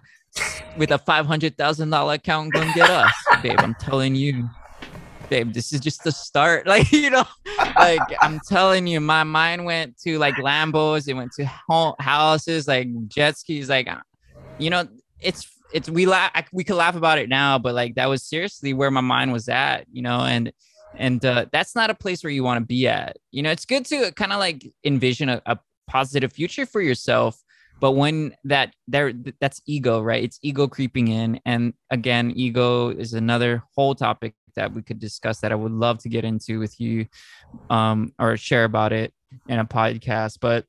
with 0.77 0.91
a 0.91 0.97
five 0.97 1.25
hundred 1.25 1.57
thousand 1.57 1.89
dollar 1.89 2.13
account 2.15 2.53
gonna 2.53 2.71
get 2.73 2.89
us? 2.89 3.11
Babe, 3.41 3.59
I'm 3.59 3.75
telling 3.75 4.15
you, 4.15 4.49
babe, 5.29 5.53
this 5.53 5.73
is 5.73 5.79
just 5.79 6.03
the 6.03 6.11
start. 6.11 6.67
Like, 6.69 6.91
you 6.91 7.09
know, 7.09 7.25
like 7.77 8.01
I'm 8.21 8.39
telling 8.47 8.85
you, 8.85 8.99
my 8.99 9.23
mind 9.23 9.65
went 9.65 9.97
to 10.01 10.19
like 10.19 10.35
Lambos, 10.35 11.07
it 11.07 11.13
went 11.13 11.31
to 11.33 11.45
houses, 11.99 12.67
like 12.67 12.87
jet 13.07 13.37
skis, 13.37 13.69
like, 13.69 13.89
you 14.59 14.69
know, 14.69 14.87
it's, 15.19 15.47
it's, 15.73 15.89
we 15.89 16.05
laugh, 16.05 16.31
we 16.53 16.63
could 16.63 16.75
laugh 16.75 16.95
about 16.95 17.17
it 17.17 17.27
now, 17.27 17.57
but 17.57 17.73
like 17.73 17.95
that 17.95 18.07
was 18.07 18.23
seriously 18.23 18.73
where 18.73 18.91
my 18.91 19.01
mind 19.01 19.33
was 19.33 19.49
at, 19.49 19.85
you 19.91 20.01
know, 20.01 20.21
and, 20.21 20.51
and 20.95 21.23
uh, 21.25 21.45
that's 21.51 21.75
not 21.75 21.89
a 21.89 21.95
place 21.95 22.23
where 22.23 22.31
you 22.31 22.43
want 22.43 22.59
to 22.59 22.65
be 22.65 22.87
at. 22.87 23.17
You 23.31 23.41
know, 23.41 23.51
it's 23.51 23.65
good 23.65 23.85
to 23.85 24.11
kind 24.11 24.31
of 24.31 24.39
like 24.39 24.63
envision 24.83 25.29
a, 25.29 25.41
a 25.45 25.57
positive 25.87 26.31
future 26.31 26.65
for 26.65 26.81
yourself 26.81 27.41
but 27.79 27.91
when 27.93 28.35
that 28.43 28.73
there 28.87 29.13
that's 29.39 29.61
ego 29.65 30.01
right 30.01 30.23
it's 30.23 30.39
ego 30.41 30.67
creeping 30.67 31.07
in 31.07 31.39
and 31.45 31.73
again 31.89 32.31
ego 32.35 32.89
is 32.89 33.13
another 33.13 33.63
whole 33.75 33.95
topic 33.95 34.33
that 34.55 34.73
we 34.73 34.81
could 34.81 34.99
discuss 34.99 35.39
that 35.39 35.51
I 35.51 35.55
would 35.55 35.71
love 35.71 35.99
to 35.99 36.09
get 36.09 36.25
into 36.25 36.59
with 36.59 36.79
you 36.79 37.07
um, 37.69 38.13
or 38.19 38.37
share 38.37 38.63
about 38.63 38.93
it 38.93 39.13
in 39.47 39.59
a 39.59 39.65
podcast. 39.65 40.37
But 40.41 40.65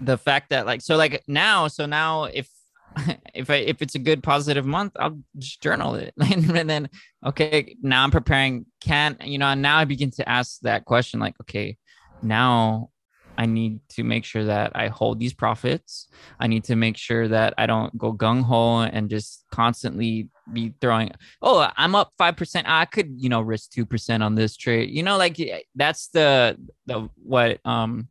the 0.00 0.18
fact 0.18 0.50
that 0.50 0.66
like 0.66 0.80
so 0.80 0.96
like 0.96 1.22
now, 1.26 1.68
so 1.68 1.86
now 1.86 2.24
if 2.24 2.48
if 3.34 3.50
I 3.50 3.56
if 3.56 3.82
it's 3.82 3.94
a 3.94 4.00
good 4.00 4.22
positive 4.22 4.66
month, 4.66 4.92
I'll 4.98 5.18
just 5.38 5.62
journal 5.62 5.94
it. 5.94 6.14
and 6.20 6.68
then 6.68 6.88
okay, 7.24 7.76
now 7.82 8.04
I'm 8.04 8.10
preparing 8.10 8.66
can 8.80 9.16
you 9.24 9.38
know, 9.38 9.46
and 9.46 9.62
now 9.62 9.78
I 9.78 9.84
begin 9.84 10.10
to 10.12 10.28
ask 10.28 10.60
that 10.60 10.84
question 10.84 11.20
like, 11.20 11.34
okay, 11.42 11.76
now 12.22 12.90
I 13.36 13.46
need 13.46 13.80
to 13.90 14.04
make 14.04 14.24
sure 14.24 14.44
that 14.44 14.72
I 14.74 14.88
hold 14.88 15.18
these 15.18 15.34
profits. 15.34 16.08
I 16.38 16.46
need 16.46 16.64
to 16.64 16.76
make 16.76 16.96
sure 16.96 17.28
that 17.28 17.54
I 17.58 17.66
don't 17.66 17.96
go 17.98 18.12
gung 18.12 18.42
ho 18.42 18.80
and 18.80 19.10
just 19.10 19.44
constantly 19.50 20.28
be 20.52 20.74
throwing, 20.80 21.10
oh, 21.42 21.68
I'm 21.76 21.94
up 21.94 22.12
5%. 22.20 22.62
I 22.66 22.84
could, 22.84 23.14
you 23.16 23.28
know, 23.28 23.40
risk 23.40 23.72
2% 23.72 24.22
on 24.22 24.34
this 24.34 24.56
trade. 24.56 24.90
You 24.90 25.02
know, 25.02 25.16
like 25.16 25.40
that's 25.74 26.08
the, 26.08 26.56
the, 26.86 27.08
what, 27.16 27.60
um, 27.64 28.08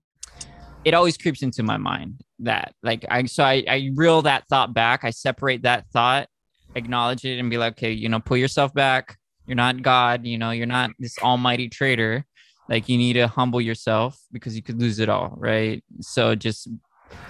it 0.83 0.93
always 0.93 1.17
creeps 1.17 1.41
into 1.41 1.63
my 1.63 1.77
mind 1.77 2.21
that 2.39 2.73
like 2.83 3.05
I, 3.09 3.23
so 3.25 3.43
I, 3.43 3.63
I 3.67 3.91
reel 3.95 4.23
that 4.23 4.47
thought 4.49 4.73
back. 4.73 5.05
I 5.05 5.11
separate 5.11 5.63
that 5.63 5.87
thought, 5.93 6.27
acknowledge 6.75 7.23
it 7.23 7.39
and 7.39 7.49
be 7.49 7.57
like, 7.57 7.73
okay, 7.73 7.91
you 7.91 8.09
know, 8.09 8.19
pull 8.19 8.37
yourself 8.37 8.73
back. 8.73 9.17
You're 9.45 9.55
not 9.55 9.81
God, 9.81 10.25
you 10.25 10.37
know, 10.37 10.51
you're 10.51 10.65
not 10.65 10.91
this 10.99 11.17
almighty 11.19 11.69
trader 11.69 12.25
like 12.69 12.89
you 12.89 12.97
need 12.97 13.13
to 13.13 13.27
humble 13.27 13.61
yourself 13.61 14.19
because 14.31 14.55
you 14.55 14.63
could 14.63 14.79
lose 14.79 14.99
it 14.99 15.09
all 15.09 15.33
right? 15.37 15.83
So 16.01 16.35
just 16.35 16.67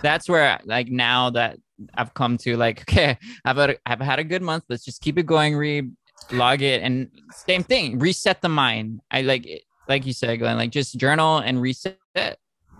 that's 0.01 0.29
where 0.29 0.59
like 0.65 0.87
now 0.87 1.29
that 1.29 1.57
i've 1.95 2.13
come 2.13 2.37
to 2.37 2.55
like 2.55 2.81
okay 2.89 3.17
i've 3.43 3.57
had 3.57 3.71
a, 3.71 3.77
i've 3.85 3.99
had 3.99 4.19
a 4.19 4.23
good 4.23 4.41
month. 4.41 4.63
Let's 4.69 4.85
just 4.85 5.01
keep 5.01 5.17
it 5.17 5.25
going 5.25 5.55
read 5.55 5.91
log 6.31 6.61
it. 6.61 6.81
And 6.81 7.09
same 7.31 7.63
thing 7.63 7.99
reset 7.99 8.41
the 8.41 8.49
mind. 8.49 9.01
I 9.11 9.21
like 9.21 9.47
like 9.87 10.05
you 10.05 10.13
said 10.13 10.39
Glenn, 10.39 10.57
like 10.57 10.71
just 10.71 10.97
journal 10.97 11.39
and 11.39 11.61
reset. 11.61 11.97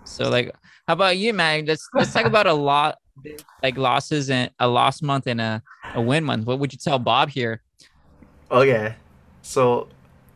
So 0.04 0.28
like 0.30 0.54
how 0.86 0.94
about 0.94 1.16
you 1.16 1.32
man 1.32 1.64
let's 1.66 1.88
let's 1.94 2.12
talk 2.12 2.26
about 2.26 2.46
a 2.46 2.52
lot 2.52 2.98
like 3.62 3.76
losses 3.76 4.30
and 4.30 4.50
a 4.58 4.68
lost 4.68 5.02
month 5.02 5.26
and 5.26 5.40
a, 5.40 5.62
a 5.94 6.00
win 6.00 6.24
month. 6.24 6.46
What 6.46 6.58
would 6.58 6.72
you 6.72 6.78
tell 6.78 6.98
bob 6.98 7.30
here? 7.30 7.62
Okay. 8.50 8.94
So 9.42 9.88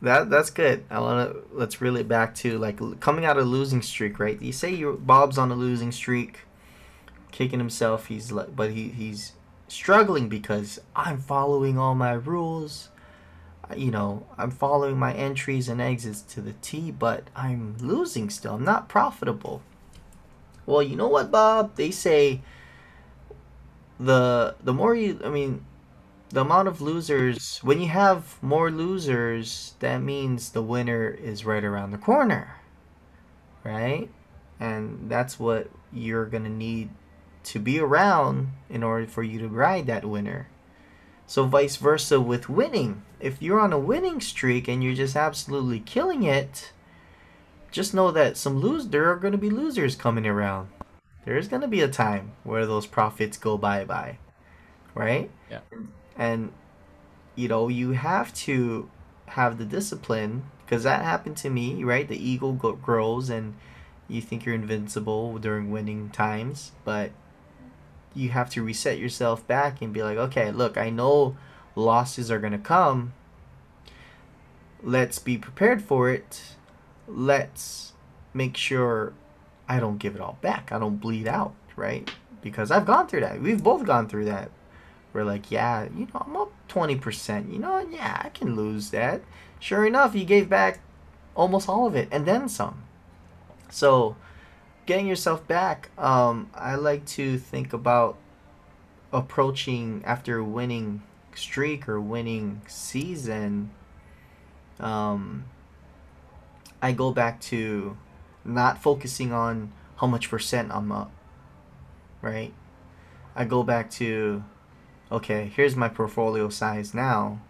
that 0.03 0.31
that's 0.31 0.51
good. 0.51 0.85
I 0.91 1.01
want 1.01 1.33
to 1.33 1.43
let's 1.53 1.81
reel 1.81 1.97
it 1.97 2.09
back 2.09 2.35
to 2.37 2.59
like 2.59 2.79
coming 3.01 3.25
out 3.25 3.39
of 3.39 3.47
losing 3.47 3.83
streak, 3.83 4.19
right? 4.19 4.41
You 4.41 4.53
say 4.53 4.73
you 4.73 5.01
Bob's 5.03 5.39
on 5.39 5.51
a 5.51 5.57
losing 5.57 5.93
streak, 5.93 6.41
kicking 7.33 7.59
himself. 7.59 8.07
He's 8.07 8.31
like, 8.31 8.55
but 8.55 8.71
he 8.71 8.89
he's 8.89 9.33
struggling 9.67 10.29
because 10.29 10.81
I'm 10.95 11.19
following 11.19 11.79
all 11.79 11.95
my 11.95 12.13
rules. 12.13 12.91
You 13.77 13.91
know, 13.91 14.27
I'm 14.39 14.51
following 14.51 14.97
my 14.99 15.13
entries 15.13 15.69
and 15.69 15.81
exits 15.81 16.23
to 16.35 16.41
the 16.41 16.55
T, 16.63 16.91
but 16.91 17.25
I'm 17.37 17.77
losing 17.79 18.31
still. 18.31 18.55
I'm 18.55 18.65
not 18.65 18.89
profitable. 18.89 19.63
Well, 20.65 20.83
you 20.83 20.97
know 20.97 21.09
what, 21.09 21.31
Bob? 21.31 21.77
They 21.77 21.91
say 21.91 22.41
the 23.99 24.55
the 24.63 24.73
more 24.73 24.95
you, 24.95 25.21
I 25.25 25.29
mean, 25.29 25.65
the 26.31 26.43
amount 26.43 26.69
of 26.69 26.81
losers 26.81 27.59
when 27.63 27.81
you 27.81 27.89
have 27.89 28.41
more 28.43 28.71
losers 28.71 29.75
that 29.81 29.99
means 29.99 30.51
the 30.51 30.63
winner 30.63 31.09
is 31.09 31.45
right 31.45 31.65
around 31.65 31.91
the 31.91 31.99
corner 31.99 32.59
right? 33.69 34.09
And 34.61 35.11
that's 35.11 35.39
what 35.39 35.71
you're 35.93 36.27
gonna 36.27 36.49
need 36.49 36.91
to 37.45 37.59
be 37.59 37.79
around 37.79 38.49
in 38.69 38.83
order 38.83 39.07
for 39.07 39.23
you 39.23 39.39
to 39.39 39.49
ride 39.49 39.87
that 39.87 40.05
winner. 40.05 40.49
So 41.27 41.45
vice 41.45 41.77
versa 41.77 42.21
with 42.21 42.49
winning. 42.49 43.03
If 43.21 43.43
you're 43.43 43.61
on 43.61 43.73
a 43.73 43.79
winning 43.79 44.21
streak 44.21 44.69
and 44.69 44.83
you're 44.83 44.95
just 44.95 45.17
absolutely 45.17 45.81
killing 45.81 46.23
it 46.23 46.73
just 47.71 47.93
know 47.93 48.11
that 48.11 48.39
some 48.39 48.59
lose 48.59 48.89
there 48.89 49.11
are 49.11 49.17
going 49.17 49.33
to 49.33 49.39
be 49.39 49.51
losers 49.51 49.95
coming 49.95 50.27
around. 50.27 50.71
There's 51.27 51.49
going 51.49 51.61
to 51.61 51.69
be 51.69 51.83
a 51.83 51.89
time 51.89 52.33
where 52.43 52.65
those 52.65 52.87
profits 52.87 53.37
go 53.37 53.59
bye-bye 53.59 54.19
right? 54.95 55.31
Yeah 55.51 55.61
and 56.19 56.53
you 57.37 57.49
know 57.49 57.69
you 57.69 57.93
have 57.93 58.35
to 58.35 58.91
have 59.29 59.57
the 59.57 59.65
discipline 59.65 60.43
because 60.65 60.83
that 60.83 61.03
happened 61.03 61.37
to 61.39 61.49
me, 61.49 61.83
right? 61.83 62.07
The 62.07 62.23
ego 62.23 62.53
grows 62.53 63.31
and 63.31 63.55
you 64.07 64.21
think 64.21 64.45
you're 64.45 64.55
invincible 64.55 65.39
during 65.39 65.71
winning 65.71 66.11
times, 66.11 66.73
but 66.85 67.11
you 68.15 68.31
have 68.31 68.51
to 68.51 68.63
reset 68.63 68.99
yourself 68.99 69.47
back 69.47 69.81
and 69.81 69.95
be 69.95 70.03
like, 70.03 70.19
okay, 70.19 70.51
look, 70.51 70.77
I 70.77 70.91
know 70.91 71.37
losses 71.75 72.31
are 72.31 72.39
going 72.39 72.53
to 72.53 72.59
come. 72.59 73.15
Let's 74.83 75.19
be 75.19 75.39
prepared 75.39 75.83
for 75.83 76.11
it. 76.11 76.55
Let's 77.07 77.93
make 78.35 78.57
sure 78.57 79.15
I 79.69 79.81
don't 79.81 79.99
give 79.99 80.15
it 80.15 80.21
all 80.21 80.39
back. 80.41 80.71
I 80.73 80.79
don't 80.79 80.97
bleed 80.97 81.29
out, 81.29 81.55
right? 81.77 82.11
Because 82.43 82.71
I've 82.71 82.87
gone 82.87 83.07
through 83.07 83.21
that. 83.21 83.41
We've 83.41 83.63
both 83.63 83.85
gone 83.85 84.09
through 84.09 84.27
that. 84.27 84.51
We're 85.19 85.25
like, 85.25 85.51
yeah, 85.51 85.89
you 85.97 86.07
know, 86.15 86.25
I'm 86.25 86.37
up 86.37 86.53
20%. 86.69 87.53
You 87.53 87.59
know, 87.59 87.85
yeah, 87.91 88.23
I 88.25 88.29
can 88.29 88.55
lose 88.55 88.91
that. 88.91 89.21
Sure 89.59 89.85
enough, 89.85 90.15
he 90.15 90.25
gave 90.25 90.49
back 90.49 90.79
almost 91.35 91.69
all 91.69 91.89
of 91.89 91.97
it 91.97 92.07
and 92.13 92.25
then 92.25 92.49
some. 92.49 92.85
So, 93.69 94.15
getting 94.87 95.09
yourself 95.09 95.45
back, 95.49 95.91
um, 95.99 96.51
I 96.55 96.77
like 96.77 97.05
to 97.07 97.37
think 97.37 97.73
about 97.73 98.17
approaching 99.13 100.05
after 100.05 100.41
winning 100.45 101.03
streak 101.35 101.89
or 101.89 102.01
winning 102.01 102.63
season. 102.69 103.73
Um, 104.79 105.47
I 106.81 106.93
go 106.93 107.11
back 107.11 107.41
to 107.41 107.97
not 108.45 108.81
focusing 108.81 109.33
on 109.33 109.73
how 109.97 110.07
much 110.07 110.31
percent 110.31 110.71
I'm 110.71 110.93
up, 110.93 111.11
right? 112.23 112.55
I 113.35 113.45
go 113.45 113.65
back 113.65 113.91
to, 113.93 114.45
okay, 115.11 115.51
here's 115.55 115.77
my 115.77 115.89
portfolio 115.89 116.49
size 116.49 116.95
now. 116.95 117.41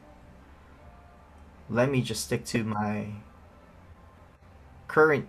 Let 1.71 1.91
me 1.91 2.01
just 2.01 2.25
stick 2.25 2.45
to 2.47 2.65
my 2.65 3.09
current 4.87 5.29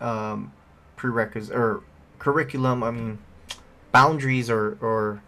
um, 0.00 0.52
prerequisites 0.96 1.54
or 1.54 1.82
curriculum. 2.18 2.82
I 2.82 2.90
mean, 2.90 3.18
boundaries 3.92 4.48
or 4.48 4.78
or 4.80 5.22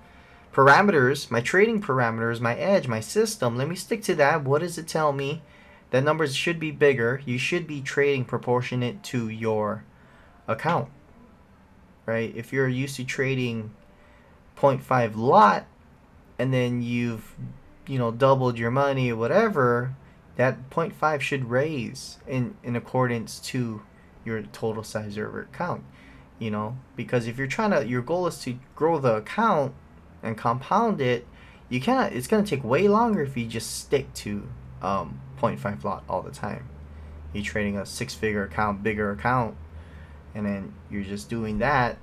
parameters, 0.53 1.31
my 1.31 1.41
trading 1.41 1.83
parameters, 1.83 2.41
my 2.41 2.57
edge, 2.57 2.89
my 2.89 3.01
system. 3.01 3.57
Let 3.57 3.69
me 3.69 3.77
stick 3.77 4.03
to 4.05 4.15
that. 4.15 4.45
What 4.45 4.63
does 4.63 4.79
it 4.79 4.89
tell 4.89 5.13
me? 5.13 5.43
That 5.91 6.03
numbers 6.03 6.35
should 6.35 6.59
be 6.59 6.71
bigger. 6.71 7.21
You 7.25 7.39
should 7.39 7.67
be 7.67 7.81
trading 7.81 8.25
proportionate 8.25 9.03
to 9.05 9.29
your 9.29 9.85
account. 10.49 10.89
Right? 12.07 12.35
If 12.35 12.53
you're 12.53 12.69
used 12.69 12.97
to 12.97 13.05
trading 13.05 13.73
0.5 14.57 15.17
lot 15.17 15.67
and 16.39 16.53
then 16.53 16.83
you've 16.83 17.35
you 17.87 17.99
know 17.99 18.11
doubled 18.11 18.59
your 18.59 18.71
money 18.71 19.11
or 19.11 19.17
whatever, 19.17 19.95
that 20.37 20.71
0.5 20.71 21.21
should 21.21 21.51
raise 21.51 22.19
in 22.27 22.57
in 22.63 22.77
accordance 22.77 23.39
to 23.41 23.83
your 24.25 24.43
total 24.43 24.83
size 24.83 25.13
of 25.13 25.17
your 25.17 25.41
account. 25.41 25.85
You 26.39 26.51
know, 26.51 26.77
because 26.97 27.27
if 27.27 27.39
you're 27.39 27.47
trying 27.47 27.71
to 27.71 27.87
your 27.87 28.03
goal 28.03 28.27
is 28.27 28.39
to 28.41 28.59
grow 28.75 28.99
the 28.99 29.17
account 29.17 29.75
and 30.23 30.37
compound 30.37 31.01
it, 31.01 31.27
you 31.69 31.81
cannot. 31.81 32.13
It's 32.13 32.27
gonna 32.27 32.45
take 32.45 32.63
way 32.63 32.89
longer 32.89 33.23
if 33.23 33.37
you 33.37 33.47
just 33.47 33.79
stick 33.79 34.13
to 34.15 34.49
um, 34.83 35.21
0.5 35.41 35.85
lot 35.85 36.05
all 36.09 36.23
the 36.23 36.31
time. 36.31 36.69
You're 37.33 37.45
trading 37.45 37.77
a 37.77 37.85
six-figure 37.85 38.45
account, 38.45 38.83
bigger 38.83 39.11
account, 39.11 39.57
and 40.35 40.47
then 40.47 40.75
you're 40.91 41.03
just 41.03 41.29
doing 41.29 41.59
that. 41.59 41.99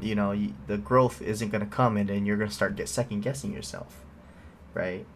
You 0.00 0.14
know, 0.14 0.32
you, 0.32 0.54
the 0.66 0.78
growth 0.78 1.22
isn't 1.22 1.50
gonna 1.50 1.66
come, 1.66 1.96
and 1.96 2.08
then 2.08 2.26
you're 2.26 2.36
gonna 2.36 2.50
start 2.50 2.76
get 2.76 2.88
second 2.88 3.20
guessing 3.20 3.52
yourself, 3.52 4.02
right? 4.72 5.06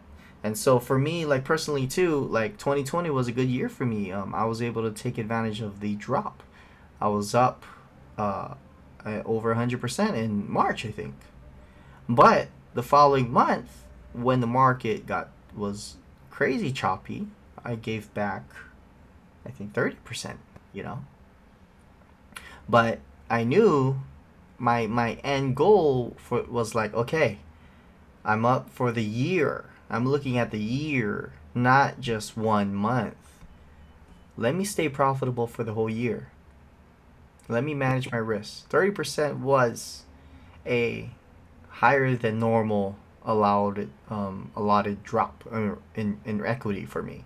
And 0.43 0.57
so 0.57 0.79
for 0.79 0.97
me, 0.97 1.25
like 1.25 1.43
personally 1.43 1.85
too, 1.85 2.27
like 2.31 2.57
2020 2.57 3.09
was 3.09 3.27
a 3.27 3.31
good 3.31 3.49
year 3.49 3.67
for 3.67 3.85
me. 3.85 4.11
Um, 4.11 4.33
I 4.33 4.45
was 4.45 4.61
able 4.61 4.83
to 4.83 4.91
take 4.91 5.17
advantage 5.17 5.61
of 5.61 5.81
the 5.81 5.95
drop. 5.95 6.43
I 7.01 7.09
was 7.09 7.35
up 7.35 7.65
uh, 8.17 8.55
over 9.05 9.53
100% 9.53 10.13
in 10.15 10.49
March, 10.49 10.85
I 10.85 10.91
think. 10.91 11.15
But 12.07 12.47
the 12.73 12.83
following 12.83 13.31
month, 13.31 13.83
when 14.13 14.39
the 14.39 14.47
market 14.47 15.05
got 15.05 15.29
was 15.55 15.97
crazy 16.29 16.71
choppy, 16.71 17.27
I 17.63 17.75
gave 17.75 18.13
back, 18.13 18.43
I 19.45 19.49
think 19.51 19.73
thirty 19.73 19.97
percent. 20.03 20.39
You 20.73 20.83
know. 20.83 21.05
But 22.67 22.99
I 23.29 23.43
knew 23.43 24.01
my 24.59 24.87
my 24.87 25.13
end 25.23 25.55
goal 25.55 26.15
for 26.17 26.43
was 26.43 26.75
like 26.75 26.93
okay, 26.93 27.39
I'm 28.23 28.45
up 28.45 28.69
for 28.69 28.91
the 28.91 29.03
year. 29.03 29.65
I'm 29.89 30.07
looking 30.07 30.37
at 30.37 30.51
the 30.51 30.59
year, 30.59 31.33
not 31.55 31.99
just 31.99 32.37
one 32.37 32.75
month. 32.75 33.15
Let 34.37 34.55
me 34.55 34.63
stay 34.63 34.87
profitable 34.87 35.47
for 35.47 35.63
the 35.63 35.73
whole 35.73 35.89
year. 35.89 36.29
Let 37.47 37.63
me 37.63 37.73
manage 37.73 38.11
my 38.11 38.19
risks. 38.19 38.65
30% 38.69 39.39
was 39.39 40.03
a 40.65 41.09
higher 41.69 42.15
than 42.15 42.39
normal 42.39 42.95
allowed 43.25 43.89
um, 44.09 44.51
allotted 44.55 45.03
drop 45.03 45.43
uh, 45.51 45.75
in 45.95 46.19
in 46.25 46.45
equity 46.45 46.85
for 46.85 47.01
me. 47.01 47.25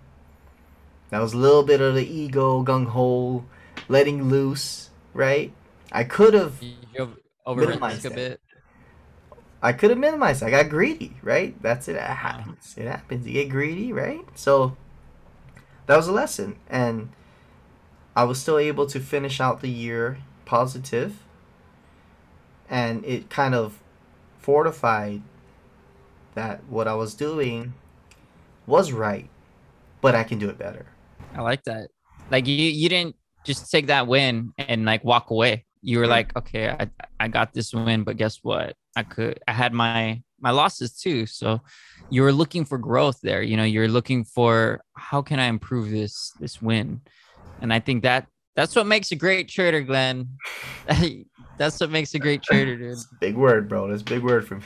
That 1.10 1.20
was 1.20 1.34
a 1.34 1.38
little 1.38 1.62
bit 1.62 1.80
of 1.80 1.94
the 1.94 2.06
ego 2.06 2.64
gung 2.64 2.88
ho, 2.88 3.44
letting 3.88 4.24
loose, 4.28 4.90
right? 5.12 5.52
I 5.92 6.04
could 6.04 6.34
have 6.34 6.60
minimized 7.46 8.06
a 8.06 8.10
bit. 8.10 8.40
I 9.62 9.72
could 9.72 9.90
have 9.90 9.98
minimized. 9.98 10.42
I 10.42 10.50
got 10.50 10.68
greedy, 10.68 11.16
right? 11.22 11.60
That's 11.62 11.88
it. 11.88 11.96
It 11.96 12.02
uh-huh. 12.02 12.14
happens. 12.14 12.74
It 12.76 12.86
happens. 12.86 13.26
You 13.26 13.32
get 13.32 13.48
greedy, 13.48 13.92
right? 13.92 14.24
So 14.34 14.76
that 15.86 15.96
was 15.96 16.06
a 16.06 16.12
lesson, 16.12 16.56
and 16.68 17.10
I 18.14 18.24
was 18.24 18.40
still 18.40 18.58
able 18.58 18.86
to 18.86 19.00
finish 19.00 19.40
out 19.40 19.60
the 19.60 19.70
year 19.70 20.18
positive, 20.44 21.22
and 22.68 23.04
it 23.04 23.30
kind 23.30 23.54
of 23.54 23.80
fortified 24.38 25.22
that 26.34 26.62
what 26.68 26.86
I 26.86 26.94
was 26.94 27.14
doing 27.14 27.74
was 28.66 28.92
right, 28.92 29.28
but 30.00 30.14
I 30.14 30.24
can 30.24 30.38
do 30.38 30.48
it 30.50 30.58
better. 30.58 30.86
I 31.34 31.40
like 31.40 31.64
that. 31.64 31.88
Like 32.30 32.46
you, 32.46 32.54
you 32.54 32.88
didn't 32.88 33.16
just 33.44 33.70
take 33.70 33.86
that 33.86 34.06
win 34.06 34.52
and 34.58 34.84
like 34.84 35.04
walk 35.04 35.30
away. 35.30 35.64
You 35.84 35.98
were 35.98 36.06
like, 36.06 36.34
okay, 36.36 36.70
I, 36.70 36.90
I 37.20 37.28
got 37.28 37.52
this 37.52 37.74
win, 37.74 38.04
but 38.04 38.16
guess 38.16 38.38
what? 38.42 38.74
I 38.96 39.02
could, 39.02 39.40
I 39.46 39.52
had 39.52 39.72
my 39.72 40.22
my 40.40 40.50
losses 40.50 40.96
too. 40.96 41.26
So 41.26 41.60
you 42.10 42.22
were 42.22 42.32
looking 42.32 42.64
for 42.64 42.78
growth 42.78 43.20
there. 43.22 43.42
You 43.42 43.56
know, 43.56 43.64
you're 43.64 43.88
looking 43.88 44.24
for 44.24 44.82
how 44.94 45.22
can 45.22 45.38
I 45.38 45.46
improve 45.46 45.90
this 45.90 46.32
this 46.40 46.62
win, 46.62 47.02
and 47.60 47.72
I 47.72 47.80
think 47.80 48.02
that 48.02 48.28
that's 48.56 48.74
what 48.74 48.86
makes 48.86 49.12
a 49.12 49.16
great 49.16 49.48
trader, 49.48 49.80
Glenn. 49.82 50.28
That's 51.56 51.78
what 51.78 51.90
makes 51.90 52.14
a 52.14 52.18
great 52.18 52.42
trader, 52.42 52.76
dude. 52.76 52.98
big 53.20 53.36
word, 53.36 53.68
bro. 53.68 53.86
That's 53.86 54.02
big 54.02 54.24
word 54.24 54.44
for 54.46 54.56
me. 54.56 54.64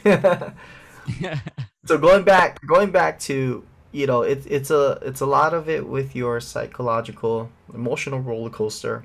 so 1.85 1.99
going 1.99 2.25
back, 2.25 2.59
going 2.66 2.91
back 2.91 3.19
to 3.21 3.62
you 3.93 4.07
know, 4.07 4.23
it's 4.23 4.47
it's 4.47 4.71
a 4.71 4.99
it's 5.03 5.21
a 5.21 5.27
lot 5.27 5.55
of 5.55 5.69
it 5.69 5.87
with 5.89 6.14
your 6.14 6.41
psychological, 6.41 7.51
emotional 7.73 8.21
roller 8.21 8.51
coaster. 8.51 9.05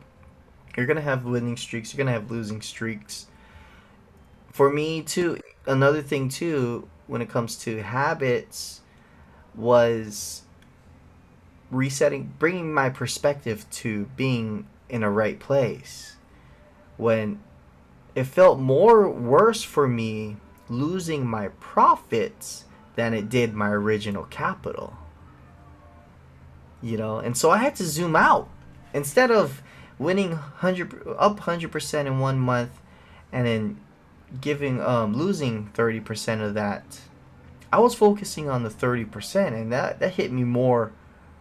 You're 0.76 0.86
gonna 0.86 1.02
have 1.02 1.26
winning 1.26 1.58
streaks. 1.58 1.94
You're 1.94 2.04
gonna 2.04 2.18
have 2.18 2.32
losing 2.32 2.62
streaks. 2.62 3.28
For 4.52 4.72
me 4.72 5.02
too, 5.02 5.40
another 5.66 6.02
thing 6.02 6.30
too, 6.30 6.88
when 7.08 7.22
it 7.22 7.30
comes 7.30 7.56
to 7.58 7.82
habits, 7.82 8.82
was 9.56 10.44
resetting, 11.72 12.34
bringing 12.40 12.74
my 12.74 12.90
perspective 12.90 13.70
to 13.72 14.06
being 14.16 14.68
in 14.90 15.04
a 15.04 15.12
right 15.12 15.40
place. 15.40 16.16
When 16.98 17.40
it 18.16 18.26
felt 18.26 18.60
more 18.60 19.10
worse 19.10 19.64
for 19.64 19.88
me 19.88 20.38
losing 20.70 21.26
my 21.26 21.50
profits 21.60 22.66
than 22.96 23.14
it 23.14 23.30
did 23.30 23.54
my 23.54 23.70
original 23.70 24.24
capital. 24.26 24.96
You 26.82 26.98
know, 26.98 27.18
and 27.18 27.36
so 27.36 27.50
I 27.50 27.58
had 27.58 27.76
to 27.78 27.86
zoom 27.86 28.16
out. 28.16 28.50
Instead 28.94 29.32
of 29.32 29.64
winning 30.00 30.32
100 30.32 31.16
up 31.18 31.40
100% 31.40 32.06
in 32.06 32.20
one 32.20 32.40
month 32.40 32.72
and 33.32 33.48
then 33.48 33.80
giving 34.42 34.82
um 34.82 35.16
losing 35.16 35.70
30% 35.74 36.42
of 36.42 36.54
that, 36.54 37.02
I 37.72 37.80
was 37.80 37.96
focusing 37.96 38.50
on 38.50 38.64
the 38.64 38.70
30% 38.70 39.48
and 39.54 39.72
that 39.72 40.00
that 40.00 40.14
hit 40.14 40.32
me 40.32 40.44
more 40.44 40.92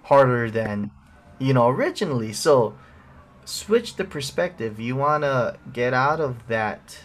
harder 0.04 0.50
than 0.50 0.90
you 1.38 1.54
know 1.54 1.68
originally. 1.68 2.32
So 2.32 2.74
switch 3.44 3.96
the 3.96 4.04
perspective. 4.04 4.78
You 4.78 4.96
want 4.96 5.24
to 5.24 5.56
get 5.72 5.94
out 5.94 6.20
of 6.20 6.46
that 6.48 6.98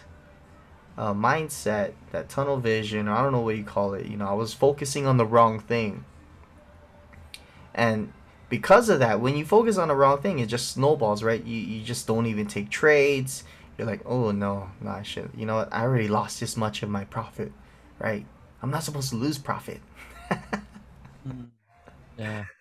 uh, 0.96 1.14
mindset, 1.14 1.92
that 2.10 2.28
tunnel 2.28 2.58
vision. 2.58 3.08
I 3.08 3.22
don't 3.22 3.32
know 3.32 3.40
what 3.40 3.56
you 3.56 3.64
call 3.64 3.94
it. 3.94 4.06
You 4.06 4.16
know, 4.16 4.28
I 4.28 4.32
was 4.32 4.52
focusing 4.52 5.06
on 5.06 5.16
the 5.16 5.26
wrong 5.26 5.60
thing. 5.60 6.04
And 7.74 8.12
because 8.48 8.88
of 8.88 9.00
that, 9.00 9.20
when 9.20 9.36
you 9.36 9.44
focus 9.44 9.76
on 9.76 9.88
the 9.88 9.94
wrong 9.94 10.20
thing, 10.20 10.38
it 10.38 10.46
just 10.46 10.72
snowballs, 10.72 11.22
right? 11.22 11.44
You, 11.44 11.56
you 11.56 11.84
just 11.84 12.06
don't 12.06 12.26
even 12.26 12.46
take 12.46 12.70
trades. 12.70 13.44
You're 13.76 13.86
like, 13.86 14.00
oh 14.06 14.30
no, 14.30 14.70
no, 14.80 14.90
I 14.90 15.02
should. 15.02 15.30
You 15.36 15.46
know 15.46 15.56
what? 15.56 15.72
I 15.72 15.82
already 15.82 16.08
lost 16.08 16.40
this 16.40 16.56
much 16.56 16.82
of 16.82 16.88
my 16.88 17.04
profit, 17.04 17.52
right? 17.98 18.24
I'm 18.62 18.70
not 18.70 18.82
supposed 18.82 19.10
to 19.10 19.16
lose 19.16 19.38
profit. 19.38 19.80
Mm. 21.26 21.48
yeah. 22.18 22.44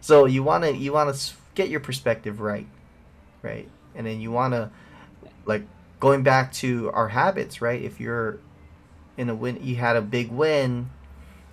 So 0.00 0.26
you 0.26 0.42
wanna 0.42 0.70
you 0.72 0.92
wanna 0.92 1.14
get 1.54 1.70
your 1.70 1.80
perspective 1.80 2.38
right, 2.38 2.66
right, 3.40 3.66
and 3.94 4.06
then 4.06 4.20
you 4.20 4.30
want 4.30 4.52
to 4.52 4.70
like 5.46 5.62
going 5.98 6.22
back 6.22 6.52
to 6.54 6.90
our 6.92 7.08
habits, 7.08 7.62
right? 7.62 7.80
If 7.80 8.00
you're 8.00 8.38
in 9.16 9.30
a 9.30 9.34
win, 9.34 9.60
you 9.62 9.76
had 9.76 9.96
a 9.96 10.02
big 10.02 10.30
win, 10.30 10.90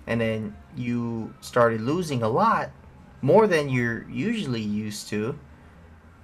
and 0.06 0.20
then 0.20 0.54
you 0.76 1.32
started 1.40 1.80
losing 1.80 2.22
a 2.22 2.28
lot 2.28 2.72
more 3.22 3.46
than 3.46 3.68
you're 3.68 4.08
usually 4.10 4.60
used 4.60 5.08
to. 5.08 5.38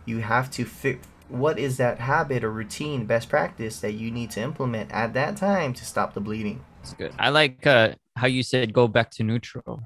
You 0.05 0.19
have 0.19 0.51
to 0.53 0.65
fit 0.65 1.01
what 1.29 1.59
is 1.59 1.77
that 1.77 1.99
habit 2.01 2.43
or 2.43 2.51
routine, 2.51 3.05
best 3.07 3.29
practice 3.29 3.81
that 3.81 3.93
you 3.93 4.11
need 4.11 4.31
to 4.33 4.41
implement 4.41 4.91
at 4.91 5.13
that 5.15 5.37
time 5.37 5.73
to 5.75 5.85
stop 5.85 6.15
the 6.15 6.21
bleeding. 6.21 6.65
That's 6.83 6.95
good. 6.95 7.13
I 7.19 7.29
like 7.29 7.67
uh, 7.67 7.95
how 8.17 8.27
you 8.27 8.43
said 8.43 8.73
go 8.73 8.89
back 8.89 9.11
to 9.13 9.23
neutral. 9.23 9.83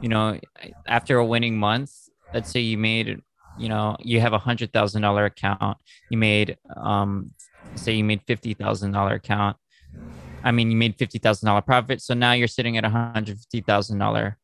You 0.00 0.08
know, 0.08 0.38
after 0.86 1.18
a 1.18 1.24
winning 1.24 1.56
month, 1.56 1.92
let's 2.34 2.50
say 2.50 2.60
you 2.60 2.76
made, 2.76 3.20
you 3.58 3.68
know, 3.68 3.96
you 4.00 4.20
have 4.20 4.32
a 4.32 4.38
hundred 4.38 4.72
thousand 4.72 5.02
dollar 5.02 5.24
account. 5.24 5.78
You 6.10 6.18
made, 6.18 6.56
um, 6.76 7.30
say 7.74 7.94
you 7.94 8.04
made 8.04 8.22
fifty 8.26 8.54
thousand 8.54 8.92
dollar 8.92 9.14
account. 9.14 9.56
I 10.44 10.50
mean, 10.50 10.70
you 10.70 10.76
made 10.76 10.96
fifty 10.98 11.18
thousand 11.18 11.46
dollar 11.46 11.62
profit. 11.62 12.02
So 12.02 12.14
now 12.14 12.32
you're 12.32 12.48
sitting 12.48 12.76
at 12.76 12.84
a 12.84 12.90
hundred 12.90 13.38
fifty 13.38 13.60
thousand 13.60 13.98
dollar 13.98 14.38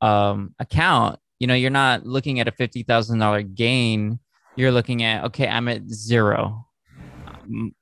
um, 0.00 0.54
account. 0.58 1.18
You 1.40 1.46
know, 1.46 1.54
you're 1.54 1.70
not 1.70 2.06
looking 2.06 2.40
at 2.40 2.48
a 2.48 2.52
fifty 2.52 2.82
thousand 2.82 3.18
dollar 3.18 3.42
gain. 3.42 4.18
You're 4.56 4.72
looking 4.72 5.02
at 5.04 5.24
okay, 5.26 5.48
I'm 5.48 5.68
at 5.68 5.88
zero. 5.88 6.66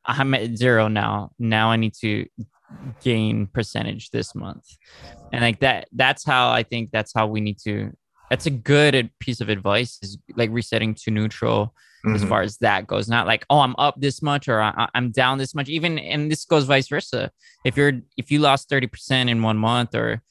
I'm 0.05 0.35
at 0.35 0.57
zero 0.57 0.89
now. 0.89 1.33
Now 1.39 1.71
I 1.71 1.77
need 1.77 1.95
to 2.01 2.27
gain 3.01 3.47
percentage 3.47 4.11
this 4.11 4.35
month 4.35 4.65
and 5.33 5.41
like 5.41 5.61
that 5.61 5.87
that's 5.93 6.25
how 6.25 6.51
i 6.51 6.63
think 6.63 6.91
that's 6.91 7.13
how 7.15 7.27
we 7.27 7.41
need 7.41 7.59
to 7.59 7.93
that's 8.31 8.47
a 8.47 8.51
good 8.51 9.11
piece 9.21 9.41
of 9.41 9.49
advice 9.49 9.99
is 10.03 10.19
like 10.37 10.51
resetting 10.53 10.95
to 10.95 11.11
neutral 11.11 11.73
mm-hmm. 12.05 12.17
as 12.17 12.25
far 12.25 12.43
as 12.43 12.57
that 12.59 12.87
goes 12.87 13.09
not 13.09 13.27
like 13.27 13.47
oh 13.51 13.61
i'm 13.61 13.75
up 13.79 13.95
this 14.01 14.21
much 14.21 14.49
or 14.49 14.61
I, 14.61 14.89
am 14.95 15.11
down 15.13 15.39
this 15.39 15.55
much 15.55 15.69
even 15.69 15.99
and 15.99 16.31
this 16.31 16.45
goes 16.45 16.65
vice 16.65 16.89
versa 16.89 17.31
if 17.65 17.77
you're 17.77 17.93
if 18.17 18.31
you 18.31 18.41
lost 18.41 18.69
30% 18.69 19.29
in 19.29 19.43
one 19.43 19.59
month 19.59 19.95
or 19.95 20.23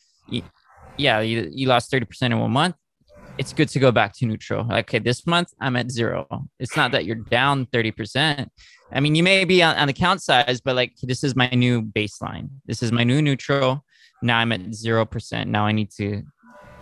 yeah 0.97 1.21
you, 1.21 1.49
you 1.51 1.67
lost 1.67 1.91
30% 1.91 2.21
in 2.23 2.39
one 2.39 2.51
month 2.51 2.75
it's 3.37 3.53
good 3.53 3.69
to 3.69 3.79
go 3.79 3.91
back 3.91 4.13
to 4.13 4.25
neutral 4.25 4.65
okay 4.71 4.99
this 4.99 5.27
month 5.27 5.49
i'm 5.59 5.75
at 5.75 5.91
zero 5.91 6.25
it's 6.59 6.75
not 6.75 6.91
that 6.91 7.05
you're 7.05 7.15
down 7.15 7.65
30% 7.67 8.47
I 8.91 8.99
mean, 8.99 9.15
you 9.15 9.23
may 9.23 9.45
be 9.45 9.63
on, 9.63 9.75
on 9.77 9.87
the 9.87 9.93
count 9.93 10.21
size, 10.21 10.61
but 10.61 10.75
like 10.75 10.93
this 11.01 11.23
is 11.23 11.35
my 11.35 11.49
new 11.49 11.81
baseline. 11.81 12.49
This 12.65 12.83
is 12.83 12.91
my 12.91 13.03
new 13.03 13.21
neutral. 13.21 13.83
Now 14.21 14.37
I'm 14.37 14.51
at 14.51 14.73
zero 14.73 15.05
percent. 15.05 15.49
Now 15.49 15.65
I 15.65 15.71
need 15.71 15.91
to 15.97 16.23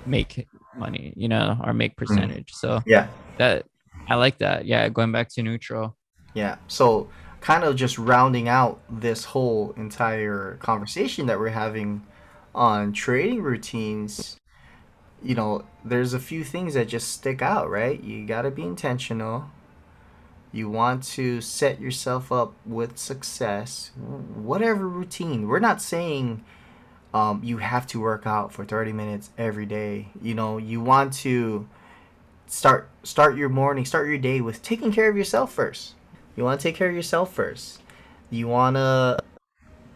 make 0.06 0.48
money, 0.76 1.14
you 1.16 1.28
know, 1.28 1.58
or 1.64 1.74
make 1.74 1.96
mm-hmm. 1.96 2.06
percentage. 2.06 2.52
Mm. 2.52 2.56
So 2.56 2.82
yeah, 2.86 3.08
that 3.38 3.66
I 4.08 4.16
like 4.16 4.38
that. 4.40 4.66
Yeah, 4.66 4.88
going 4.90 5.12
back 5.12 5.30
to 5.30 5.44
neutral. 5.44 5.96
Yeah. 6.34 6.58
So 6.68 7.10
kind 7.42 7.64
of 7.64 7.76
just 7.76 7.98
rounding 7.98 8.48
out 8.48 8.82
this 8.90 9.26
whole 9.26 9.74
entire 9.78 10.58
conversation 10.62 11.26
that 11.28 11.40
we're 11.40 11.50
having 11.50 12.06
on 12.56 12.94
trading 12.94 13.42
routines 13.42 14.38
you 15.24 15.36
know 15.36 15.64
there's 15.86 16.14
a 16.14 16.20
few 16.20 16.44
things 16.44 16.74
that 16.74 16.88
just 16.88 17.12
stick 17.12 17.42
out 17.42 17.70
right 17.70 18.04
you 18.04 18.26
got 18.26 18.44
to 18.44 18.52
be 18.52 18.64
intentional 18.64 19.50
you 20.54 20.70
want 20.70 21.04
to 21.04 21.42
set 21.42 21.82
yourself 21.82 22.32
up 22.32 22.54
with 22.64 23.00
success, 23.00 23.90
whatever 23.98 24.88
routine. 24.88 25.48
We're 25.48 25.58
not 25.58 25.82
saying 25.82 26.44
um, 27.12 27.42
you 27.44 27.58
have 27.58 27.88
to 27.88 28.00
work 28.00 28.28
out 28.28 28.54
for 28.54 28.64
30 28.64 28.94
minutes 28.94 29.32
every 29.36 29.66
day. 29.66 30.10
You 30.22 30.36
know, 30.36 30.60
you 30.60 30.80
want 30.80 31.12
to 31.14 31.68
start 32.46 32.88
start 33.02 33.36
your 33.36 33.50
morning, 33.50 33.84
start 33.84 34.08
your 34.08 34.20
day 34.20 34.42
with 34.42 34.62
taking 34.62 34.92
care 34.92 35.10
of 35.10 35.18
yourself 35.18 35.52
first. 35.52 35.96
You 36.36 36.44
want 36.44 36.62
to 36.62 36.64
take 36.64 36.76
care 36.76 36.90
of 36.90 36.96
yourself 36.96 37.34
first. 37.34 37.82
You 38.30 38.48
want 38.48 38.76
to 38.76 39.18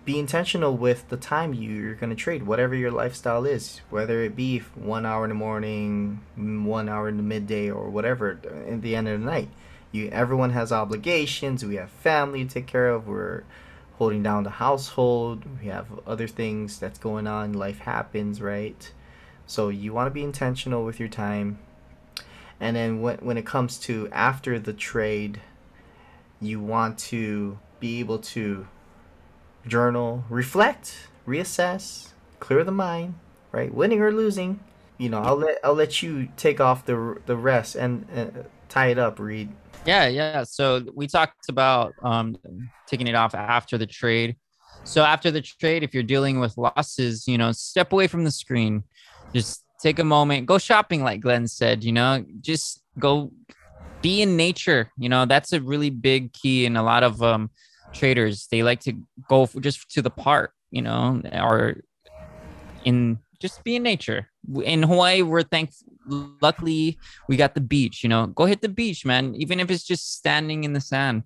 be 0.08 0.18
intentional 0.18 0.78
with 0.78 1.10
the 1.10 1.18
time 1.18 1.54
you're 1.54 1.94
going 1.94 2.10
to 2.10 2.16
trade, 2.16 2.44
whatever 2.44 2.74
your 2.74 2.90
lifestyle 2.90 3.46
is, 3.46 3.82
whether 3.90 4.22
it 4.24 4.38
be 4.38 4.60
one 4.74 5.06
hour 5.06 5.26
in 5.26 5.30
the 5.30 5.36
morning, 5.36 6.22
one 6.38 6.88
hour 6.88 7.10
in 7.10 7.18
the 7.18 7.24
midday, 7.24 7.70
or 7.70 7.90
whatever 7.90 8.40
uh, 8.46 8.72
at 8.72 8.82
the 8.82 8.96
end 8.96 9.10
of 9.10 9.20
the 9.20 9.26
night. 9.26 9.50
You 9.92 10.08
everyone 10.08 10.52
has 10.52 10.72
obligations 10.72 11.66
we 11.66 11.76
have 11.76 11.90
family 11.90 12.46
to 12.46 12.50
take 12.50 12.68
care 12.68 12.90
of 12.90 13.08
we're 13.08 13.44
holding 13.98 14.24
down 14.24 14.44
the 14.44 14.50
household 14.50 15.44
we 15.60 15.68
have 15.68 15.88
other 16.06 16.28
things 16.28 16.78
that's 16.78 17.00
going 17.00 17.26
on 17.26 17.54
life 17.54 17.80
happens 17.80 18.42
right? 18.42 18.92
So 19.46 19.70
you 19.70 19.94
want 19.94 20.08
to 20.08 20.12
be 20.12 20.24
intentional 20.24 20.84
with 20.84 21.00
your 21.00 21.10
time. 21.10 21.60
And 22.60 22.76
then 22.76 23.02
when, 23.02 23.18
when 23.18 23.38
it 23.38 23.46
comes 23.46 23.78
to 23.80 24.10
after 24.12 24.60
the 24.60 24.74
trade 24.74 25.42
you 26.40 26.60
want 26.60 26.98
to 26.98 27.60
be 27.80 28.00
able 28.00 28.20
to 28.20 28.68
journal 29.68 30.24
reflect 30.30 31.08
reassess 31.28 32.10
clear 32.40 32.64
the 32.64 32.72
mind 32.72 33.16
right 33.52 33.74
winning 33.74 34.02
or 34.02 34.12
losing 34.12 34.60
you 34.98 35.10
know 35.10 35.22
i'll 35.22 35.36
let 35.36 35.58
i'll 35.64 35.74
let 35.74 36.02
you 36.02 36.28
take 36.38 36.60
off 36.60 36.86
the 36.86 37.20
the 37.26 37.36
rest 37.36 37.76
and 37.76 38.06
uh, 38.16 38.26
tie 38.70 38.88
it 38.88 38.98
up 38.98 39.20
Reid 39.20 39.50
yeah, 39.88 40.08
yeah. 40.08 40.44
So 40.44 40.84
we 40.94 41.08
talked 41.08 41.48
about 41.48 41.96
um, 42.04 42.38
taking 42.88 43.08
it 43.08 43.16
off 43.16 43.34
after 43.34 43.78
the 43.78 43.86
trade. 43.86 44.36
So 44.84 45.04
after 45.04 45.32
the 45.32 45.42
trade, 45.42 45.82
if 45.82 45.94
you're 45.94 46.04
dealing 46.04 46.40
with 46.40 46.58
losses, 46.58 47.26
you 47.28 47.38
know, 47.38 47.54
step 47.54 47.94
away 47.94 48.08
from 48.08 48.26
the 48.26 48.32
screen. 48.32 48.84
Just 49.34 49.64
take 49.82 50.00
a 50.00 50.04
moment, 50.04 50.46
go 50.46 50.58
shopping, 50.58 51.04
like 51.04 51.22
Glenn 51.22 51.48
said. 51.48 51.86
You 51.86 51.94
know, 51.94 52.26
just 52.42 52.82
go 53.00 53.32
be 54.02 54.22
in 54.22 54.36
nature. 54.36 54.92
You 54.98 55.08
know, 55.08 55.26
that's 55.26 55.54
a 55.54 55.62
really 55.62 55.90
big 55.90 56.34
key 56.34 56.66
in 56.66 56.76
a 56.76 56.84
lot 56.84 57.04
of 57.04 57.24
um, 57.24 57.50
traders. 57.98 58.48
They 58.52 58.64
like 58.64 58.82
to 58.82 58.94
go 59.30 59.48
just 59.60 59.90
to 59.92 60.02
the 60.02 60.10
park. 60.10 60.54
You 60.72 60.82
know, 60.82 61.22
or 61.32 61.82
in 62.84 63.20
just 63.40 63.64
be 63.64 63.78
in 63.78 63.84
nature. 63.84 64.30
In 64.64 64.84
Hawaii, 64.84 65.22
we're 65.22 65.44
thankful 65.44 65.88
luckily 66.08 66.98
we 67.28 67.36
got 67.36 67.54
the 67.54 67.62
beach 67.62 68.04
you 68.04 68.10
know 68.10 68.28
go 68.28 68.46
hit 68.46 68.62
the 68.62 68.70
beach 68.70 69.06
man 69.06 69.36
even 69.36 69.60
if 69.60 69.70
it's 69.70 69.84
just 69.84 70.14
standing 70.16 70.64
in 70.64 70.74
the 70.74 70.82
sand 70.82 71.24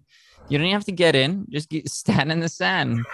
you 0.50 0.58
don't 0.58 0.70
have 0.70 0.84
to 0.86 0.92
get 0.92 1.16
in 1.16 1.46
just 1.50 1.70
get, 1.70 1.88
stand 2.02 2.32
in 2.32 2.40
the 2.40 2.50
sand 2.50 3.06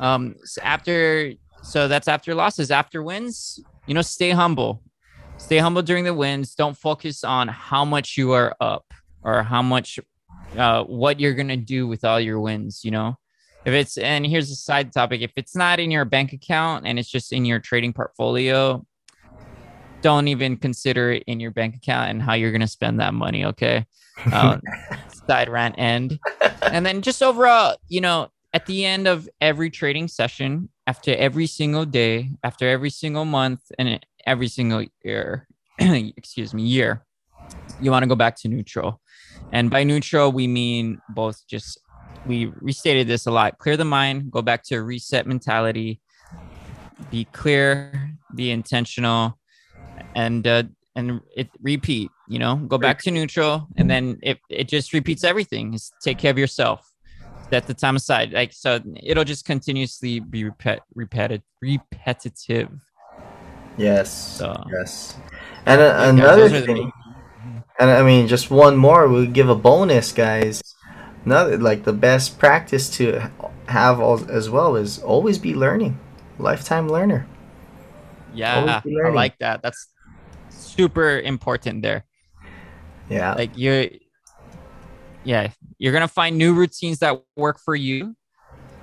um 0.00 0.34
so 0.44 0.60
after 0.62 1.32
so 1.62 1.88
that's 1.88 2.08
after 2.08 2.34
losses 2.34 2.70
after 2.70 3.02
wins 3.02 3.60
you 3.86 3.94
know 3.94 4.02
stay 4.02 4.30
humble 4.30 4.82
stay 5.38 5.58
humble 5.58 5.82
during 5.82 6.04
the 6.04 6.14
wins 6.14 6.54
don't 6.54 6.76
focus 6.76 7.24
on 7.24 7.48
how 7.48 7.84
much 7.84 8.16
you 8.16 8.32
are 8.32 8.54
up 8.60 8.92
or 9.22 9.42
how 9.42 9.62
much 9.62 9.98
uh 10.56 10.84
what 10.84 11.20
you're 11.20 11.34
gonna 11.34 11.56
do 11.56 11.86
with 11.86 12.04
all 12.04 12.20
your 12.20 12.40
wins 12.40 12.84
you 12.84 12.90
know 12.90 13.16
if 13.64 13.72
it's 13.72 13.98
and 13.98 14.26
here's 14.26 14.50
a 14.50 14.56
side 14.56 14.92
topic 14.92 15.20
if 15.20 15.32
it's 15.36 15.56
not 15.56 15.80
in 15.80 15.90
your 15.90 16.04
bank 16.04 16.32
account 16.32 16.86
and 16.86 16.98
it's 16.98 17.08
just 17.08 17.32
in 17.32 17.44
your 17.44 17.58
trading 17.58 17.92
portfolio 17.92 18.84
don't 20.02 20.28
even 20.28 20.56
consider 20.56 21.12
it 21.12 21.24
in 21.26 21.40
your 21.40 21.50
bank 21.50 21.76
account 21.76 22.10
and 22.10 22.22
how 22.22 22.34
you're 22.34 22.50
going 22.50 22.60
to 22.60 22.66
spend 22.66 23.00
that 23.00 23.14
money. 23.14 23.44
Okay. 23.44 23.86
Um, 24.32 24.62
side 25.26 25.48
rant 25.48 25.74
end. 25.78 26.18
And 26.62 26.84
then 26.84 27.02
just 27.02 27.22
overall, 27.22 27.76
you 27.88 28.00
know, 28.00 28.30
at 28.52 28.66
the 28.66 28.84
end 28.84 29.06
of 29.06 29.28
every 29.40 29.70
trading 29.70 30.08
session, 30.08 30.68
after 30.86 31.14
every 31.14 31.46
single 31.46 31.84
day, 31.84 32.30
after 32.44 32.68
every 32.68 32.90
single 32.90 33.24
month, 33.24 33.60
and 33.78 34.04
every 34.26 34.48
single 34.48 34.84
year, 35.04 35.46
excuse 35.78 36.54
me, 36.54 36.62
year, 36.62 37.04
you 37.80 37.90
want 37.90 38.02
to 38.02 38.08
go 38.08 38.16
back 38.16 38.36
to 38.40 38.48
neutral. 38.48 39.00
And 39.52 39.70
by 39.70 39.84
neutral, 39.84 40.32
we 40.32 40.46
mean 40.46 40.98
both 41.10 41.46
just, 41.46 41.80
we 42.26 42.46
restated 42.60 43.06
this 43.06 43.26
a 43.26 43.30
lot 43.30 43.58
clear 43.58 43.76
the 43.76 43.84
mind, 43.84 44.30
go 44.30 44.42
back 44.42 44.62
to 44.64 44.76
a 44.76 44.82
reset 44.82 45.26
mentality, 45.26 46.00
be 47.10 47.24
clear, 47.26 48.10
be 48.34 48.50
intentional, 48.50 49.38
and 50.14 50.46
uh, 50.46 50.64
and 50.94 51.20
it 51.36 51.48
repeat. 51.60 52.10
You 52.28 52.38
know, 52.38 52.56
go 52.56 52.78
back 52.78 53.00
to 53.02 53.10
neutral, 53.10 53.68
and 53.76 53.88
then 53.88 54.18
it 54.22 54.38
it 54.48 54.68
just 54.68 54.92
repeats 54.92 55.22
everything. 55.24 55.72
Just 55.72 55.94
take 56.02 56.18
care 56.18 56.30
of 56.30 56.38
yourself. 56.38 56.90
Set 57.50 57.66
the 57.66 57.74
time 57.74 57.96
aside. 57.96 58.32
Like 58.32 58.52
so, 58.52 58.80
it'll 59.02 59.24
just 59.24 59.44
continuously 59.44 60.20
be 60.20 60.44
repet 60.44 60.80
repetitive 60.94 61.44
repetitive. 61.62 62.70
Yes. 63.76 64.10
So, 64.10 64.56
yes. 64.72 65.16
And 65.66 65.80
uh, 65.80 65.94
another 65.98 66.48
thing. 66.48 66.90
And 67.78 67.90
I 67.90 68.02
mean, 68.02 68.26
just 68.26 68.50
one 68.50 68.76
more. 68.76 69.08
We'll 69.08 69.26
give 69.26 69.48
a 69.48 69.54
bonus, 69.54 70.12
guys. 70.12 70.62
Another 71.24 71.58
like 71.58 71.84
the 71.84 71.92
best 71.92 72.38
practice 72.38 72.88
to 72.96 73.30
have 73.68 74.00
as 74.30 74.48
well 74.48 74.76
is 74.76 74.98
always 75.02 75.38
be 75.38 75.54
learning. 75.54 75.98
Lifetime 76.38 76.88
learner. 76.88 77.26
Yeah, 78.32 78.82
I 78.84 79.08
like 79.10 79.38
that. 79.38 79.62
That's 79.62 79.88
super 80.50 81.18
important 81.20 81.82
there. 81.82 82.04
Yeah. 83.08 83.34
Like 83.34 83.50
you're 83.56 83.86
yeah, 85.24 85.50
you're 85.78 85.92
gonna 85.92 86.08
find 86.08 86.38
new 86.38 86.54
routines 86.54 87.00
that 87.00 87.20
work 87.36 87.58
for 87.58 87.74
you. 87.74 88.16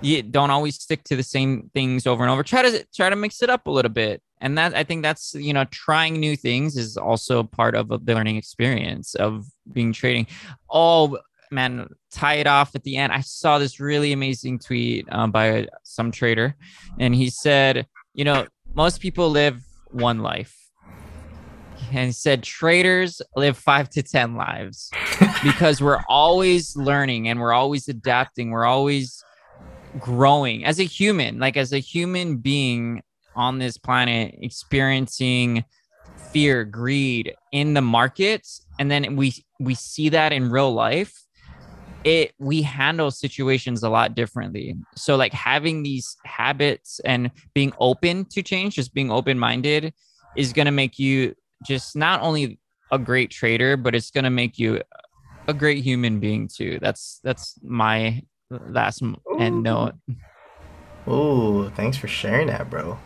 You 0.02 0.22
don't 0.22 0.52
always 0.52 0.76
stick 0.76 1.04
to 1.06 1.16
the 1.16 1.24
same 1.24 1.72
things 1.74 2.06
over 2.06 2.24
and 2.24 2.32
over. 2.32 2.44
Try 2.44 2.64
to 2.64 2.86
try 2.94 3.10
to 3.10 3.16
mix 3.16 3.42
it 3.42 3.50
up 3.50 3.68
a 3.68 3.72
little 3.72 3.92
bit. 3.92 4.22
And 4.44 4.58
that 4.58 4.76
i 4.76 4.84
think 4.84 5.02
that's 5.02 5.34
you 5.34 5.54
know 5.54 5.66
trying 5.72 6.20
new 6.20 6.36
things 6.36 6.78
is 6.78 6.98
also 6.98 7.42
part 7.42 7.74
of 7.74 7.88
the 7.88 8.14
learning 8.14 8.36
experience 8.36 9.16
of 9.16 9.46
being 9.72 9.94
trading. 9.94 10.28
Oh 10.70 11.18
man 11.50 11.88
tie 12.12 12.36
it 12.36 12.48
off 12.48 12.76
at 12.76 12.84
the 12.84 12.98
end. 12.98 13.14
I 13.14 13.22
saw 13.22 13.60
this 13.60 13.80
really 13.80 14.12
amazing 14.12 14.60
tweet 14.60 15.08
um, 15.12 15.32
by 15.32 15.68
some 15.84 16.12
trader 16.12 16.56
and 17.00 17.16
he 17.16 17.30
said 17.30 17.88
you 18.14 18.24
know 18.24 18.46
most 18.76 19.00
people 19.00 19.30
live 19.30 19.62
one 19.92 20.20
life. 20.20 20.60
And 21.92 22.08
he 22.08 22.12
said 22.12 22.42
traders 22.42 23.22
live 23.36 23.56
five 23.56 23.88
to 23.92 24.02
ten 24.02 24.36
lives 24.36 24.90
because 25.44 25.82
we're 25.82 26.04
always 26.10 26.76
learning 26.76 27.30
and 27.30 27.40
we're 27.40 27.54
always 27.54 27.88
adapting. 27.88 28.50
We're 28.50 28.66
always 28.66 29.24
growing. 30.00 30.66
As 30.66 30.80
a 30.80 30.84
human 30.84 31.38
like 31.40 31.56
as 31.56 31.72
a 31.72 31.78
human 31.78 32.38
being 32.38 33.04
on 33.36 33.60
this 33.60 33.78
planet 33.78 34.36
experiencing 34.40 35.64
fear 36.32 36.64
greed 36.64 37.34
in 37.52 37.74
the 37.74 37.82
markets 37.82 38.66
and 38.80 38.90
then 38.90 39.16
we 39.16 39.34
we 39.60 39.76
see 39.76 40.10
that 40.10 40.34
in 40.34 40.50
real 40.50 40.74
life 40.74 41.24
it 42.04 42.34
we 42.38 42.62
handle 42.62 43.12
situations 43.12 43.84
a 43.84 43.90
lot 43.90 44.16
differently. 44.16 44.76
So 44.96 45.16
like 45.16 45.34
having 45.34 45.84
these 45.84 46.18
habits 46.26 47.00
and 47.06 47.32
being 47.54 47.74
open 47.80 48.26
to 48.26 48.44
change 48.44 48.76
just 48.76 48.94
being 48.94 49.12
open 49.12 49.40
minded 49.40 49.94
is 50.36 50.54
going 50.54 50.66
to 50.66 50.72
make 50.72 51.00
you 51.00 51.36
just 51.66 51.96
not 51.96 52.22
only 52.22 52.60
a 52.92 53.00
great 53.00 53.32
trader 53.32 53.78
but 53.78 53.96
it's 53.96 54.12
going 54.12 54.26
to 54.26 54.30
make 54.30 54.60
you 54.60 54.82
a 55.48 55.54
great 55.54 55.84
human 55.84 56.20
being 56.20 56.48
too. 56.48 56.80
That's 56.82 57.20
that's 57.24 57.56
my 57.64 58.24
last 58.50 59.04
end 59.40 59.64
note. 59.64 59.94
Ooh, 61.08 61.70
thanks 61.76 61.98
for 61.98 62.08
sharing 62.08 62.48
that, 62.48 62.70
bro. 62.70 62.98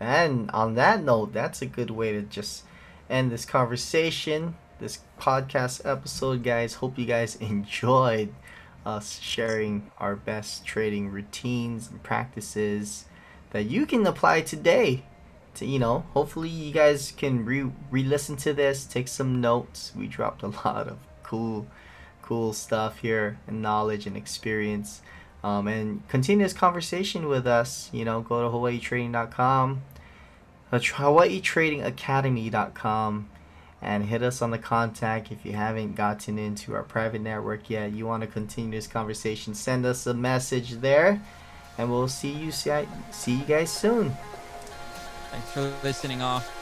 And 0.00 0.50
on 0.52 0.74
that 0.74 1.02
note, 1.02 1.32
that's 1.32 1.62
a 1.62 1.66
good 1.66 1.90
way 1.90 2.12
to 2.12 2.22
just 2.22 2.64
end 3.10 3.32
this 3.32 3.44
conversation, 3.44 4.56
this 4.78 5.00
podcast 5.20 5.84
episode, 5.84 6.42
guys. 6.42 6.74
Hope 6.74 6.98
you 6.98 7.06
guys 7.06 7.36
enjoyed 7.40 8.32
us 8.86 9.18
sharing 9.20 9.90
our 9.98 10.16
best 10.16 10.64
trading 10.64 11.10
routines 11.10 11.90
and 11.90 12.02
practices 12.02 13.04
that 13.50 13.64
you 13.64 13.86
can 13.86 14.06
apply 14.06 14.42
today. 14.42 15.02
To 15.54 15.66
you 15.66 15.80
know, 15.80 16.04
hopefully 16.14 16.48
you 16.48 16.72
guys 16.72 17.12
can 17.16 17.44
re 17.44 17.68
re-listen 17.90 18.36
to 18.36 18.52
this, 18.52 18.84
take 18.84 19.08
some 19.08 19.40
notes. 19.40 19.92
We 19.96 20.06
dropped 20.06 20.42
a 20.42 20.48
lot 20.64 20.86
of 20.86 20.98
cool, 21.24 21.66
cool 22.22 22.52
stuff 22.52 23.00
here 23.00 23.40
and 23.48 23.60
knowledge 23.60 24.06
and 24.06 24.16
experience. 24.16 25.02
Um, 25.44 25.68
and 25.68 26.08
continue 26.08 26.44
this 26.44 26.52
conversation 26.52 27.28
with 27.28 27.46
us. 27.46 27.88
You 27.92 28.04
know, 28.04 28.20
go 28.20 28.42
to 28.42 28.48
hawaiitrading.com, 28.48 29.82
uh, 30.72 30.78
hawaiitradingacademy.com, 30.78 33.30
and 33.80 34.04
hit 34.04 34.22
us 34.22 34.42
on 34.42 34.50
the 34.50 34.58
contact 34.58 35.30
if 35.30 35.46
you 35.46 35.52
haven't 35.52 35.94
gotten 35.94 36.36
into 36.38 36.74
our 36.74 36.82
private 36.82 37.20
network 37.20 37.70
yet. 37.70 37.92
You 37.92 38.06
want 38.06 38.22
to 38.22 38.26
continue 38.26 38.72
this 38.72 38.88
conversation, 38.88 39.54
send 39.54 39.86
us 39.86 40.04
a 40.06 40.14
message 40.14 40.80
there, 40.80 41.22
and 41.76 41.90
we'll 41.90 42.08
see 42.08 42.32
you 42.32 42.50
see 42.50 42.86
you 43.26 43.44
guys 43.44 43.70
soon. 43.70 44.16
Thanks 45.30 45.52
for 45.52 45.72
listening 45.84 46.22
off. 46.22 46.57